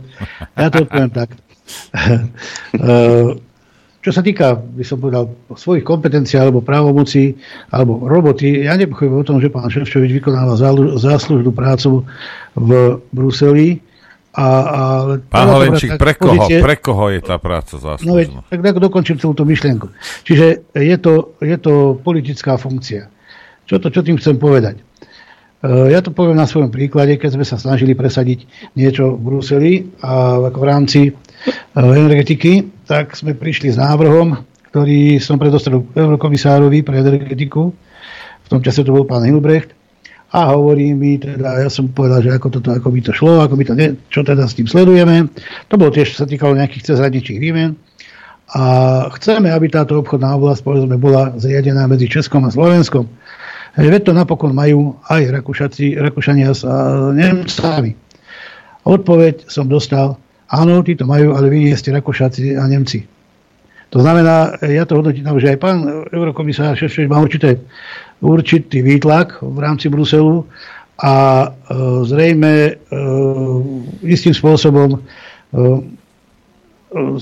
[0.53, 1.33] ja to odpoviem tak.
[2.77, 3.33] uh,
[4.07, 7.35] čo sa týka, by som povedal, svojich kompetencií alebo právomocí
[7.75, 10.55] alebo roboty, ja nepochybujem o tom, že pán Ševčovič vykonáva
[10.95, 12.07] záslužnú prácu
[12.55, 13.83] v Bruseli.
[14.37, 14.83] A, a
[15.27, 18.07] pán Holenčík, pre koho, pozície, pre koho je tá práca záslužná?
[18.07, 19.91] No veď, tak, tak dokončím celú tú myšlienku.
[20.23, 23.11] Čiže je to, je to politická funkcia.
[23.67, 24.86] Čo, to, čo tým chcem povedať?
[25.63, 28.45] E, ja to poviem na svojom príklade, keď sme sa snažili presadiť
[28.77, 29.73] niečo v Bruseli
[30.05, 31.13] a v rámci e,
[31.77, 34.37] energetiky, tak sme prišli s návrhom,
[34.73, 37.73] ktorý som predostrel eurokomisárovi pre energetiku.
[38.47, 39.73] V tom čase to bol pán Hilbrecht.
[40.35, 43.55] A hovorí mi, teda, ja som povedal, že ako, toto, ako by to šlo, ako
[43.57, 43.75] by to
[44.11, 45.31] čo teda s tým sledujeme.
[45.71, 47.79] To bolo tiež, sa týkalo nejakých cezhraničných výmen.
[48.53, 48.63] A
[49.19, 53.07] chceme, aby táto obchodná oblasť povedzme, bola zriadená medzi Českom a Slovenskom.
[53.77, 56.65] Veď to napokon majú aj Rakúšaci, Rakúšania s
[57.13, 57.93] Nemcami.
[58.89, 63.03] Odpoveď som dostal, Áno, tí to majú, ale vy nie ste Rakúšaci a Nemci.
[63.91, 65.79] To znamená, ja to hodnotím, že aj pán
[66.11, 67.59] eurokomisár Šešovič má určité,
[68.23, 70.47] určitý výtlak v rámci Bruselu
[71.03, 71.15] a
[71.47, 71.49] e,
[72.07, 72.73] zrejme e,
[74.07, 74.99] istým spôsobom e,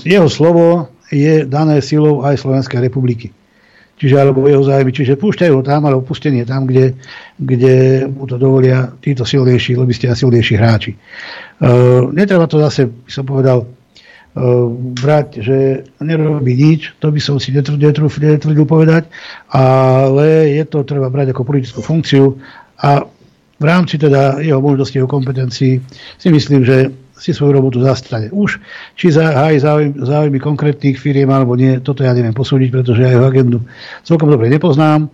[0.05, 3.29] jeho slovo je dané silou aj Slovenskej republiky
[3.95, 6.99] čiže alebo jeho zájmy, čiže púšťajú ho tam, ale opustenie tam, kde,
[7.39, 10.91] kde mu to dovolia títo silnejší lobisti a silnejší hráči.
[10.95, 14.67] Uh, netreba to zase, by som povedal, uh,
[14.99, 15.57] brať, že
[16.03, 19.07] nerobí nič, to by som si netvrdil povedať,
[19.55, 22.35] ale je to treba brať ako politickú funkciu
[22.83, 23.07] a
[23.55, 25.79] v rámci teda jeho možnosti, jeho kompetencií
[26.19, 28.27] si myslím, že si svoju robotu zastane.
[28.31, 28.59] Už,
[28.99, 33.25] či hájí záujmy, záujmy konkrétnych firiem alebo nie, toto ja neviem posúdiť, pretože ja jeho
[33.25, 33.63] agendu
[34.03, 35.07] celkom dobre nepoznám,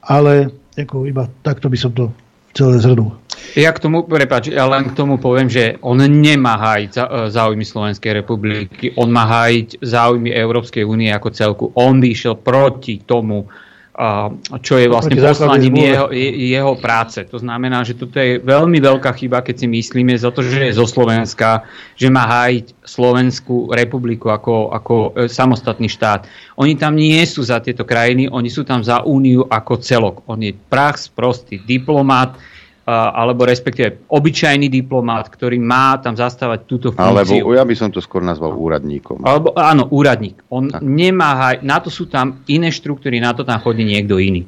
[0.00, 2.08] ale ako iba takto by som to
[2.52, 3.16] celé zhrnul.
[3.56, 7.00] Ja k tomu, prepáč, ja len k tomu poviem, že on nemá hájiť e,
[7.32, 11.64] záujmy Slovenskej republiky, on má hájiť záujmy Európskej únie ako celku.
[11.76, 13.48] On išiel proti tomu,
[14.62, 16.06] čo je vlastne poslaním jeho,
[16.54, 17.22] jeho práce.
[17.30, 20.78] To znamená, že toto je veľmi veľká chyba, keď si myslíme za to, že je
[20.78, 21.62] zo Slovenska,
[21.94, 26.26] že má hájiť Slovenskú republiku ako, ako e, samostatný štát.
[26.58, 30.16] Oni tam nie sú za tieto krajiny, oni sú tam za úniu ako celok.
[30.26, 32.34] On je prax, prostý diplomat,
[32.86, 37.46] alebo respektíve obyčajný diplomát, ktorý má tam zastávať túto funkciu.
[37.46, 39.22] Alebo ja by som to skôr nazval úradníkom.
[39.22, 40.42] Alebo, áno, úradník.
[40.50, 40.82] On tak.
[40.82, 44.42] nemá, na to sú tam iné štruktúry, na to tam chodí niekto iný.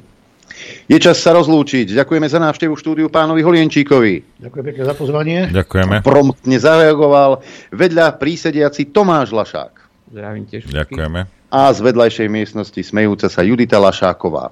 [0.87, 1.91] Je čas sa rozlúčiť.
[1.91, 4.39] Ďakujeme za návštevu štúdiu pánovi Holienčíkovi.
[4.39, 5.39] Ďakujem pekne za pozvanie.
[5.51, 5.95] Ďakujeme.
[6.05, 7.43] Promptne zareagoval
[7.75, 9.73] vedľa prísediaci Tomáš Lašák.
[10.15, 10.69] Zdravím tiež.
[10.71, 11.19] Ďakujeme.
[11.51, 14.51] A z vedľajšej miestnosti smejúca sa Judita Lašáková.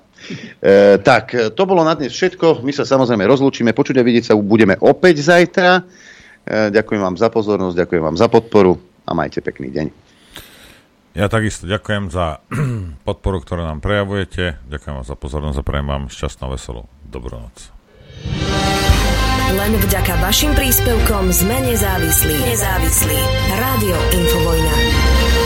[0.63, 2.63] E, tak, to bolo na dnes všetko.
[2.63, 3.75] My sa samozrejme rozlúčime.
[3.75, 5.69] Počuť a vidieť sa budeme opäť zajtra.
[5.79, 5.81] E,
[6.71, 9.87] ďakujem vám za pozornosť, ďakujem vám za podporu a majte pekný deň.
[11.13, 12.41] Ja takisto ďakujem za
[13.07, 14.57] podporu, ktorú nám prejavujete.
[14.65, 17.69] Ďakujem vám za pozornosť a prajem vám šťastnú, veselú dobrú noc.
[19.53, 22.35] Len vďaka vašim príspevkom sme nezávislí.
[22.49, 23.19] Nezávislí.
[23.53, 25.42] Rádio Infovojna.